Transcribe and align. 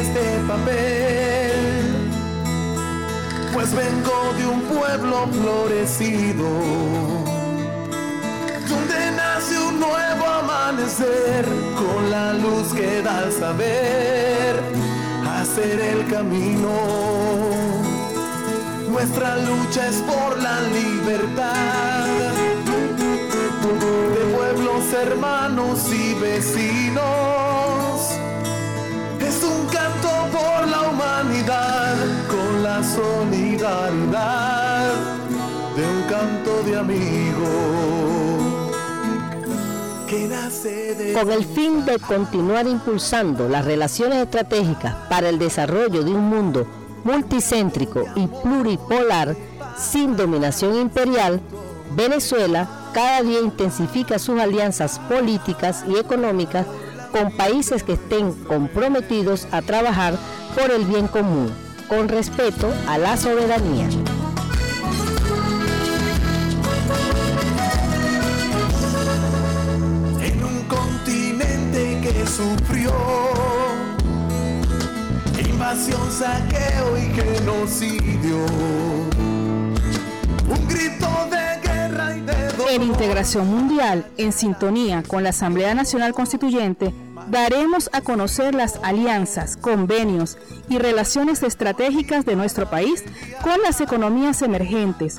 este 0.00 0.40
papel, 0.48 1.52
pues 3.52 3.74
vengo 3.74 4.32
de 4.38 4.46
un 4.46 4.60
pueblo 4.62 5.28
florecido, 5.28 6.48
donde 8.68 9.10
nace 9.16 9.58
un 9.58 9.78
nuevo 9.78 10.26
amanecer 10.26 11.44
con 11.76 12.10
la 12.10 12.32
luz 12.32 12.72
que 12.72 13.02
da 13.02 13.18
al 13.18 13.32
saber 13.32 14.62
hacer 15.38 15.80
el 15.80 16.06
camino. 16.08 16.70
Nuestra 18.90 19.36
lucha 19.36 19.86
es 19.86 19.96
por 19.96 20.40
la 20.42 20.60
libertad 20.62 22.06
de 24.14 24.36
pueblos 24.36 24.92
hermanos 24.94 25.92
y 25.92 26.14
vecinos. 26.14 27.49
Un 29.42 29.66
canto 29.66 30.08
por 30.32 30.68
la 30.68 30.82
humanidad 30.90 31.96
con 32.28 32.62
la 32.62 32.82
solidaridad 32.84 33.80
de 35.76 35.82
un 35.86 36.02
canto 36.08 36.62
de 36.64 36.78
amigos. 36.78 37.80
Con 41.14 41.30
el 41.30 41.44
fin 41.44 41.84
de 41.84 41.98
continuar 41.98 42.66
impulsando 42.66 43.48
las 43.48 43.64
relaciones 43.64 44.18
estratégicas 44.18 44.94
para 45.08 45.28
el 45.28 45.38
desarrollo 45.38 46.02
de 46.02 46.10
un 46.10 46.28
mundo 46.28 46.66
multicéntrico 47.04 48.04
y 48.16 48.26
pluripolar 48.26 49.36
sin 49.78 50.16
dominación 50.16 50.76
imperial, 50.76 51.40
Venezuela 51.96 52.68
cada 52.92 53.22
día 53.22 53.40
intensifica 53.40 54.18
sus 54.18 54.38
alianzas 54.40 54.98
políticas 54.98 55.84
y 55.88 55.96
económicas 55.96 56.66
con 57.10 57.30
países 57.32 57.82
que 57.82 57.94
estén 57.94 58.32
comprometidos 58.44 59.46
a 59.52 59.62
trabajar 59.62 60.14
por 60.54 60.70
el 60.70 60.84
bien 60.84 61.08
común, 61.08 61.50
con 61.88 62.08
respeto 62.08 62.72
a 62.86 62.98
la 62.98 63.16
soberanía. 63.16 63.88
En 70.22 70.44
un 70.44 70.62
continente 70.68 72.00
que 72.02 72.26
sufrió 72.26 72.92
invasión, 75.60 76.10
saqueo 76.10 76.96
y 76.96 77.10
genocidio, 77.14 78.46
un 80.48 80.68
grito 80.68 81.28
de 81.30 81.39
En 82.70 82.82
Integración 82.82 83.48
Mundial, 83.48 84.06
en 84.16 84.32
sintonía 84.32 85.02
con 85.02 85.24
la 85.24 85.30
Asamblea 85.30 85.74
Nacional 85.74 86.12
Constituyente, 86.14 86.94
daremos 87.28 87.90
a 87.92 88.00
conocer 88.00 88.54
las 88.54 88.78
alianzas, 88.82 89.56
convenios 89.56 90.38
y 90.68 90.78
relaciones 90.78 91.42
estratégicas 91.42 92.24
de 92.24 92.36
nuestro 92.36 92.70
país 92.70 93.04
con 93.42 93.60
las 93.62 93.80
economías 93.80 94.42
emergentes, 94.42 95.18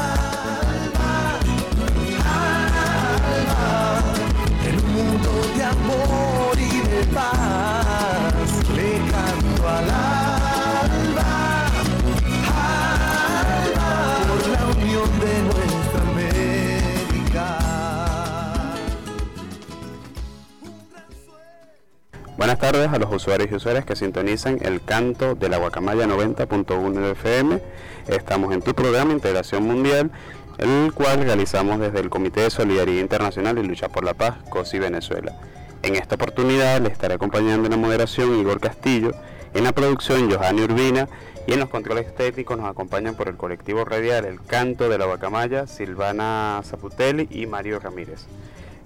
Buenas 22.41 22.57
tardes 22.57 22.91
a 22.91 22.97
los 22.97 23.13
usuarios 23.13 23.51
y 23.51 23.53
usuarias 23.53 23.85
que 23.85 23.95
sintonizan 23.95 24.57
el 24.63 24.81
canto 24.81 25.35
de 25.35 25.47
la 25.47 25.57
Guacamaya 25.57 26.07
90.1 26.07 27.11
FM. 27.11 27.61
Estamos 28.07 28.51
en 28.51 28.63
tu 28.63 28.73
programa 28.73 29.13
Integración 29.13 29.61
Mundial, 29.61 30.09
el 30.57 30.91
cual 30.91 31.21
realizamos 31.21 31.79
desde 31.79 31.99
el 31.99 32.09
Comité 32.09 32.41
de 32.41 32.49
Solidaridad 32.49 32.99
Internacional 32.99 33.59
y 33.59 33.63
Lucha 33.63 33.89
por 33.89 34.03
la 34.03 34.15
Paz, 34.15 34.37
COSI 34.49 34.79
Venezuela. 34.79 35.35
En 35.83 35.95
esta 35.95 36.15
oportunidad 36.15 36.81
le 36.81 36.89
estaré 36.89 37.13
acompañando 37.13 37.67
en 37.67 37.73
la 37.73 37.77
moderación 37.77 38.33
Igor 38.39 38.59
Castillo, 38.59 39.11
en 39.53 39.63
la 39.63 39.71
producción 39.73 40.27
Johanny 40.31 40.63
Urbina 40.63 41.07
y 41.45 41.53
en 41.53 41.59
los 41.59 41.69
controles 41.69 42.15
técnicos 42.15 42.57
nos 42.57 42.67
acompañan 42.67 43.13
por 43.13 43.27
el 43.27 43.37
colectivo 43.37 43.85
radial 43.85 44.25
El 44.25 44.41
Canto 44.41 44.89
de 44.89 44.97
la 44.97 45.05
Guacamaya, 45.05 45.67
Silvana 45.67 46.59
Zaputelli 46.63 47.27
y 47.29 47.45
Mario 47.45 47.79
Ramírez. 47.79 48.25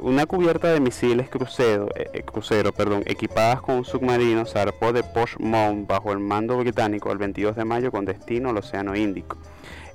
una 0.00 0.26
cubierta 0.26 0.72
de 0.72 0.80
misiles 0.80 1.28
crucero, 1.28 1.88
eh, 1.94 2.10
eh, 2.12 2.22
crucero 2.22 2.72
equipadas 3.04 3.60
con 3.60 3.76
un 3.76 3.84
submarino 3.84 4.46
zarpó 4.46 4.92
de 4.92 5.02
Portsmouth 5.02 5.86
bajo 5.86 6.12
el 6.12 6.20
mando 6.20 6.56
británico 6.56 7.12
el 7.12 7.18
22 7.18 7.56
de 7.56 7.64
mayo 7.64 7.90
con 7.90 8.04
destino 8.04 8.50
al 8.50 8.58
Océano 8.58 8.94
Índico, 8.96 9.36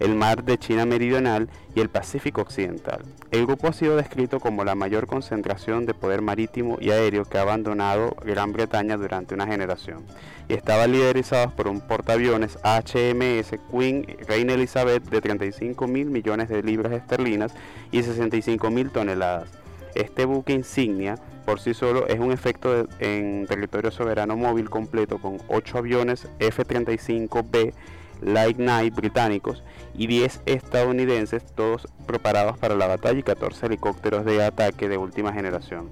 el 0.02 0.16
mar 0.16 0.44
de 0.44 0.58
China 0.58 0.86
Meridional 0.86 1.48
y 1.76 1.80
el 1.80 1.90
Pacífico 1.90 2.42
Occidental. 2.42 3.02
El 3.30 3.46
grupo 3.46 3.68
ha 3.68 3.74
sido 3.74 3.96
descrito 3.96 4.40
como 4.40 4.66
la 4.66 4.74
mayor 4.74 5.06
concentración 5.06 5.86
de 5.86 5.94
poder 5.94 6.22
marítimo 6.22 6.78
y 6.82 6.90
aéreo 6.90 7.24
que 7.26 7.38
ha 7.38 7.44
abandonado 7.44 8.16
Gran 8.26 8.52
Bretaña 8.52 8.98
durante 8.98 9.36
una 9.36 9.46
generación 9.46 10.04
y 10.50 10.54
estaba 10.54 10.88
liderizado 10.88 11.52
por 11.52 11.68
un 11.68 11.82
portaaviones 11.82 12.58
HMS 12.64 13.60
Queen 13.72 14.18
Reina 14.28 14.54
Elizabeth 14.54 15.04
de 15.04 15.22
35 15.22 15.88
mil 15.88 16.10
millones 16.10 16.50
de 16.50 16.64
libras 16.64 16.94
esterlinas 16.94 17.54
y 17.92 18.02
65 18.02 18.72
mil 18.72 18.90
toneladas. 18.90 19.50
Este 19.94 20.26
buque 20.26 20.54
insignia 20.54 21.16
por 21.46 21.60
sí 21.60 21.74
solo 21.74 22.08
es 22.08 22.20
un 22.20 22.32
efecto 22.32 22.88
en 23.00 23.46
territorio 23.46 23.92
soberano 23.92 24.36
móvil 24.36 24.70
completo 24.70 25.20
con 25.20 25.38
8 25.48 25.78
aviones 25.78 26.28
F-35B 26.40 27.74
Light 28.22 28.58
Knight 28.58 28.96
británicos 28.96 29.64
y 29.94 30.08
10 30.08 30.42
estadounidenses, 30.46 31.46
todos 31.56 31.88
preparados 32.06 32.58
para 32.58 32.76
la 32.76 32.88
batalla 32.88 33.20
y 33.20 33.24
14 33.24 33.66
helicópteros 33.66 34.26
de 34.26 34.44
ataque 34.44 34.88
de 34.88 34.98
última 34.98 35.34
generación. 35.34 35.90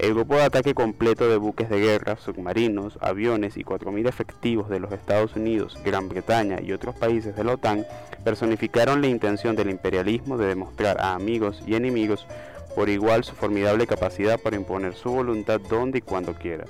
El 0.00 0.14
grupo 0.14 0.36
de 0.36 0.44
ataque 0.44 0.72
completo 0.72 1.28
de 1.28 1.36
buques 1.36 1.68
de 1.68 1.78
guerra, 1.78 2.16
submarinos, 2.16 2.98
aviones 3.02 3.58
y 3.58 3.64
4.000 3.64 4.08
efectivos 4.08 4.70
de 4.70 4.80
los 4.80 4.92
Estados 4.92 5.36
Unidos, 5.36 5.76
Gran 5.84 6.08
Bretaña 6.08 6.58
y 6.62 6.72
otros 6.72 6.94
países 6.94 7.36
de 7.36 7.44
la 7.44 7.52
OTAN 7.52 7.84
personificaron 8.24 9.02
la 9.02 9.08
intención 9.08 9.56
del 9.56 9.68
imperialismo 9.68 10.38
de 10.38 10.46
demostrar 10.46 10.98
a 11.02 11.12
amigos 11.12 11.62
y 11.66 11.74
enemigos 11.74 12.26
por 12.74 12.88
igual 12.88 13.24
su 13.24 13.34
formidable 13.34 13.86
capacidad 13.86 14.40
para 14.40 14.56
imponer 14.56 14.94
su 14.94 15.10
voluntad 15.10 15.60
donde 15.68 15.98
y 15.98 16.00
cuando 16.02 16.32
quiera. 16.32 16.64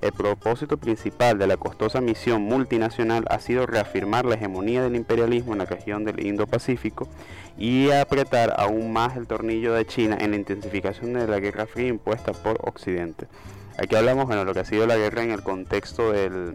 El 0.00 0.12
propósito 0.12 0.78
principal 0.78 1.36
de 1.38 1.46
la 1.46 1.58
costosa 1.58 2.00
misión 2.00 2.40
multinacional 2.40 3.26
ha 3.28 3.38
sido 3.38 3.66
reafirmar 3.66 4.24
la 4.24 4.36
hegemonía 4.36 4.82
del 4.82 4.96
imperialismo 4.96 5.52
en 5.52 5.58
la 5.58 5.66
región 5.66 6.04
del 6.04 6.24
Indo-Pacífico 6.24 7.06
y 7.58 7.90
apretar 7.90 8.54
aún 8.56 8.94
más 8.94 9.18
el 9.18 9.26
tornillo 9.26 9.74
de 9.74 9.84
China 9.84 10.16
en 10.18 10.30
la 10.30 10.38
intensificación 10.38 11.12
de 11.12 11.26
la 11.26 11.38
guerra 11.38 11.66
fría 11.66 11.88
impuesta 11.88 12.32
por 12.32 12.56
Occidente. 12.66 13.26
Aquí 13.76 13.94
hablamos 13.94 14.26
de 14.30 14.42
lo 14.42 14.54
que 14.54 14.60
ha 14.60 14.64
sido 14.64 14.86
la 14.86 14.96
guerra 14.96 15.22
en 15.22 15.32
el 15.32 15.42
contexto 15.42 16.12
de 16.12 16.54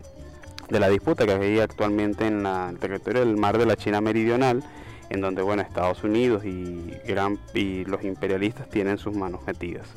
la 0.70 0.90
disputa 0.90 1.28
que 1.28 1.34
hay 1.34 1.60
actualmente 1.60 2.26
en 2.26 2.48
el 2.48 2.80
territorio 2.80 3.24
del 3.24 3.38
mar 3.38 3.60
de 3.60 3.68
la 3.68 3.76
China 3.76 4.02
Meridional, 4.02 4.64
en 5.12 5.22
donde 5.22 5.44
bueno, 5.44 5.62
Estados 5.62 6.04
Unidos 6.04 6.44
y 6.46 6.96
los 7.86 8.04
imperialistas 8.04 8.68
tienen 8.72 8.98
sus 8.98 9.16
manos 9.16 9.42
metidas. 9.46 9.88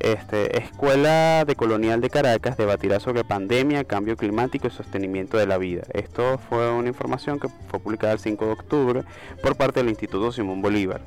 Este, 0.00 0.58
Escuela 0.58 1.44
de 1.44 1.56
Colonial 1.56 2.00
de 2.00 2.08
Caracas 2.08 2.56
debatirá 2.56 3.00
sobre 3.00 3.22
pandemia, 3.22 3.84
cambio 3.84 4.16
climático 4.16 4.66
y 4.66 4.70
sostenimiento 4.70 5.36
de 5.36 5.46
la 5.46 5.58
vida. 5.58 5.82
Esto 5.92 6.38
fue 6.48 6.72
una 6.72 6.88
información 6.88 7.38
que 7.38 7.48
fue 7.68 7.80
publicada 7.80 8.14
el 8.14 8.18
5 8.18 8.46
de 8.46 8.52
octubre 8.52 9.02
por 9.42 9.56
parte 9.56 9.80
del 9.80 9.90
Instituto 9.90 10.32
Simón 10.32 10.62
Bolívar. 10.62 11.02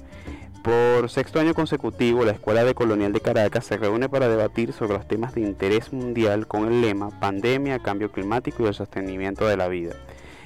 Por 0.63 1.09
sexto 1.09 1.39
año 1.39 1.55
consecutivo, 1.55 2.23
la 2.23 2.33
Escuela 2.33 2.63
de 2.63 2.75
Colonial 2.75 3.11
de 3.13 3.19
Caracas 3.19 3.65
se 3.65 3.77
reúne 3.77 4.09
para 4.09 4.29
debatir 4.29 4.73
sobre 4.73 4.93
los 4.93 5.07
temas 5.07 5.33
de 5.33 5.41
interés 5.41 5.91
mundial 5.91 6.45
con 6.45 6.71
el 6.71 6.81
lema 6.81 7.19
Pandemia, 7.19 7.79
Cambio 7.79 8.11
Climático 8.11 8.63
y 8.63 8.67
el 8.67 8.75
Sostenimiento 8.75 9.47
de 9.47 9.57
la 9.57 9.67
Vida. 9.69 9.95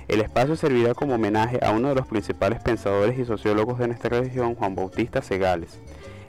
El 0.07 0.21
espacio 0.21 0.55
servirá 0.55 0.94
como 0.94 1.15
homenaje 1.15 1.59
a 1.61 1.71
uno 1.71 1.89
de 1.89 1.95
los 1.95 2.07
principales 2.07 2.61
pensadores 2.61 3.19
y 3.19 3.25
sociólogos 3.25 3.77
de 3.77 3.88
nuestra 3.88 4.21
región, 4.21 4.55
Juan 4.55 4.73
Bautista 4.73 5.21
Segales. 5.21 5.79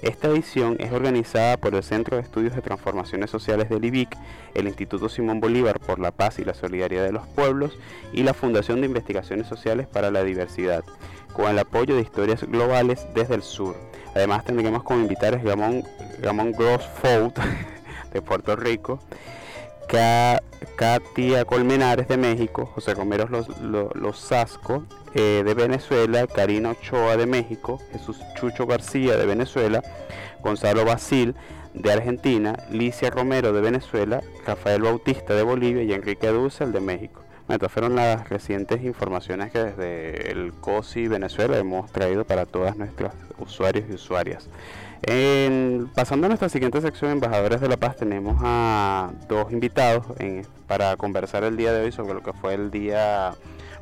Esta 0.02 0.28
edición 0.28 0.76
es 0.78 0.92
organizada 0.92 1.56
por 1.56 1.74
el 1.74 1.82
Centro 1.82 2.16
de 2.16 2.22
Estudios 2.22 2.54
de 2.54 2.62
Transformaciones 2.62 3.30
Sociales 3.30 3.68
del 3.68 3.84
IBIC, 3.84 4.16
el 4.54 4.68
Instituto 4.68 5.08
Simón 5.08 5.40
Bolívar 5.40 5.80
por 5.80 5.98
la 5.98 6.12
Paz 6.12 6.38
y 6.38 6.44
la 6.44 6.54
Solidaridad 6.54 7.02
de 7.02 7.10
los 7.10 7.26
Pueblos 7.26 7.76
y 8.12 8.22
la 8.22 8.32
Fundación 8.32 8.80
de 8.80 8.86
Investigaciones 8.86 9.48
Sociales 9.48 9.88
para 9.88 10.12
la 10.12 10.22
Diversidad, 10.22 10.84
con 11.32 11.50
el 11.50 11.58
apoyo 11.58 11.96
de 11.96 12.02
Historias 12.02 12.44
Globales 12.44 13.08
desde 13.12 13.34
el 13.34 13.42
Sur. 13.42 13.74
Además 14.14 14.44
tendremos 14.44 14.84
como 14.84 15.00
invitados 15.00 15.42
Ramón, 15.42 15.82
Ramón 16.22 16.52
Gross 16.52 16.88
de 18.12 18.22
Puerto 18.22 18.54
Rico, 18.54 19.00
Katia 19.88 21.44
Colmenares 21.44 22.06
de 22.06 22.16
México, 22.16 22.66
José 22.66 22.94
Romero 22.94 23.26
Los, 23.28 23.48
Los, 23.60 24.18
eh, 25.14 25.42
de 25.44 25.54
Venezuela, 25.54 26.26
Karina 26.26 26.70
Ochoa 26.70 27.16
de 27.16 27.26
México, 27.26 27.80
Jesús 27.92 28.20
Chucho 28.38 28.66
García 28.66 29.16
de 29.16 29.26
Venezuela, 29.26 29.82
Gonzalo 30.40 30.84
Basil 30.84 31.34
de 31.74 31.92
Argentina, 31.92 32.56
Licia 32.70 33.10
Romero 33.10 33.52
de 33.52 33.60
Venezuela, 33.60 34.22
Rafael 34.46 34.82
Bautista 34.82 35.34
de 35.34 35.42
Bolivia 35.42 35.82
y 35.82 35.92
Enrique 35.92 36.28
Dussel 36.28 36.72
de 36.72 36.80
México. 36.80 37.22
Estas 37.48 37.72
fueron 37.72 37.96
las 37.96 38.28
recientes 38.28 38.84
informaciones 38.84 39.50
que 39.50 39.58
desde 39.58 40.30
el 40.30 40.52
COSI 40.52 41.08
Venezuela 41.08 41.56
hemos 41.56 41.90
traído 41.90 42.26
para 42.26 42.44
todas 42.44 42.76
nuestras 42.76 43.14
usuarios 43.38 43.86
y 43.88 43.94
usuarias 43.94 44.50
pasando 45.94 46.26
a 46.26 46.28
nuestra 46.28 46.48
siguiente 46.48 46.80
sección, 46.80 47.12
Embajadores 47.12 47.60
de 47.60 47.68
la 47.68 47.76
Paz, 47.76 47.96
tenemos 47.96 48.36
a 48.42 49.10
dos 49.28 49.52
invitados 49.52 50.06
para 50.66 50.96
conversar 50.96 51.44
el 51.44 51.56
día 51.56 51.72
de 51.72 51.84
hoy 51.84 51.92
sobre 51.92 52.14
lo 52.14 52.22
que 52.22 52.32
fue 52.32 52.54
el 52.54 52.70
Día 52.70 53.34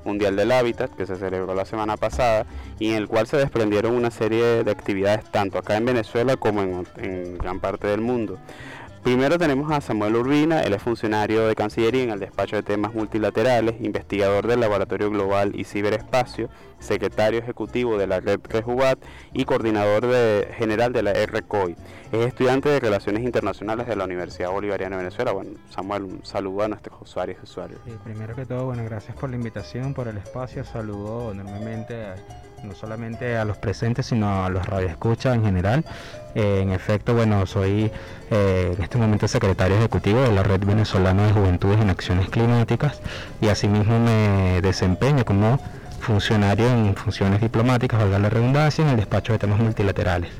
Mundial 0.06 0.36
del 0.36 0.52
Hábitat, 0.52 0.94
que 0.94 1.04
se 1.04 1.16
celebró 1.16 1.54
la 1.54 1.64
semana 1.64 1.96
pasada, 1.96 2.46
y 2.78 2.90
en 2.90 2.94
el 2.94 3.08
cual 3.08 3.26
se 3.26 3.36
desprendieron 3.36 3.94
una 3.94 4.10
serie 4.10 4.64
de 4.64 4.70
actividades 4.70 5.24
tanto 5.30 5.58
acá 5.58 5.76
en 5.76 5.84
Venezuela 5.84 6.36
como 6.36 6.62
en 6.62 7.38
gran 7.38 7.60
parte 7.60 7.88
del 7.88 8.00
mundo. 8.00 8.38
Primero 9.06 9.38
tenemos 9.38 9.70
a 9.70 9.80
Samuel 9.80 10.16
Urbina, 10.16 10.62
él 10.62 10.74
es 10.74 10.82
funcionario 10.82 11.46
de 11.46 11.54
Cancillería 11.54 12.02
en 12.02 12.10
el 12.10 12.18
despacho 12.18 12.56
de 12.56 12.64
temas 12.64 12.92
multilaterales, 12.92 13.80
investigador 13.80 14.48
del 14.48 14.58
Laboratorio 14.58 15.10
Global 15.10 15.52
y 15.54 15.62
Ciberespacio, 15.62 16.50
secretario 16.80 17.38
ejecutivo 17.38 17.98
de 17.98 18.08
la 18.08 18.18
red 18.18 18.40
Rejubat 18.42 18.98
y 19.32 19.44
coordinador 19.44 20.04
general 20.54 20.92
de 20.92 21.04
la 21.04 21.12
RCOI. 21.12 21.76
Es 22.10 22.26
estudiante 22.26 22.68
de 22.68 22.80
Relaciones 22.80 23.22
Internacionales 23.22 23.86
de 23.86 23.94
la 23.94 24.06
Universidad 24.06 24.50
Bolivariana 24.50 24.96
de 24.96 25.04
Venezuela. 25.04 25.30
Bueno, 25.30 25.52
Samuel, 25.70 26.02
un 26.02 26.24
saludo 26.24 26.64
a 26.64 26.68
nuestros 26.68 27.00
usuarios 27.00 27.38
y 27.40 27.44
usuarios. 27.44 27.80
primero 28.02 28.34
que 28.34 28.44
todo, 28.44 28.64
bueno, 28.64 28.82
gracias 28.82 29.16
por 29.16 29.30
la 29.30 29.36
invitación, 29.36 29.94
por 29.94 30.08
el 30.08 30.16
espacio. 30.16 30.64
Saludo 30.64 31.30
enormemente 31.30 31.94
no 32.66 32.74
solamente 32.74 33.36
a 33.36 33.44
los 33.44 33.56
presentes, 33.58 34.06
sino 34.06 34.44
a 34.44 34.50
los 34.50 34.66
radioescuchas 34.66 35.36
en 35.36 35.44
general. 35.44 35.84
Eh, 36.34 36.60
en 36.62 36.72
efecto, 36.72 37.14
bueno, 37.14 37.46
soy 37.46 37.90
eh, 38.30 38.72
en 38.76 38.82
este 38.82 38.98
momento 38.98 39.28
secretario 39.28 39.76
ejecutivo 39.76 40.20
de 40.20 40.32
la 40.32 40.42
Red 40.42 40.64
Venezolana 40.64 41.26
de 41.26 41.32
Juventudes 41.32 41.80
en 41.80 41.90
Acciones 41.90 42.28
Climáticas 42.28 43.00
y 43.40 43.48
asimismo 43.48 44.00
me 44.00 44.60
desempeño 44.62 45.24
como 45.24 45.60
funcionario 46.00 46.68
en 46.68 46.94
funciones 46.96 47.40
diplomáticas, 47.40 48.00
valga 48.00 48.18
la 48.18 48.30
redundancia, 48.30 48.84
en 48.84 48.90
el 48.90 48.96
despacho 48.96 49.32
de 49.32 49.38
temas 49.38 49.60
multilaterales. 49.60 50.30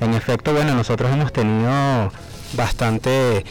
En 0.00 0.14
efecto, 0.14 0.52
bueno, 0.52 0.74
nosotros 0.74 1.12
hemos 1.12 1.32
tenido 1.32 2.12
bastante 2.54 3.44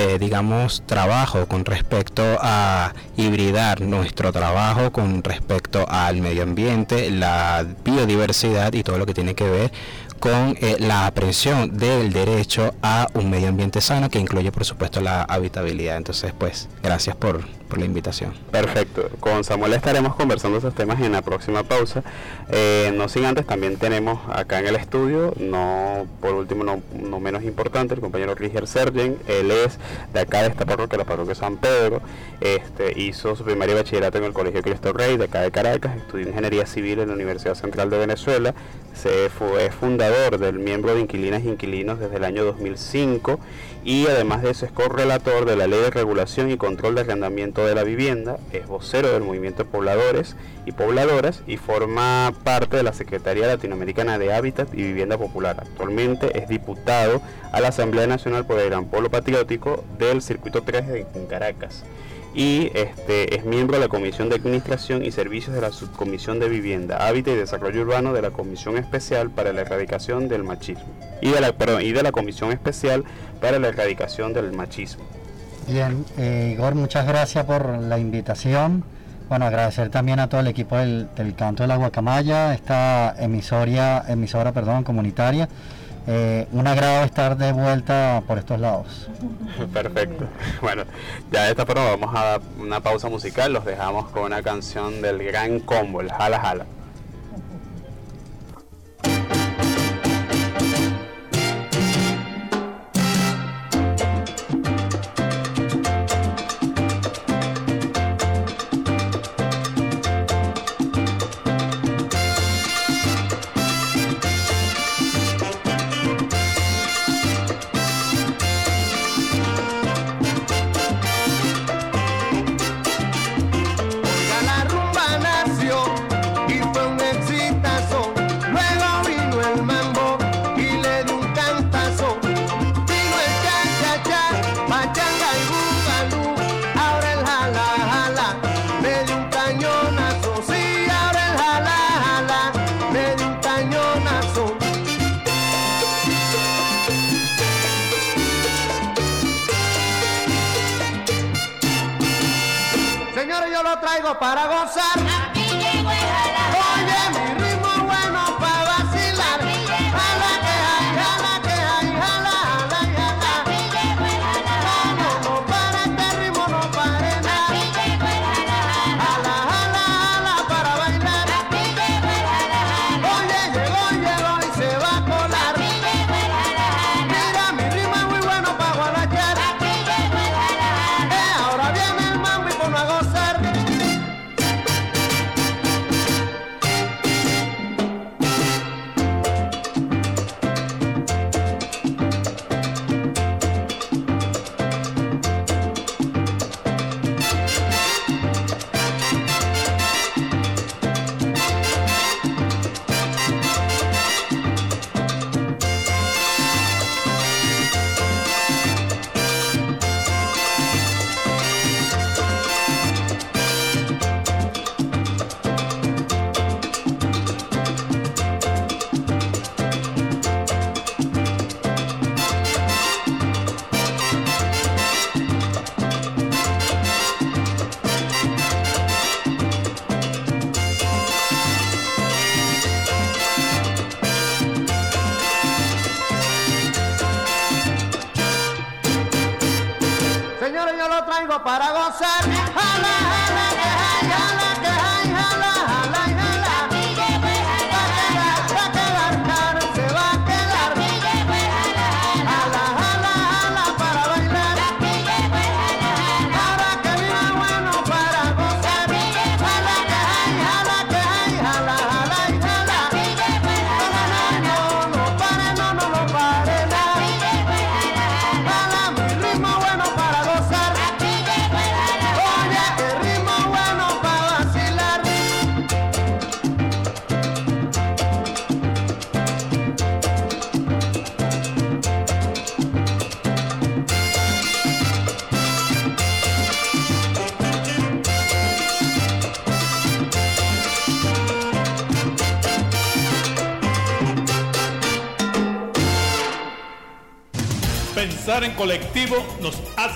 eh, 0.00 0.16
digamos, 0.20 0.84
trabajo 0.86 1.46
con 1.46 1.64
respecto 1.64 2.22
a 2.40 2.92
hibridar 3.16 3.80
nuestro 3.80 4.30
trabajo 4.30 4.92
con 4.92 5.24
respecto 5.24 5.86
al 5.88 6.20
medio 6.20 6.44
ambiente, 6.44 7.10
la 7.10 7.66
biodiversidad 7.84 8.72
y 8.74 8.84
todo 8.84 8.96
lo 8.96 9.06
que 9.06 9.14
tiene 9.14 9.34
que 9.34 9.50
ver 9.50 9.72
con 10.20 10.56
eh, 10.60 10.76
la 10.78 11.06
aprehensión 11.06 11.76
del 11.76 12.12
derecho 12.12 12.74
a 12.80 13.08
un 13.14 13.28
medio 13.28 13.48
ambiente 13.48 13.80
sano 13.80 14.08
que 14.08 14.20
incluye 14.20 14.52
por 14.52 14.64
supuesto 14.64 15.00
la 15.00 15.22
habitabilidad. 15.22 15.96
Entonces 15.96 16.32
pues 16.38 16.68
gracias 16.80 17.16
por, 17.16 17.42
por 17.68 17.78
la 17.78 17.84
invitación. 17.84 18.32
Perfecto, 18.50 19.08
con 19.20 19.44
Samuel 19.44 19.74
estaremos 19.74 20.14
conversando 20.14 20.58
esos 20.58 20.74
temas 20.74 21.00
en 21.00 21.12
la 21.12 21.22
próxima 21.22 21.62
pausa. 21.62 22.02
Eh, 22.50 22.92
no 22.94 23.08
sin 23.08 23.24
antes 23.24 23.46
también 23.46 23.76
tenemos 23.76 24.20
acá 24.30 24.58
en 24.58 24.66
el 24.66 24.76
estudio, 24.76 25.34
no 25.38 26.06
por 26.20 26.34
último 26.34 26.64
no, 26.64 26.80
no 26.98 27.20
menos 27.20 27.44
importante, 27.44 27.94
el 27.94 28.00
compañero 28.00 28.34
Riger 28.34 28.66
Sergen, 28.66 29.18
él 29.26 29.50
es 29.50 29.78
de 30.12 30.20
acá 30.20 30.42
de 30.42 30.48
esta 30.48 30.64
parroquia, 30.64 30.98
la 30.98 31.04
parroquia 31.04 31.34
San 31.34 31.56
Pedro, 31.58 32.00
este, 32.40 32.98
hizo 32.98 33.36
su 33.36 33.44
primaria 33.44 33.74
bachillerato 33.74 34.18
en 34.18 34.24
el 34.24 34.32
Colegio 34.32 34.62
Cristo 34.62 34.92
Rey 34.92 35.16
de 35.16 35.24
acá 35.24 35.42
de 35.42 35.50
Caracas, 35.50 35.96
estudió 35.96 36.26
Ingeniería 36.28 36.66
Civil 36.66 37.00
en 37.00 37.08
la 37.08 37.14
Universidad 37.14 37.54
Central 37.54 37.90
de 37.90 37.98
Venezuela, 37.98 38.54
se 38.94 39.30
fue 39.30 39.70
fundador 39.70 40.38
del 40.38 40.58
miembro 40.58 40.94
de 40.94 41.02
Inquilinas 41.02 41.44
e 41.44 41.48
Inquilinos 41.50 42.00
desde 42.00 42.16
el 42.16 42.24
año 42.24 42.44
2005 42.44 43.38
y 43.88 44.06
además 44.06 44.42
de 44.42 44.50
eso 44.50 44.66
es 44.66 44.72
correlator 44.72 45.46
de 45.46 45.56
la 45.56 45.66
Ley 45.66 45.80
de 45.80 45.88
Regulación 45.88 46.50
y 46.50 46.58
Control 46.58 46.94
de 46.94 47.00
Arrendamiento 47.00 47.64
de 47.64 47.74
la 47.74 47.84
Vivienda, 47.84 48.36
es 48.52 48.66
vocero 48.66 49.10
del 49.10 49.22
Movimiento 49.22 49.64
de 49.64 49.70
Pobladores 49.70 50.36
y 50.66 50.72
Pobladoras 50.72 51.42
y 51.46 51.56
forma 51.56 52.34
parte 52.44 52.76
de 52.76 52.82
la 52.82 52.92
Secretaría 52.92 53.46
Latinoamericana 53.46 54.18
de 54.18 54.34
Hábitat 54.34 54.74
y 54.74 54.82
Vivienda 54.82 55.16
Popular. 55.16 55.56
Actualmente 55.60 56.38
es 56.38 56.50
diputado 56.50 57.22
a 57.50 57.62
la 57.62 57.68
Asamblea 57.68 58.06
Nacional 58.06 58.44
por 58.44 58.60
el 58.60 58.68
Gran 58.68 58.84
Polo 58.84 59.10
Patriótico 59.10 59.82
del 59.98 60.20
Circuito 60.20 60.60
3 60.60 60.86
de 60.86 61.06
Caracas 61.26 61.82
y 62.38 62.70
este, 62.72 63.34
es 63.34 63.44
miembro 63.44 63.78
de 63.78 63.82
la 63.82 63.88
Comisión 63.88 64.28
de 64.28 64.36
Administración 64.36 65.04
y 65.04 65.10
Servicios 65.10 65.56
de 65.56 65.60
la 65.60 65.72
Subcomisión 65.72 66.38
de 66.38 66.48
Vivienda, 66.48 67.08
Hábitat 67.08 67.34
y 67.34 67.36
Desarrollo 67.36 67.82
Urbano 67.82 68.12
de 68.12 68.22
la 68.22 68.30
Comisión 68.30 68.78
Especial 68.78 69.28
para 69.28 69.52
la 69.52 69.62
Erradicación 69.62 70.28
del 70.28 70.44
Machismo 70.44 70.86
y 71.20 71.32
de 71.32 71.40
la, 71.40 71.52
y 71.82 71.90
de 71.90 72.00
la 72.00 72.12
Comisión 72.12 72.52
Especial 72.52 73.02
para 73.40 73.58
la 73.58 73.68
Erradicación 73.68 74.34
del 74.34 74.52
Machismo. 74.52 75.02
Bien, 75.66 76.04
eh, 76.16 76.52
Igor, 76.54 76.76
muchas 76.76 77.08
gracias 77.08 77.44
por 77.44 77.76
la 77.76 77.98
invitación. 77.98 78.84
Bueno, 79.28 79.46
agradecer 79.46 79.90
también 79.90 80.20
a 80.20 80.28
todo 80.28 80.40
el 80.40 80.46
equipo 80.46 80.76
del, 80.76 81.08
del 81.16 81.34
Canto 81.34 81.64
de 81.64 81.66
la 81.66 81.76
Guacamaya, 81.76 82.54
esta 82.54 83.16
emisoria, 83.18 84.04
emisora 84.06 84.52
perdón, 84.52 84.84
comunitaria 84.84 85.48
eh, 86.10 86.46
un 86.52 86.66
agrado 86.66 87.04
estar 87.04 87.36
de 87.36 87.52
vuelta 87.52 88.22
por 88.26 88.38
estos 88.38 88.58
lados. 88.58 89.10
Perfecto. 89.74 90.24
Bueno, 90.62 90.84
ya 91.30 91.44
de 91.44 91.50
esta 91.50 91.66
forma 91.66 91.84
vamos 91.84 92.14
a 92.16 92.24
dar 92.24 92.40
una 92.58 92.80
pausa 92.80 93.10
musical. 93.10 93.52
Los 93.52 93.66
dejamos 93.66 94.08
con 94.08 94.22
una 94.22 94.42
canción 94.42 95.02
del 95.02 95.22
gran 95.22 95.60
combo, 95.60 96.00
el 96.00 96.10
Jala 96.10 96.40
Jala. 96.40 96.66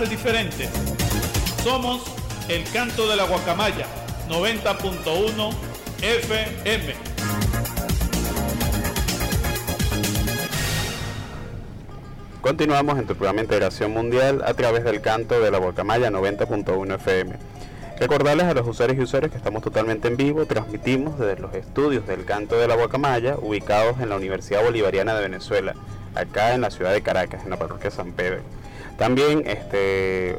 Hace 0.02 0.10
diferentes. 0.10 0.68
Somos 1.62 2.02
el 2.48 2.64
canto 2.72 3.08
de 3.08 3.16
la 3.16 3.24
guacamaya 3.24 3.86
90.1 4.28 5.54
FM. 6.02 6.94
Continuamos 12.40 12.98
en 12.98 13.06
tu 13.06 13.14
programa 13.14 13.36
de 13.36 13.42
Integración 13.44 13.92
Mundial 13.92 14.42
a 14.44 14.54
través 14.54 14.82
del 14.82 15.00
canto 15.00 15.40
de 15.40 15.50
la 15.50 15.58
Guacamaya 15.58 16.10
90.1 16.10 16.94
FM. 16.96 17.36
Recordarles 18.00 18.46
a 18.46 18.54
los 18.54 18.66
usuarios 18.66 18.98
y 18.98 19.02
usuarios 19.02 19.30
que 19.30 19.38
estamos 19.38 19.62
totalmente 19.62 20.08
en 20.08 20.16
vivo, 20.16 20.46
transmitimos 20.46 21.20
desde 21.20 21.40
los 21.40 21.54
estudios 21.54 22.04
del 22.08 22.24
canto 22.24 22.56
de 22.56 22.66
la 22.66 22.74
Guacamaya, 22.74 23.36
ubicados 23.40 24.00
en 24.00 24.08
la 24.08 24.16
Universidad 24.16 24.64
Bolivariana 24.64 25.14
de 25.14 25.22
Venezuela, 25.22 25.74
acá 26.16 26.54
en 26.54 26.62
la 26.62 26.70
ciudad 26.70 26.92
de 26.92 27.02
Caracas, 27.02 27.44
en 27.44 27.50
la 27.50 27.58
parroquia 27.58 27.92
San 27.92 28.10
Pedro. 28.10 28.42
También 28.98 29.44
este, 29.46 30.36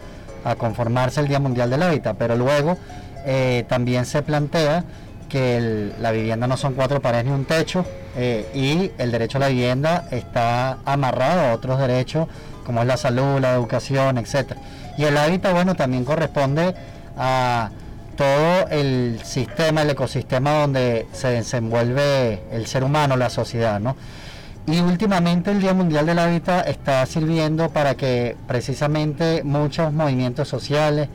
conformarse 0.56 1.20
el 1.20 1.28
Día 1.28 1.38
Mundial 1.38 1.68
del 1.68 1.82
Hábitat. 1.82 2.16
Pero 2.16 2.34
luego 2.34 2.78
eh, 3.26 3.64
también 3.68 4.06
se 4.06 4.22
plantea 4.22 4.84
que 5.28 5.92
la 6.00 6.10
vivienda 6.12 6.46
no 6.46 6.56
son 6.56 6.74
cuatro 6.74 7.00
paredes 7.00 7.26
ni 7.26 7.30
un 7.30 7.44
techo 7.44 7.84
eh, 8.16 8.50
y 8.54 8.90
el 9.00 9.12
derecho 9.12 9.38
a 9.38 9.42
la 9.42 9.48
vivienda 9.48 10.08
está 10.10 10.78
amarrado 10.84 11.42
a 11.42 11.52
otros 11.52 11.78
derechos 11.78 12.26
como 12.64 12.80
es 12.80 12.86
la 12.86 12.96
salud, 12.96 13.40
la 13.40 13.52
educación, 13.54 14.18
etcétera. 14.18 14.60
Y 14.96 15.04
el 15.04 15.16
hábitat, 15.16 15.52
bueno, 15.52 15.74
también 15.74 16.04
corresponde 16.04 16.74
a 17.16 17.70
todo 18.20 18.68
el 18.68 19.18
sistema, 19.24 19.80
el 19.80 19.88
ecosistema 19.88 20.60
donde 20.60 21.06
se 21.10 21.28
desenvuelve 21.28 22.42
el 22.52 22.66
ser 22.66 22.84
humano, 22.84 23.16
la 23.16 23.30
sociedad, 23.30 23.80
¿no? 23.80 23.96
Y 24.66 24.80
últimamente 24.80 25.50
el 25.50 25.62
Día 25.62 25.72
Mundial 25.72 26.04
del 26.04 26.18
Hábitat 26.18 26.68
está 26.68 27.06
sirviendo 27.06 27.70
para 27.70 27.94
que 27.94 28.36
precisamente 28.46 29.42
muchos 29.42 29.94
movimientos 29.94 30.48
sociales, 30.48 31.08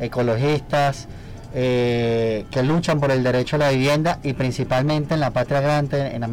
ecologistas, 0.00 1.06
eh, 1.54 2.44
que 2.50 2.64
luchan 2.64 2.98
por 2.98 3.12
el 3.12 3.22
derecho 3.22 3.54
a 3.54 3.60
la 3.60 3.70
vivienda 3.70 4.18
y 4.24 4.32
principalmente 4.32 5.14
en 5.14 5.20
la 5.20 5.30
patria 5.30 5.60
grande, 5.60 6.16
en, 6.16 6.24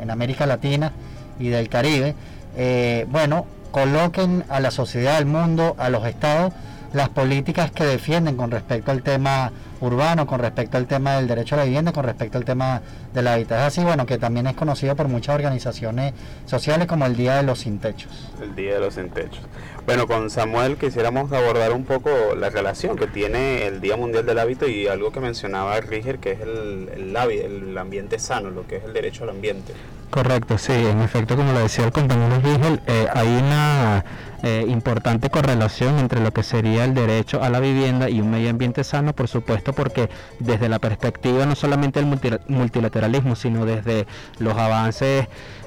en 0.00 0.10
América 0.10 0.46
Latina 0.46 0.92
y 1.38 1.48
del 1.48 1.68
Caribe, 1.68 2.14
eh, 2.56 3.06
bueno, 3.10 3.44
coloquen 3.70 4.44
a 4.48 4.60
la 4.60 4.70
sociedad, 4.70 5.16
al 5.16 5.26
mundo, 5.26 5.76
a 5.76 5.90
los 5.90 6.06
estados, 6.06 6.54
las 6.94 7.10
políticas 7.10 7.70
que 7.72 7.84
defienden 7.84 8.36
con 8.36 8.50
respecto 8.50 8.90
al 8.92 9.02
tema 9.02 9.52
urbano, 9.84 10.26
con 10.26 10.40
respecto 10.40 10.76
al 10.76 10.86
tema 10.86 11.16
del 11.16 11.26
derecho 11.26 11.54
a 11.54 11.58
la 11.58 11.64
vivienda, 11.64 11.92
con 11.92 12.04
respecto 12.04 12.38
al 12.38 12.44
tema 12.44 12.80
de 13.12 13.22
la 13.22 13.34
hábitat. 13.34 13.58
Es 13.58 13.64
así, 13.66 13.84
bueno, 13.84 14.06
que 14.06 14.18
también 14.18 14.46
es 14.46 14.54
conocido 14.54 14.96
por 14.96 15.08
muchas 15.08 15.34
organizaciones 15.34 16.12
sociales 16.46 16.86
como 16.86 17.06
el 17.06 17.16
Día 17.16 17.36
de 17.36 17.42
los 17.42 17.60
Sin 17.60 17.78
Techos. 17.78 18.32
El 18.40 18.54
Día 18.54 18.74
de 18.74 18.80
los 18.80 18.94
Sin 18.94 19.10
Techos. 19.10 19.40
Bueno, 19.86 20.06
con 20.06 20.30
Samuel 20.30 20.78
quisiéramos 20.78 21.30
abordar 21.30 21.72
un 21.72 21.84
poco 21.84 22.10
la 22.38 22.48
relación 22.48 22.96
que 22.96 23.06
tiene 23.06 23.66
el 23.66 23.82
Día 23.82 23.98
Mundial 23.98 24.24
del 24.24 24.38
Hábito 24.38 24.66
y 24.66 24.86
algo 24.86 25.12
que 25.12 25.20
mencionaba 25.20 25.78
Riger, 25.80 26.20
que 26.20 26.32
es 26.32 26.40
el, 26.40 26.88
el, 26.94 27.14
el 27.14 27.76
ambiente 27.76 28.18
sano, 28.18 28.50
lo 28.50 28.66
que 28.66 28.76
es 28.76 28.84
el 28.84 28.94
derecho 28.94 29.24
al 29.24 29.30
ambiente. 29.30 29.74
Correcto, 30.08 30.56
sí, 30.56 30.72
en 30.72 31.00
efecto, 31.00 31.36
como 31.36 31.52
lo 31.52 31.58
decía 31.58 31.84
el 31.84 31.92
compañero 31.92 32.40
Rigel, 32.40 32.80
eh, 32.86 33.08
hay 33.12 33.26
una 33.26 34.04
eh, 34.42 34.64
importante 34.68 35.28
correlación 35.28 35.98
entre 35.98 36.20
lo 36.20 36.32
que 36.32 36.42
sería 36.42 36.84
el 36.84 36.94
derecho 36.94 37.42
a 37.42 37.50
la 37.50 37.58
vivienda 37.58 38.08
y 38.08 38.20
un 38.20 38.30
medio 38.30 38.48
ambiente 38.48 38.84
sano, 38.84 39.12
por 39.12 39.26
supuesto, 39.26 39.72
porque 39.72 40.08
desde 40.38 40.68
la 40.68 40.78
perspectiva 40.78 41.46
no 41.46 41.56
solamente 41.56 42.00
del 42.00 42.40
multilateralismo, 42.48 43.36
sino 43.36 43.66
desde 43.66 44.06
los 44.38 44.56
avances 44.56 45.26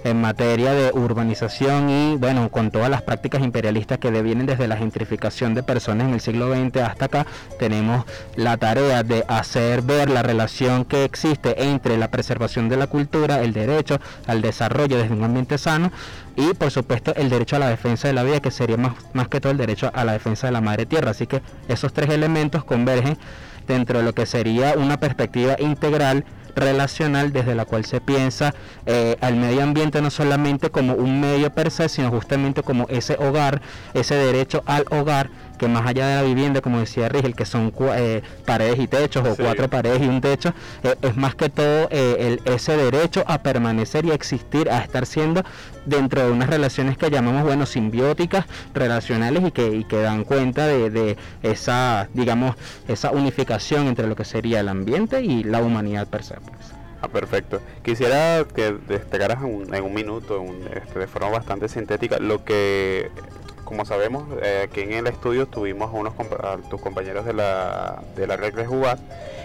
en 0.10 0.22
materia 0.22 0.74
de 0.74 0.92
urbanización 0.94 1.90
y, 1.90 2.16
bueno, 2.16 2.50
con 2.50 2.72
todas 2.72 2.90
las 2.90 3.02
prácticas 3.02 3.42
imperialistas 3.44 3.98
que 3.98 4.10
vienen 4.22 4.46
desde 4.46 4.68
la 4.68 4.78
gentrificación 4.78 5.54
de 5.54 5.64
personas 5.64 6.08
en 6.08 6.14
el 6.14 6.22
siglo 6.22 6.54
XX 6.54 6.78
hasta 6.78 7.06
acá, 7.06 7.28
tenemos 7.60 8.06
la 8.36 8.58
tarea 8.58 9.04
de 9.04 9.24
hacer 9.28 9.82
ver 9.82 10.10
la 10.10 10.24
relación 10.24 10.86
que 10.86 11.04
existe 11.04 11.70
entre 11.70 11.98
la 11.98 12.10
preservación 12.10 12.70
de 12.70 12.78
la 12.78 12.88
cultura, 12.88 13.42
el 13.42 13.54
derecho 13.54 14.00
al 14.26 14.42
desarrollo 14.42 14.98
desde 14.98 15.14
un 15.14 15.24
ambiente 15.24 15.58
sano 15.58 15.92
y, 16.36 16.54
por 16.54 16.72
supuesto, 16.72 17.14
el 17.16 17.30
derecho 17.30 17.56
a 17.56 17.60
la 17.60 17.70
defensa 17.70 18.08
de 18.08 18.14
la 18.14 18.24
vida, 18.24 18.40
que 18.40 18.52
sería 18.52 18.78
más, 18.78 18.94
más 19.14 19.28
que 19.28 19.42
todo 19.42 19.52
el 19.52 19.58
derecho 19.58 19.92
a 19.94 20.06
la 20.06 20.14
defensa 20.14 20.48
de 20.48 20.54
la 20.54 20.62
madre 20.62 20.86
tierra. 20.86 21.12
Así 21.12 21.28
que 21.28 21.42
esos 21.68 21.94
tres 21.94 22.10
elementos 22.10 22.64
convergen 22.64 23.18
dentro 23.68 24.00
de 24.00 24.06
lo 24.06 24.14
que 24.14 24.26
sería 24.26 24.74
una 24.78 25.00
perspectiva 25.00 25.56
integral 25.60 26.26
relacional 26.58 27.32
desde 27.32 27.56
la 27.56 27.66
cual 27.66 27.86
se 27.86 28.02
piensa 28.02 28.54
eh, 28.86 29.16
al 29.22 29.36
medio 29.36 29.64
ambiente 29.64 30.02
no 30.02 30.10
solamente 30.10 30.70
como 30.70 30.94
un 30.94 31.22
medio 31.22 31.52
per 31.52 31.72
se, 31.72 31.88
sino 31.88 32.10
justamente 32.10 32.64
como 32.64 32.88
ese 32.90 33.16
hogar, 33.20 33.62
ese 33.94 34.16
derecho 34.16 34.64
al 34.66 34.86
hogar 34.90 35.30
que 35.58 35.68
más 35.68 35.86
allá 35.86 36.08
de 36.08 36.16
la 36.16 36.24
vivienda, 36.24 36.62
como 36.62 36.80
decía 36.80 37.10
Rigel, 37.10 37.36
que 37.36 37.46
son 37.46 37.74
eh, 37.96 38.22
paredes 38.46 38.80
y 38.80 38.88
techos 38.88 39.28
o 39.28 39.36
cuatro 39.36 39.70
paredes 39.70 40.02
y 40.02 40.08
un 40.08 40.22
techo, 40.22 40.54
eh, 40.84 40.96
es 41.02 41.16
más 41.16 41.36
que 41.36 41.50
todo 41.50 41.90
el, 41.90 42.42
ese 42.46 42.78
derecho 42.78 43.24
a 43.28 43.42
permanecer 43.42 44.06
y 44.06 44.12
a 44.12 44.14
existir, 44.14 44.70
a 44.70 44.80
estar 44.80 45.06
siendo 45.06 45.44
dentro 45.86 46.26
de 46.26 46.32
unas 46.32 46.50
relaciones 46.50 46.98
que 46.98 47.10
llamamos, 47.10 47.44
bueno, 47.44 47.66
simbióticas, 47.66 48.46
relacionales 48.74 49.44
y 49.46 49.52
que, 49.52 49.68
y 49.68 49.84
que 49.84 49.98
dan 49.98 50.24
cuenta 50.24 50.68
de, 50.68 50.90
de, 50.90 51.18
esa, 51.44 52.10
digamos, 52.14 52.56
esa 52.88 53.12
unificación 53.12 53.88
entre 53.88 54.08
lo 54.08 54.16
que 54.16 54.26
sería 54.26 54.60
el 54.60 54.68
ambiente 54.68 55.22
y 55.22 55.44
la 55.44 55.62
humanidad 55.62 56.08
per 56.08 56.24
se. 56.24 56.36
Pues. 56.36 56.78
Ah, 57.02 57.08
perfecto. 57.08 57.62
Quisiera 57.84 58.44
que 58.54 58.76
destacaras 58.88 59.44
en 59.44 59.84
un, 59.84 59.94
minuto, 59.94 60.44
este, 60.74 61.00
de 61.00 61.08
forma 61.08 61.30
bastante 61.30 61.70
sintética, 61.70 62.18
lo 62.18 62.44
que 62.44 63.12
como 63.68 63.84
sabemos, 63.84 64.24
eh, 64.42 64.62
aquí 64.64 64.80
en 64.80 64.94
el 64.94 65.08
estudio 65.08 65.46
tuvimos 65.46 65.92
unos 65.94 66.14
tus 66.70 66.80
compañeros 66.80 67.26
de 67.26 67.34
la, 67.34 68.02
de 68.16 68.26
la 68.26 68.38
red 68.38 68.56
Rejubat 68.56 68.98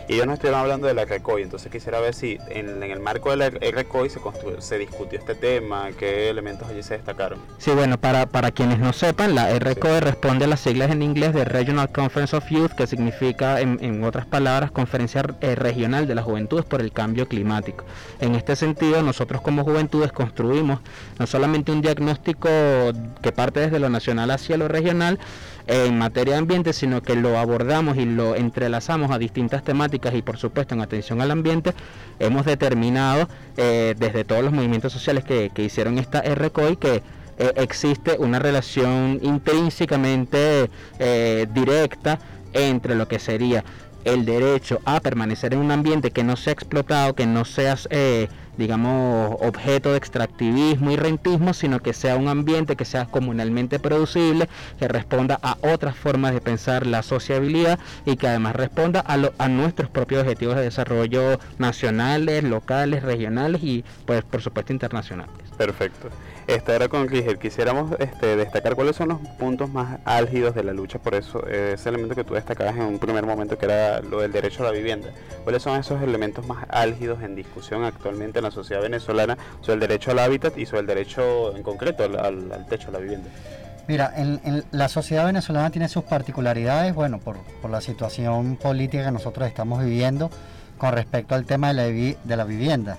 y 0.09 0.15
ellos 0.15 0.27
nos 0.27 0.35
estuvieron 0.35 0.61
hablando 0.61 0.87
de 0.87 0.95
la 0.95 1.05
RECOI. 1.05 1.43
Entonces 1.43 1.71
quisiera 1.71 2.01
ver 2.01 2.15
si 2.15 2.39
en, 2.49 2.83
el 2.83 3.01
marco 3.01 3.31
de 3.31 3.37
la 3.37 3.51
RECOI 3.51 4.11
se, 4.11 4.21
se 4.59 4.79
discutió 4.79 5.19
este 5.19 5.35
tema, 5.35 5.91
qué 5.99 6.31
elementos 6.31 6.69
allí 6.69 6.83
se 6.83 6.95
destacaron. 6.95 7.39
Sí, 7.59 7.71
bueno, 7.73 7.99
para, 7.99 8.27
para 8.27 8.51
quienes 8.51 8.79
no 8.79 8.93
sepan, 8.93 9.35
la 9.35 9.59
RECOI 9.59 10.01
responde 10.01 10.45
a 10.45 10.49
las 10.49 10.61
siglas 10.61 10.91
en 10.91 11.03
inglés 11.03 11.35
de 11.35 11.45
Regional 11.45 11.91
Conference 11.91 12.37
of 12.37 12.49
Youth, 12.49 12.73
que 12.73 12.87
significa, 12.87 13.61
en, 13.61 13.79
en 13.83 14.05
otras 14.05 14.27
palabras, 14.27 14.71
Conferencia 14.71 15.25
eh, 15.41 15.55
Regional 15.55 16.07
de 16.07 16.15
las 16.15 16.25
Juventudes 16.25 16.65
por 16.65 16.81
el 16.81 16.93
Cambio 16.93 17.29
Climático. 17.29 17.85
En 18.21 18.35
este 18.35 18.57
sentido, 18.57 19.03
nosotros 19.03 19.41
como 19.43 19.65
juventudes 19.65 20.13
construimos 20.13 20.81
no 21.19 21.27
solamente 21.27 21.73
un 21.73 21.83
diagnóstico 21.83 22.49
que 23.23 23.33
parte 23.33 23.61
desde 23.61 23.79
lo 23.79 23.89
nacional, 23.89 24.31
hacia 24.31 24.57
lo 24.57 24.69
regional 24.69 25.19
en 25.67 25.99
materia 25.99 26.35
de 26.35 26.39
ambiente, 26.41 26.73
sino 26.73 27.03
que 27.03 27.15
lo 27.15 27.39
abordamos 27.39 27.97
y 27.97 28.05
lo 28.05 28.35
entrelazamos 28.35 29.11
a 29.11 29.19
distintas 29.19 29.63
temáticas 29.63 30.15
y 30.15 30.23
por 30.23 30.37
supuesto 30.37 30.75
en 30.75 30.81
atención 30.81 31.21
al 31.21 31.31
ambiente, 31.31 31.75
hemos 32.19 32.45
determinado 32.47 33.29
eh, 33.57 33.95
desde 33.99 34.25
todos 34.25 34.43
los 34.43 34.53
movimientos 34.53 34.93
sociales 34.93 35.25
que, 35.25 35.51
hicieron 35.63 35.99
esta 35.99 36.21
RCOI 36.21 36.77
que 36.77 37.03
eh, 37.39 37.53
existe 37.57 38.17
una 38.19 38.39
relación 38.39 39.21
intrínsecamente 39.23 40.71
eh, 40.99 41.47
directa 41.53 42.19
entre 42.53 42.95
lo 42.95 43.07
que 43.07 43.19
sería 43.19 43.65
el 44.05 44.25
derecho 44.25 44.81
a 44.85 44.99
permanecer 45.01 45.55
en 45.55 45.61
un 45.61 45.71
ambiente 45.71 46.11
que 46.11 46.25
no 46.25 46.37
sea 46.37 46.53
explotado, 46.53 47.15
que 47.15 47.27
no 47.27 47.45
sea 47.45 47.77
digamos, 48.57 49.37
objeto 49.41 49.91
de 49.93 49.99
extractivismo 49.99 50.91
y 50.91 50.97
rentismo, 50.97 51.55
sino 51.55 51.81
que 51.81 51.93
sea 51.93 52.17
un 52.17 52.29
ambiente 52.29 52.77
que 52.77 52.85
sea 52.85 53.07
comunalmente 53.07 53.79
producible, 53.79 54.49
que 54.79 54.89
responda 54.89 55.39
a 55.43 55.57
otras 55.63 55.97
formas 55.97 56.35
de 56.35 56.41
pensar 56.41 56.87
la 56.87 57.03
sociabilidad 57.03 57.79
y 58.05 58.17
que 58.17 58.29
además 58.29 58.57
responda 58.57 59.05
a, 59.07 59.19
a 59.39 59.49
nuestros 59.49 59.91
propios 59.91 60.23
objetivos 60.23 60.57
de 60.57 60.63
desarrollo 60.63 61.39
nacionales, 61.59 62.45
locales, 62.45 63.03
regionales 63.03 63.63
y, 63.63 63.85
pues, 64.07 64.23
por 64.25 64.43
supuesto, 64.43 64.73
internacionales. 64.73 65.35
Perfecto. 65.57 66.09
Esta 66.47 66.75
era 66.75 66.89
con 66.89 67.09
Rigel. 67.09 67.39
Quisiéramos 67.39 67.93
este, 68.01 68.37
destacar 68.37 68.75
cuáles 68.75 68.97
son 68.97 69.11
los 69.11 69.19
puntos 69.39 69.71
más 69.71 70.01
álgidos 70.05 70.55
de 70.55 70.65
la 70.65 70.73
lucha 70.73 70.99
por 70.99 71.15
eso, 71.15 71.47
ese 71.47 71.89
elemento 71.89 72.15
que 72.15 72.25
tú 72.25 72.35
destacabas 72.35 72.75
en 72.77 72.83
un 72.83 72.99
primer 72.99 73.25
momento 73.25 73.59
que 73.59 73.67
era 73.67 74.01
lo 74.01 74.21
del 74.21 74.33
derecho 74.33 74.63
a 74.63 74.67
la 74.67 74.73
vivienda. 74.73 75.09
¿Cuáles 75.45 75.63
son 75.63 75.79
esos 75.79 76.03
elementos 76.03 76.47
más 76.47 76.67
álgidos 76.69 77.23
en 77.23 77.37
discusión 77.37 77.85
actualmente 77.85 78.41
en 78.41 78.45
la 78.45 78.51
sociedad 78.51 78.83
venezolana 78.83 79.39
sobre 79.61 79.75
el 79.75 79.81
derecho 79.81 80.11
al 80.11 80.19
hábitat 80.19 80.59
y 80.59 80.67
sobre 80.67 80.81
el 80.81 80.87
derecho 80.87 81.57
en 81.57 81.63
concreto 81.63 82.05
al, 82.05 82.67
techo 82.69 82.89
a 82.89 82.93
la 82.93 82.99
vivienda? 82.99 83.31
Mira, 83.87 84.13
en, 84.17 84.65
la 84.71 84.89
sociedad 84.89 85.27
venezolana 85.27 85.71
tiene 85.71 85.89
sus 85.89 86.05
particularidades, 86.05 86.95
bueno, 86.95 87.19
por, 87.19 87.39
la 87.69 87.81
situación 87.81 88.57
política 88.57 89.05
que 89.05 89.11
nosotros 89.13 89.47
estamos 89.49 89.85
viviendo 89.85 90.31
con 90.79 90.93
respecto 90.93 91.35
al 91.35 91.45
tema 91.45 91.73
de 91.73 92.37
la 92.37 92.45
vivienda. 92.45 92.99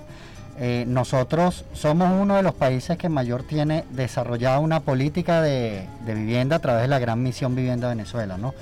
Eh, 0.60 0.86
nosotros 0.88 1.66
somos 1.74 2.12
uno 2.12 2.36
de 2.36 2.44
los 2.44 2.54
países 2.54 2.98
que 2.98 3.10
mayor 3.10 3.44
tiene 3.44 3.86
desarrollada 3.90 4.60
una 4.60 4.82
política 4.82 5.42
de, 5.42 5.88
vivienda 6.06 6.58
a 6.58 6.60
través 6.60 6.84
de 6.84 6.88
la 6.88 7.00
Gran 7.00 7.24
Misión 7.24 7.56
Vivienda 7.56 7.90
Venezuela, 7.90 8.38
¿no? 8.38 8.54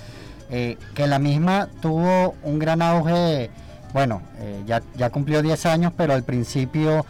Eh, 0.49 0.77
que 0.95 1.08
la 1.08 1.19
misma 1.19 1.67
tuvo 1.82 2.36
un 2.43 2.60
gran 2.60 2.82
auge, 2.82 3.49
bueno, 3.93 4.21
eh, 4.39 4.63
ya, 4.65 5.10
cumplió 5.10 5.41
10 5.41 5.65
años, 5.65 5.93
pero 5.95 6.13
al 6.13 6.23
principio 6.23 7.06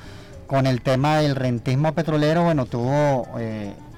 con 0.47 0.65
el 0.65 0.81
tema 0.81 1.17
del 1.17 1.35
rentismo 1.35 1.93
petrolero, 1.93 2.43
bueno, 2.43 2.65
tuvo 2.65 3.27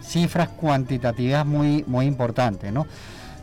cifras 0.02 0.50
cuantitativas 0.50 1.46
muy, 1.46 1.84
muy 1.88 2.06
importantes, 2.06 2.72
¿no? 2.72 2.86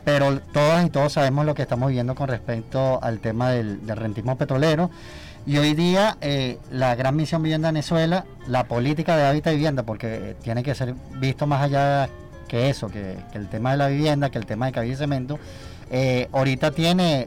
Pero 0.05 0.41
todas 0.41 0.87
y 0.87 0.91
todos 0.91 1.15
sabemos 1.15 1.45
lo 1.45 1.55
que 1.55 1.63
estamos 1.63 1.91
viendo 1.91 2.15
con 2.15 2.29
respecto 2.29 3.03
al 3.03 3.19
tema 3.19 3.51
del 3.51 3.81
rentismo 3.87 4.37
petrolero. 4.37 4.91
Y 5.47 5.57
hoy 5.57 5.75
día 5.75 6.17
eh, 6.21 6.59
la 6.71 6.95
gran 6.95 7.17
misión 7.17 7.43
Vivienda 7.43 7.69
Venezuela, 7.69 8.25
la 8.47 8.65
política 8.65 9.17
de 9.17 9.25
hábitat 9.25 9.53
y 9.53 9.57
vivienda, 9.57 9.83
porque 9.83 10.07
eh, 10.07 10.37
tiene 10.43 10.63
que 10.63 10.75
ser 10.75 10.95
visto 11.19 11.47
más 11.47 11.63
allá 11.63 12.09
que 12.47 12.69
eso, 12.69 12.89
que, 12.89 13.17
el 13.33 13.49
tema 13.49 13.73
de 13.73 13.79
la 13.79 13.89
vivienda, 13.89 14.31
que 14.31 14.39
el 14.39 14.47
tema 14.47 14.67
de 14.67 14.73
cabilla 14.73 14.95
y 14.95 14.97
cemento, 14.97 15.39
eh, 15.91 16.29
ahorita 16.33 16.73
tiene 16.73 17.27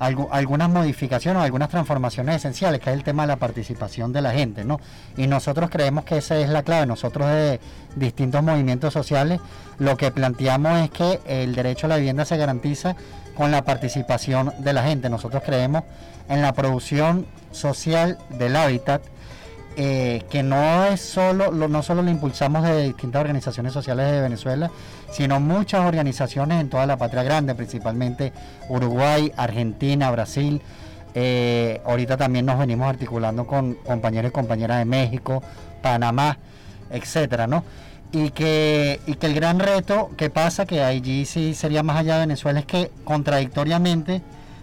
algunas 0.00 0.70
modificaciones 0.70 1.40
o 1.40 1.44
algunas 1.44 1.68
transformaciones 1.68 2.36
esenciales, 2.36 2.80
que 2.80 2.90
es 2.90 2.96
el 2.96 3.04
tema 3.04 3.24
de 3.24 3.28
la 3.28 3.36
participación 3.36 4.12
de 4.12 4.22
la 4.22 4.32
gente, 4.32 4.64
¿no? 4.64 4.80
Y 5.16 5.26
nosotros 5.26 5.68
creemos 5.70 6.04
que 6.04 6.16
esa 6.16 6.38
es 6.38 6.48
la 6.48 6.62
clave. 6.62 6.86
Nosotros 6.86 7.28
de 7.28 7.60
distintos 7.96 8.42
movimientos 8.42 8.94
sociales 8.94 9.40
lo 9.78 9.96
que 9.96 10.10
planteamos 10.10 10.80
es 10.80 10.90
que 10.90 11.20
el 11.26 11.54
derecho 11.54 11.86
a 11.86 11.90
la 11.90 11.96
vivienda 11.96 12.24
se 12.24 12.36
garantiza 12.38 12.96
con 13.34 13.50
la 13.50 13.62
participación 13.62 14.52
de 14.58 14.72
la 14.72 14.82
gente. 14.82 15.10
Nosotros 15.10 15.42
creemos 15.44 15.84
en 16.28 16.40
la 16.40 16.52
producción 16.52 17.26
social 17.52 18.18
del 18.38 18.56
hábitat, 18.56 19.02
eh, 19.76 20.24
que 20.30 20.42
no 20.42 20.84
es 20.86 21.00
solo, 21.00 21.52
no 21.52 21.82
solo 21.82 22.02
lo 22.02 22.10
impulsamos 22.10 22.64
de 22.64 22.88
distintas 22.88 23.20
organizaciones 23.20 23.72
sociales 23.72 24.10
de 24.10 24.20
Venezuela, 24.20 24.70
sino 25.10 25.38
muchas 25.40 25.86
organizaciones 25.86 26.60
en 26.60 26.68
toda 26.68 26.86
la 26.86 26.96
patria 26.96 27.22
grande, 27.22 27.54
principalmente 27.54 28.32
Uruguay, 28.68 29.32
Argentina, 29.36 30.10
Brasil. 30.10 30.60
Eh, 31.14 31.80
ahorita 31.84 32.16
también 32.16 32.46
nos 32.46 32.58
venimos 32.58 32.88
articulando 32.88 33.46
con 33.46 33.74
compañeros 33.74 34.30
y 34.30 34.32
compañeras 34.32 34.78
de 34.78 34.84
México, 34.84 35.42
Panamá, 35.82 36.38
etcétera, 36.90 37.46
¿no? 37.46 37.64
Y 38.12 38.30
que, 38.30 39.00
y 39.06 39.14
que 39.14 39.26
el 39.26 39.34
gran 39.34 39.60
reto 39.60 40.10
que 40.16 40.30
pasa, 40.30 40.66
que 40.66 40.82
allí 40.82 41.26
sí 41.26 41.54
sería 41.54 41.84
más 41.84 41.96
allá 41.96 42.14
de 42.14 42.20
Venezuela, 42.20 42.58
es 42.58 42.66
que 42.66 42.90
contradictoriamente 43.04 44.20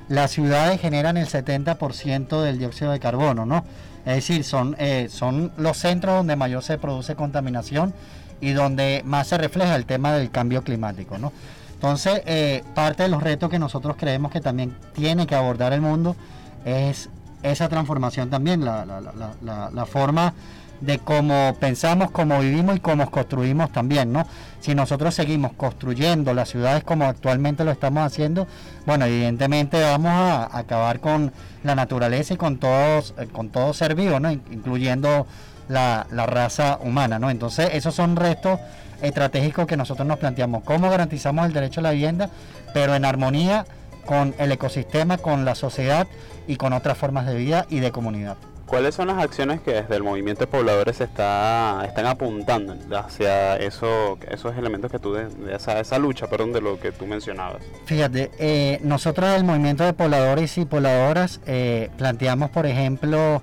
las 0.09 0.31
ciudades 0.31 0.79
generan 0.81 1.17
el 1.17 1.27
70% 1.27 2.41
del 2.41 2.59
dióxido 2.59 2.91
de 2.91 2.99
carbono, 2.99 3.45
¿no? 3.45 3.63
Es 4.07 4.15
decir, 4.15 4.45
son, 4.45 4.73
eh, 4.79 5.07
son 5.11 5.51
los 5.57 5.75
centros 5.75 6.15
donde 6.15 6.37
mayor 6.37 6.63
se 6.63 6.77
produce 6.77 7.15
contaminación 7.15 7.93
y 8.39 8.51
donde 8.51 9.01
más 9.03 9.27
se 9.27 9.37
refleja 9.37 9.75
el 9.75 9.85
tema 9.85 10.13
del 10.13 10.31
cambio 10.31 10.63
climático, 10.63 11.17
¿no? 11.17 11.33
Entonces, 11.73 12.21
eh, 12.25 12.63
parte 12.73 13.03
de 13.03 13.09
los 13.09 13.21
retos 13.21 13.49
que 13.49 13.59
nosotros 13.59 13.97
creemos 13.99 14.31
que 14.31 14.39
también 14.39 14.73
tiene 14.93 15.27
que 15.27 15.35
abordar 15.35 15.73
el 15.73 15.81
mundo 15.81 16.15
es 16.63 17.09
esa 17.43 17.67
transformación 17.67 18.29
también, 18.29 18.63
la, 18.63 18.85
la, 18.85 19.85
forma 19.85 20.33
de 20.81 20.99
cómo 20.99 21.55
pensamos, 21.59 22.11
cómo 22.11 22.39
vivimos 22.39 22.77
y 22.77 22.79
cómo 22.79 23.09
construimos 23.09 23.71
también, 23.71 24.11
¿no? 24.11 24.27
Si 24.59 24.75
nosotros 24.75 25.15
seguimos 25.15 25.53
construyendo 25.53 26.33
las 26.33 26.49
ciudades 26.49 26.83
como 26.83 27.05
actualmente 27.05 27.63
lo 27.63 27.71
estamos 27.71 28.03
haciendo, 28.03 28.47
bueno, 28.85 29.05
evidentemente 29.05 29.81
vamos 29.81 30.11
a 30.11 30.57
acabar 30.57 30.99
con 30.99 31.31
la 31.63 31.75
naturaleza 31.75 32.33
y 32.33 32.37
con 32.37 32.57
todos, 32.57 33.13
eh, 33.17 33.27
con 33.31 33.49
todo 33.49 33.73
ser 33.73 33.95
vivo, 33.95 34.19
¿no? 34.19 34.31
Incluyendo 34.31 35.27
la, 35.69 36.07
la 36.11 36.25
raza 36.25 36.79
humana, 36.81 37.19
¿no? 37.19 37.29
Entonces, 37.29 37.69
esos 37.73 37.95
son 37.95 38.15
retos 38.15 38.59
estratégicos 39.01 39.67
que 39.67 39.77
nosotros 39.77 40.07
nos 40.07 40.17
planteamos, 40.17 40.63
cómo 40.63 40.89
garantizamos 40.89 41.45
el 41.45 41.53
derecho 41.53 41.81
a 41.81 41.83
la 41.83 41.91
vivienda, 41.91 42.29
pero 42.73 42.95
en 42.95 43.05
armonía 43.05 43.65
con 44.05 44.33
el 44.39 44.51
ecosistema, 44.51 45.17
con 45.17 45.45
la 45.45 45.53
sociedad 45.53 46.07
y 46.47 46.55
con 46.55 46.73
otras 46.73 46.97
formas 46.97 47.25
de 47.27 47.35
vida 47.35 47.65
y 47.69 47.79
de 47.79 47.91
comunidad. 47.91 48.37
¿Cuáles 48.67 48.95
son 48.95 49.07
las 49.07 49.17
acciones 49.17 49.61
que 49.61 49.71
desde 49.71 49.95
el 49.95 50.03
movimiento 50.03 50.41
de 50.41 50.47
pobladores 50.47 50.99
está, 50.99 51.85
están 51.85 52.05
apuntando 52.05 52.75
hacia 52.97 53.55
eso, 53.55 54.19
esos 54.29 54.57
elementos 54.57 54.91
que 54.91 54.99
tú, 54.99 55.13
de, 55.13 55.29
esa, 55.55 55.79
esa, 55.79 55.97
lucha, 55.97 56.27
perdón, 56.27 56.51
de 56.51 56.59
lo 56.59 56.77
que 56.77 56.91
tú 56.91 57.07
mencionabas? 57.07 57.61
Fíjate, 57.85 58.29
eh, 58.37 58.79
nosotros 58.83 59.31
del 59.31 59.45
movimiento 59.45 59.85
de 59.85 59.93
pobladores 59.93 60.57
y 60.57 60.65
pobladoras 60.65 61.39
eh, 61.47 61.89
planteamos, 61.97 62.49
por 62.49 62.65
ejemplo, 62.65 63.41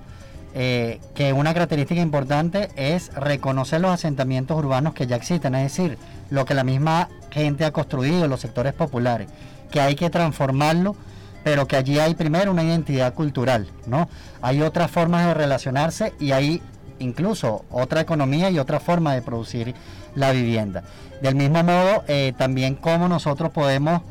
eh, 0.53 0.99
que 1.15 1.33
una 1.33 1.55
característica 1.55 2.01
importante 2.01 2.69
es 2.75 3.11
reconocer 3.15 3.81
los 3.81 3.91
asentamientos 3.91 4.55
urbanos 4.55 4.93
que 4.93 5.07
ya 5.07 5.15
existen, 5.15 5.55
es 5.55 5.75
decir, 5.75 5.97
lo 6.29 6.45
que 6.45 6.53
la 6.53 6.63
misma 6.63 7.09
gente 7.31 7.65
ha 7.65 7.71
construido, 7.71 8.27
los 8.27 8.41
sectores 8.41 8.73
populares, 8.73 9.27
que 9.71 9.81
hay 9.81 9.95
que 9.95 10.11
transformarlo 10.11 10.95
pero 11.45 11.67
que 11.67 11.75
allí 11.75 11.99
hay 11.99 12.15
primero 12.15 12.49
una 12.49 12.63
identidad 12.63 13.13
cultural, 13.13 13.67
¿no? 13.85 14.09
Hay 14.41 14.63
otras 14.63 14.89
formas 14.89 15.27
de 15.27 15.35
relacionarse 15.35 16.11
y 16.19 16.31
hay 16.31 16.59
incluso 16.97 17.65
otra 17.69 18.01
economía 18.01 18.49
y 18.49 18.57
otra 18.57 18.79
forma 18.79 19.13
de 19.13 19.21
producir 19.21 19.75
la 20.15 20.31
vivienda. 20.31 20.83
Del 21.21 21.35
mismo 21.35 21.63
modo, 21.63 22.03
eh, 22.07 22.33
también 22.35 22.73
cómo 22.73 23.07
nosotros 23.07 23.51
podemos 23.51 24.01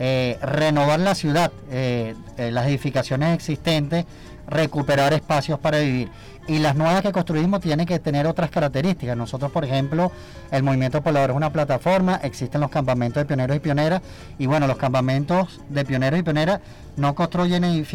eh, 0.00 0.36
renovar 0.42 0.98
la 0.98 1.14
ciudad, 1.14 1.52
eh, 1.70 2.16
las 2.36 2.66
edificaciones 2.66 3.36
existentes, 3.36 4.04
recuperar 4.48 5.12
espacios 5.12 5.60
para 5.60 5.78
vivir 5.78 6.08
y 6.46 6.58
las 6.58 6.74
nuevas 6.74 7.02
que 7.02 7.12
construimos 7.12 7.60
tienen 7.60 7.86
que 7.86 7.98
tener 7.98 8.26
otras 8.26 8.50
características. 8.50 9.16
Nosotros, 9.16 9.52
por 9.52 9.64
ejemplo, 9.64 10.10
el 10.50 10.62
Movimiento 10.62 11.02
Poblador 11.02 11.30
es 11.30 11.36
una 11.36 11.52
plataforma, 11.52 12.20
existen 12.22 12.60
los 12.60 12.70
campamentos 12.70 13.20
de 13.20 13.24
pioneros 13.26 13.56
y 13.56 13.60
pioneras, 13.60 14.02
y 14.38 14.46
bueno, 14.46 14.66
los 14.66 14.76
campamentos 14.76 15.60
de 15.68 15.84
pioneros 15.84 16.18
y 16.18 16.22
pioneras 16.22 16.60
no 16.96 17.14
construyen 17.14 17.64
eh, 17.64 17.86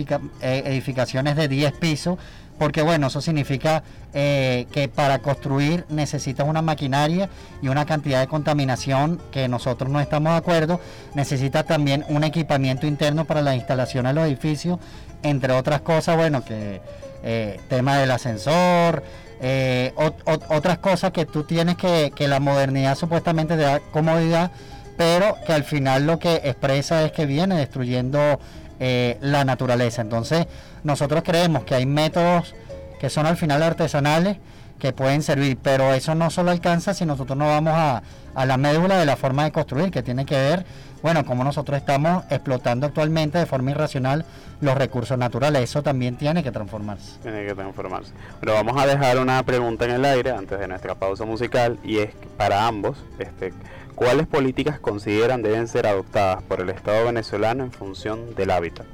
edificaciones 0.42 1.36
de 1.36 1.48
10 1.48 1.74
pisos, 1.74 2.18
porque 2.58 2.82
bueno, 2.82 3.08
eso 3.08 3.22
significa 3.22 3.84
eh, 4.14 4.68
que 4.72 4.88
para 4.88 5.20
construir 5.20 5.86
necesitas 5.90 6.48
una 6.48 6.62
maquinaria 6.62 7.30
y 7.62 7.68
una 7.68 7.86
cantidad 7.86 8.22
de 8.22 8.28
contaminación 8.28 9.20
que 9.32 9.48
nosotros 9.50 9.90
no 9.90 10.00
estamos 10.00 10.32
de 10.32 10.38
acuerdo, 10.38 10.80
necesitas 11.14 11.66
también 11.66 12.06
un 12.08 12.24
equipamiento 12.24 12.88
interno 12.88 13.26
para 13.26 13.42
la 13.42 13.56
instalación 13.56 14.06
de 14.06 14.14
los 14.14 14.26
edificios, 14.26 14.80
entre 15.24 15.52
otras 15.54 15.82
cosas, 15.82 16.16
bueno, 16.16 16.46
que 16.46 16.82
eh, 17.26 17.60
tema 17.68 17.98
del 17.98 18.12
ascensor, 18.12 19.04
eh, 19.42 19.94
otras 19.96 20.78
cosas 20.78 21.12
que 21.12 21.26
tú 21.26 21.44
tienes 21.44 21.76
que, 21.76 22.14
que 22.16 22.28
la 22.28 22.40
modernidad 22.40 22.96
supuestamente 22.96 23.58
te 23.58 23.64
da 23.64 23.80
comodidad, 23.80 24.52
pero 24.96 25.36
que 25.46 25.52
al 25.52 25.64
final 25.64 26.06
lo 26.08 26.20
que 26.20 26.36
expresa 26.36 27.04
es 27.04 27.12
que 27.12 27.26
viene 27.26 27.58
destruyendo 27.58 28.40
eh, 28.80 29.18
la 29.22 29.44
naturaleza. 29.44 30.02
Entonces 30.02 30.48
nosotros 30.84 31.24
creemos 31.26 31.64
que 31.64 31.76
hay 31.76 31.86
métodos 31.86 32.54
que 33.00 33.10
son 33.10 33.26
al 33.26 33.38
final 33.38 33.64
artesanales 33.64 34.38
que 34.80 34.94
pueden 34.94 35.24
servir, 35.24 35.58
pero 35.62 35.94
eso 35.94 36.16
no 36.16 36.30
solo 36.30 36.52
alcanza 36.52 36.94
si 36.94 37.06
nosotros 37.06 37.38
no 37.38 37.48
vamos 37.48 37.74
a, 37.76 38.04
a 38.34 38.46
la 38.46 38.58
médula 38.58 38.98
de 38.98 39.06
la 39.06 39.16
forma 39.16 39.44
de 39.46 39.52
construir, 39.52 39.92
que 39.92 40.04
tiene 40.04 40.26
que 40.26 40.36
ver 40.36 40.66
bueno, 41.06 41.24
como 41.24 41.44
nosotros 41.44 41.78
estamos 41.78 42.24
explotando 42.32 42.88
actualmente 42.88 43.38
de 43.38 43.46
forma 43.46 43.70
irracional 43.70 44.26
los 44.60 44.76
recursos 44.76 45.16
naturales. 45.20 45.62
Eso 45.62 45.84
también 45.84 46.18
tiene 46.18 46.42
que 46.42 46.52
transformarse. 46.52 47.20
Tiene 47.22 47.46
que 47.46 47.54
transformarse. 47.54 48.12
Pero 48.40 48.54
vamos 48.54 48.76
a 48.82 48.88
dejar 48.88 49.20
una 49.20 49.44
pregunta 49.44 49.86
en 49.86 49.92
el 49.92 50.04
aire 50.04 50.32
antes 50.32 50.60
de 50.60 50.68
nuestra 50.68 50.96
pausa 50.96 51.24
musical 51.24 51.78
y 51.84 52.00
es 52.00 52.10
para 52.38 52.66
ambos, 52.66 52.98
este, 53.20 53.54
¿cuáles 53.94 54.26
políticas 54.26 54.80
consideran 54.80 55.44
deben 55.44 55.68
ser 55.68 55.86
adoptadas 55.86 56.42
por 56.42 56.62
el 56.62 56.72
Estado 56.72 57.06
venezolano 57.06 57.64
en 57.64 57.72
función 57.72 58.34
del 58.34 58.50
hábitat? 58.50 58.88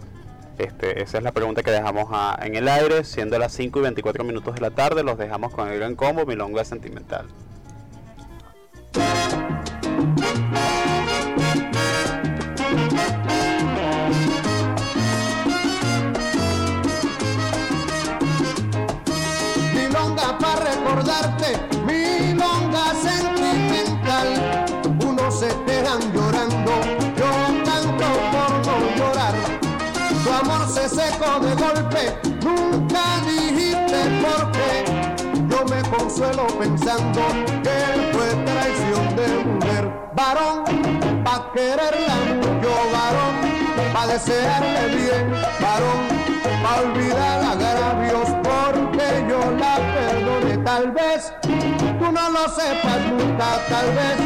Este, 0.62 1.02
esa 1.02 1.17
es 1.17 1.24
la 1.24 1.32
pregunta 1.32 1.63
que 1.63 1.71
dejamos 1.71 2.08
en 2.39 2.56
el 2.56 2.67
aire, 2.67 3.04
siendo 3.04 3.39
las 3.39 3.52
5 3.54 3.80
y 3.80 3.82
24 3.82 4.24
minutos 4.24 4.54
de 4.54 4.62
la 4.62 4.69
tarde, 4.69 5.04
los 5.04 5.17
dejamos 5.17 5.54
con 5.54 5.67
el 5.67 5.80
gran 5.80 5.95
combo 5.95 6.24
Milonga 6.24 6.63
Sentimental. 6.63 7.26
De 31.21 31.53
golpe, 31.53 32.17
nunca 32.43 33.03
dijiste 33.27 33.99
por 34.23 34.51
qué. 34.53 34.84
Yo 35.49 35.63
me 35.65 35.81
consuelo 35.95 36.47
pensando 36.57 37.21
que 37.62 38.10
fue 38.12 38.27
traición 38.43 39.15
de 39.15 39.27
mujer. 39.45 39.91
Varón, 40.15 40.63
pa' 41.23 41.51
quererla 41.53 42.15
mucho, 42.38 42.71
varón, 42.91 43.36
pa' 43.93 44.07
desearle 44.07 44.95
bien, 44.95 45.31
varón, 45.62 46.01
pa' 46.63 46.81
olvidar 46.81 47.39
agravios 47.53 48.29
porque 48.41 49.23
yo 49.29 49.39
la 49.60 49.75
perdone. 49.93 50.57
Tal 50.63 50.91
vez 50.91 51.31
tú 51.43 52.12
no 52.12 52.29
lo 52.31 52.49
sepas 52.49 52.99
nunca, 53.12 53.60
tal 53.69 53.93
vez 53.93 54.17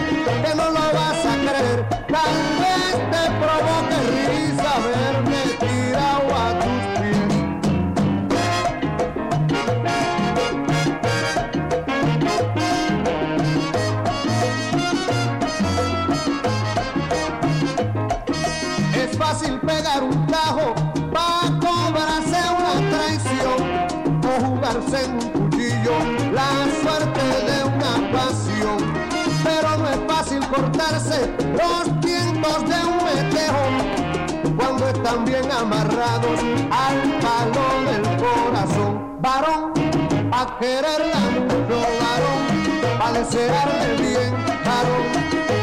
que 0.45 0.55
no 0.55 0.69
lo 0.69 0.85
vas 0.93 1.25
a 1.25 1.35
creer, 1.43 1.89
tal 2.07 2.35
vez 2.63 2.93
te 3.11 3.23
provoque 3.41 3.97
risa 4.15 4.73
verme 4.79 5.34
los 30.77 31.99
tientos 32.01 32.59
de 32.67 32.75
un 32.85 32.97
metejo 33.05 33.63
cuando 34.57 34.87
están 34.89 35.23
bien 35.25 35.49
amarrados 35.51 36.39
al 36.71 36.97
palo 37.23 37.65
del 37.89 38.03
corazón. 38.17 39.21
Varón, 39.21 39.73
a 40.31 40.57
quererla 40.59 41.19
mucho, 41.31 41.79
varón, 42.01 42.41
a 43.01 43.11
desearle 43.13 43.95
bien, 44.01 44.33
varón 44.65 45.05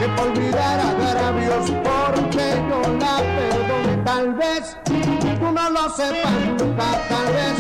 que 0.01 0.09
por 0.17 0.29
olvidar 0.29 0.81
agravios 0.81 1.71
porque 1.71 2.47
yo 2.69 2.81
la 2.99 3.17
perdone. 3.37 3.97
Tal 4.05 4.35
vez 4.35 4.77
tú 4.85 5.53
no 5.53 5.71
lo 5.71 5.91
sepas 5.91 6.33
nunca, 6.59 6.89
tal 7.09 7.27
vez 7.39 7.57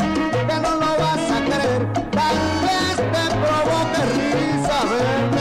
que 0.48 0.56
no 0.60 0.70
lo 0.82 0.90
vas 1.02 1.30
a 1.30 1.44
creer, 1.44 1.92
tal 2.10 2.38
vez 2.66 2.96
te 2.96 3.24
provoque 3.42 4.00
risa 4.16 4.78
verme 4.90 5.31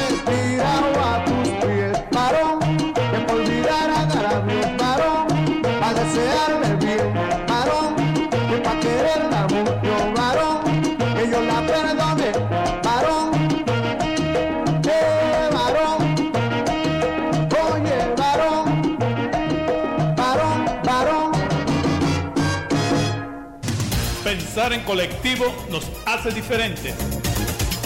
en 24.73 24.81
colectivo 24.83 25.45
nos 25.69 25.89
hace 26.05 26.31
diferentes. 26.31 26.95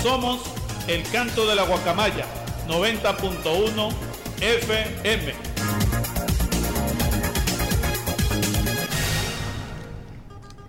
Somos 0.02 0.42
el 0.88 1.04
canto 1.10 1.48
de 1.48 1.56
la 1.56 1.64
guacamaya 1.64 2.26
90.1 2.68 3.94
FM. 4.42 5.34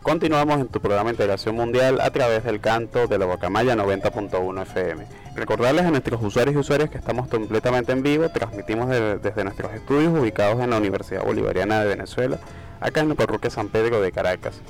Continuamos 0.02 0.60
en 0.60 0.68
tu 0.68 0.80
programa 0.80 1.10
de 1.10 1.14
Integración 1.14 1.56
Mundial 1.56 2.00
a 2.00 2.10
través 2.10 2.44
del 2.44 2.60
canto 2.60 3.08
de 3.08 3.18
la 3.18 3.24
Guacamaya 3.24 3.74
90.1 3.74 4.62
FM. 4.62 5.04
Recordarles 5.34 5.84
a 5.84 5.90
nuestros 5.90 6.22
usuarios 6.22 6.54
y 6.54 6.58
usuarias 6.58 6.90
que 6.90 6.98
estamos 6.98 7.26
completamente 7.26 7.90
en 7.90 8.04
vivo, 8.04 8.28
transmitimos 8.28 8.88
desde 8.88 9.42
nuestros 9.42 9.74
estudios 9.74 10.16
ubicados 10.16 10.62
en 10.62 10.70
la 10.70 10.76
Universidad 10.76 11.24
Bolivariana 11.24 11.80
de 11.80 11.88
Venezuela, 11.88 12.38
acá 12.80 13.00
en 13.00 13.08
la 13.08 13.14
parroquia 13.16 13.50
San 13.50 13.68
Pedro 13.68 14.00
de 14.00 14.12
Caracas. 14.12 14.60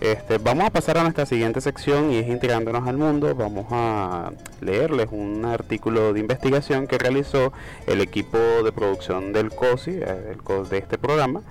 Este, 0.00 0.38
vamos 0.38 0.66
a 0.66 0.70
pasar 0.70 0.98
a 0.98 1.02
nuestra 1.02 1.24
siguiente 1.24 1.60
sección 1.60 2.10
y 2.10 2.18
es 2.18 2.28
Integrándonos 2.28 2.86
al 2.86 2.96
Mundo. 2.96 3.34
Vamos 3.34 3.66
a 3.70 4.32
leerles 4.60 5.08
un 5.12 5.44
artículo 5.44 6.12
de 6.12 6.20
investigación 6.20 6.86
que 6.86 6.98
realizó 6.98 7.52
el 7.86 8.00
equipo 8.00 8.38
de 8.38 8.72
producción 8.72 9.32
del 9.32 9.50
COSI, 9.50 9.92
eh, 9.92 10.36
de 10.70 10.78
este 10.78 10.98
programa, 10.98 11.42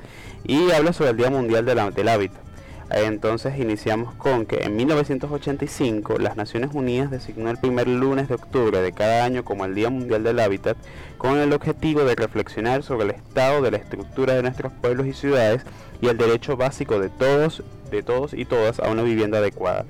y 0.44 0.72
habla 0.72 0.94
sobre 0.94 1.12
el 1.12 1.18
Día 1.18 1.30
Mundial 1.30 1.66
del 1.66 2.08
Hábitat. 2.10 2.53
Entonces 2.94 3.58
iniciamos 3.58 4.14
con 4.14 4.46
que 4.46 4.58
en 4.64 4.76
1985 4.76 6.20
las 6.20 6.36
Naciones 6.36 6.70
Unidas 6.74 7.10
designó 7.10 7.50
el 7.50 7.58
primer 7.58 7.88
lunes 7.88 8.28
de 8.28 8.36
octubre 8.36 8.82
de 8.82 8.92
cada 8.92 9.26
año 9.26 9.44
como 9.44 9.66
el 9.66 9.74
Día 9.74 9.90
Mundial 9.90 10.24
del 10.24 10.40
Hábitat 10.40 10.78
con 11.18 11.40
el 11.40 11.54
objetivo 11.54 12.04
de 12.04 12.14
reflexionar 12.14 12.84
sobre 12.84 13.06
el 13.06 13.12
estado 13.12 13.64
de 13.64 13.72
la 13.72 13.78
estructura 13.78 14.36
de 14.36 14.44
nuestros 14.44 14.72
pueblos 14.74 15.08
y 15.08 15.14
ciudades 15.14 15.64
y 16.02 16.08
el 16.08 16.18
derecho 16.18 16.56
básico 16.56 17.00
de 17.00 17.10
todos, 17.10 17.64
de 17.90 18.04
todos 18.04 18.36
y 18.36 18.46
todas 18.46 18.80
a 18.80 18.92
una 18.92 19.02
vivienda 19.02 19.40
adecuada. 19.40 19.86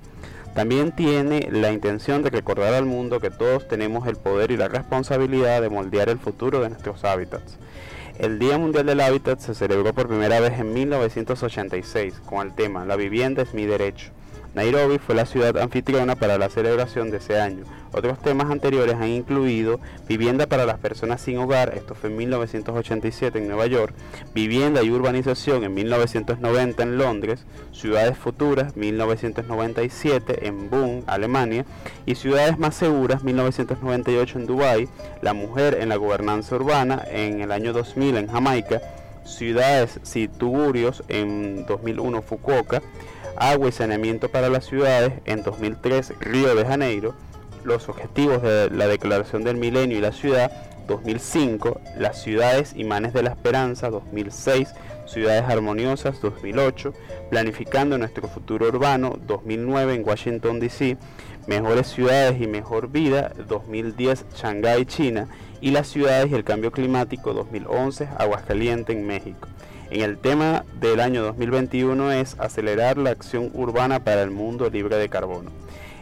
También 0.55 0.91
tiene 0.91 1.49
la 1.51 1.73
intención 1.73 2.21
de 2.23 2.29
recordar 2.29 2.73
al 2.73 2.85
mundo 2.85 3.19
que 3.19 3.31
todos 3.31 3.67
tenemos 3.67 4.07
el 4.07 4.15
poder 4.15 4.51
y 4.51 4.57
la 4.57 4.69
responsabilidad 4.69 5.61
de 5.61 5.69
moldear 5.69 6.07
el 6.07 6.19
futuro 6.19 6.61
de 6.61 6.69
nuestros 6.69 7.03
hábitats. 7.03 7.57
El 8.19 8.37
Día 8.37 8.59
Mundial 8.59 8.85
del 8.85 9.01
Hábitat 9.01 9.39
se 9.39 9.55
celebró 9.55 9.91
por 9.91 10.07
primera 10.07 10.39
vez 10.39 10.59
en 10.59 10.71
1986 10.71 12.21
con 12.23 12.45
el 12.45 12.53
tema 12.53 12.85
La 12.85 12.95
vivienda 12.95 13.41
es 13.41 13.55
mi 13.55 13.65
derecho. 13.65 14.11
Nairobi 14.55 14.99
fue 14.99 15.15
la 15.15 15.25
ciudad 15.25 15.57
anfitriona 15.57 16.15
para 16.15 16.37
la 16.37 16.49
celebración 16.49 17.09
de 17.09 17.17
ese 17.17 17.39
año. 17.39 17.63
Otros 17.91 18.19
temas 18.19 18.49
anteriores 18.49 18.95
han 18.95 19.09
incluido 19.09 19.79
vivienda 20.07 20.47
para 20.47 20.65
las 20.65 20.79
personas 20.79 21.21
sin 21.21 21.37
hogar, 21.37 21.73
esto 21.75 21.93
fue 21.93 22.09
en 22.09 22.17
1987 22.17 23.37
en 23.37 23.47
Nueva 23.47 23.67
York, 23.67 23.93
vivienda 24.33 24.81
y 24.81 24.89
urbanización 24.89 25.63
en 25.63 25.73
1990 25.73 26.83
en 26.83 26.97
Londres, 26.97 27.45
ciudades 27.71 28.17
futuras 28.17 28.75
1997 28.75 30.47
en 30.47 30.69
Bonn, 30.69 31.03
Alemania, 31.05 31.65
y 32.05 32.15
ciudades 32.15 32.57
más 32.57 32.75
seguras 32.75 33.23
1998 33.23 34.39
en 34.39 34.45
Dubái, 34.47 34.89
la 35.21 35.33
mujer 35.33 35.77
en 35.79 35.89
la 35.89 35.95
gobernanza 35.97 36.55
urbana 36.55 37.03
en 37.11 37.41
el 37.41 37.51
año 37.51 37.73
2000 37.73 38.17
en 38.17 38.27
Jamaica, 38.27 38.81
ciudades 39.23 39.99
situburios 40.03 41.03
en 41.09 41.65
2001 41.65 42.21
Fukuoka, 42.21 42.81
agua 43.51 43.67
y 43.67 43.71
saneamiento 43.73 44.29
para 44.29 44.47
las 44.47 44.65
ciudades 44.65 45.15
en 45.25 45.43
2003 45.43 46.13
Río 46.21 46.55
de 46.55 46.63
Janeiro, 46.63 47.13
los 47.65 47.89
objetivos 47.89 48.41
de 48.41 48.69
la 48.69 48.87
Declaración 48.87 49.43
del 49.43 49.57
Milenio 49.57 49.97
y 49.97 50.01
la 50.01 50.13
Ciudad 50.13 50.49
2005, 50.87 51.81
las 51.97 52.21
ciudades 52.21 52.73
imanes 52.77 53.11
de 53.11 53.21
la 53.21 53.31
esperanza 53.31 53.89
2006, 53.89 54.69
ciudades 55.05 55.43
armoniosas 55.43 56.21
2008, 56.21 56.93
planificando 57.29 57.97
nuestro 57.97 58.29
futuro 58.29 58.69
urbano 58.69 59.19
2009 59.27 59.95
en 59.95 60.07
Washington 60.07 60.61
DC, 60.61 60.95
mejores 61.45 61.87
ciudades 61.87 62.41
y 62.41 62.47
mejor 62.47 62.89
vida 62.89 63.33
2010 63.45 64.25
Shanghái 64.37 64.85
China 64.85 65.27
y 65.59 65.71
las 65.71 65.87
ciudades 65.87 66.31
y 66.31 66.35
el 66.35 66.45
cambio 66.45 66.71
climático 66.71 67.33
2011 67.33 68.07
Aguascalientes 68.17 68.95
en 68.95 69.05
México. 69.05 69.49
En 69.93 70.01
el 70.01 70.17
tema 70.17 70.65
del 70.81 70.99
año 70.99 71.21
2021 71.21 72.13
es 72.13 72.35
acelerar 72.39 72.97
la 72.97 73.11
acción 73.11 73.51
urbana 73.53 74.03
para 74.03 74.23
el 74.23 74.31
mundo 74.31 74.67
libre 74.71 74.95
de 74.95 75.07
carbono. 75.07 75.51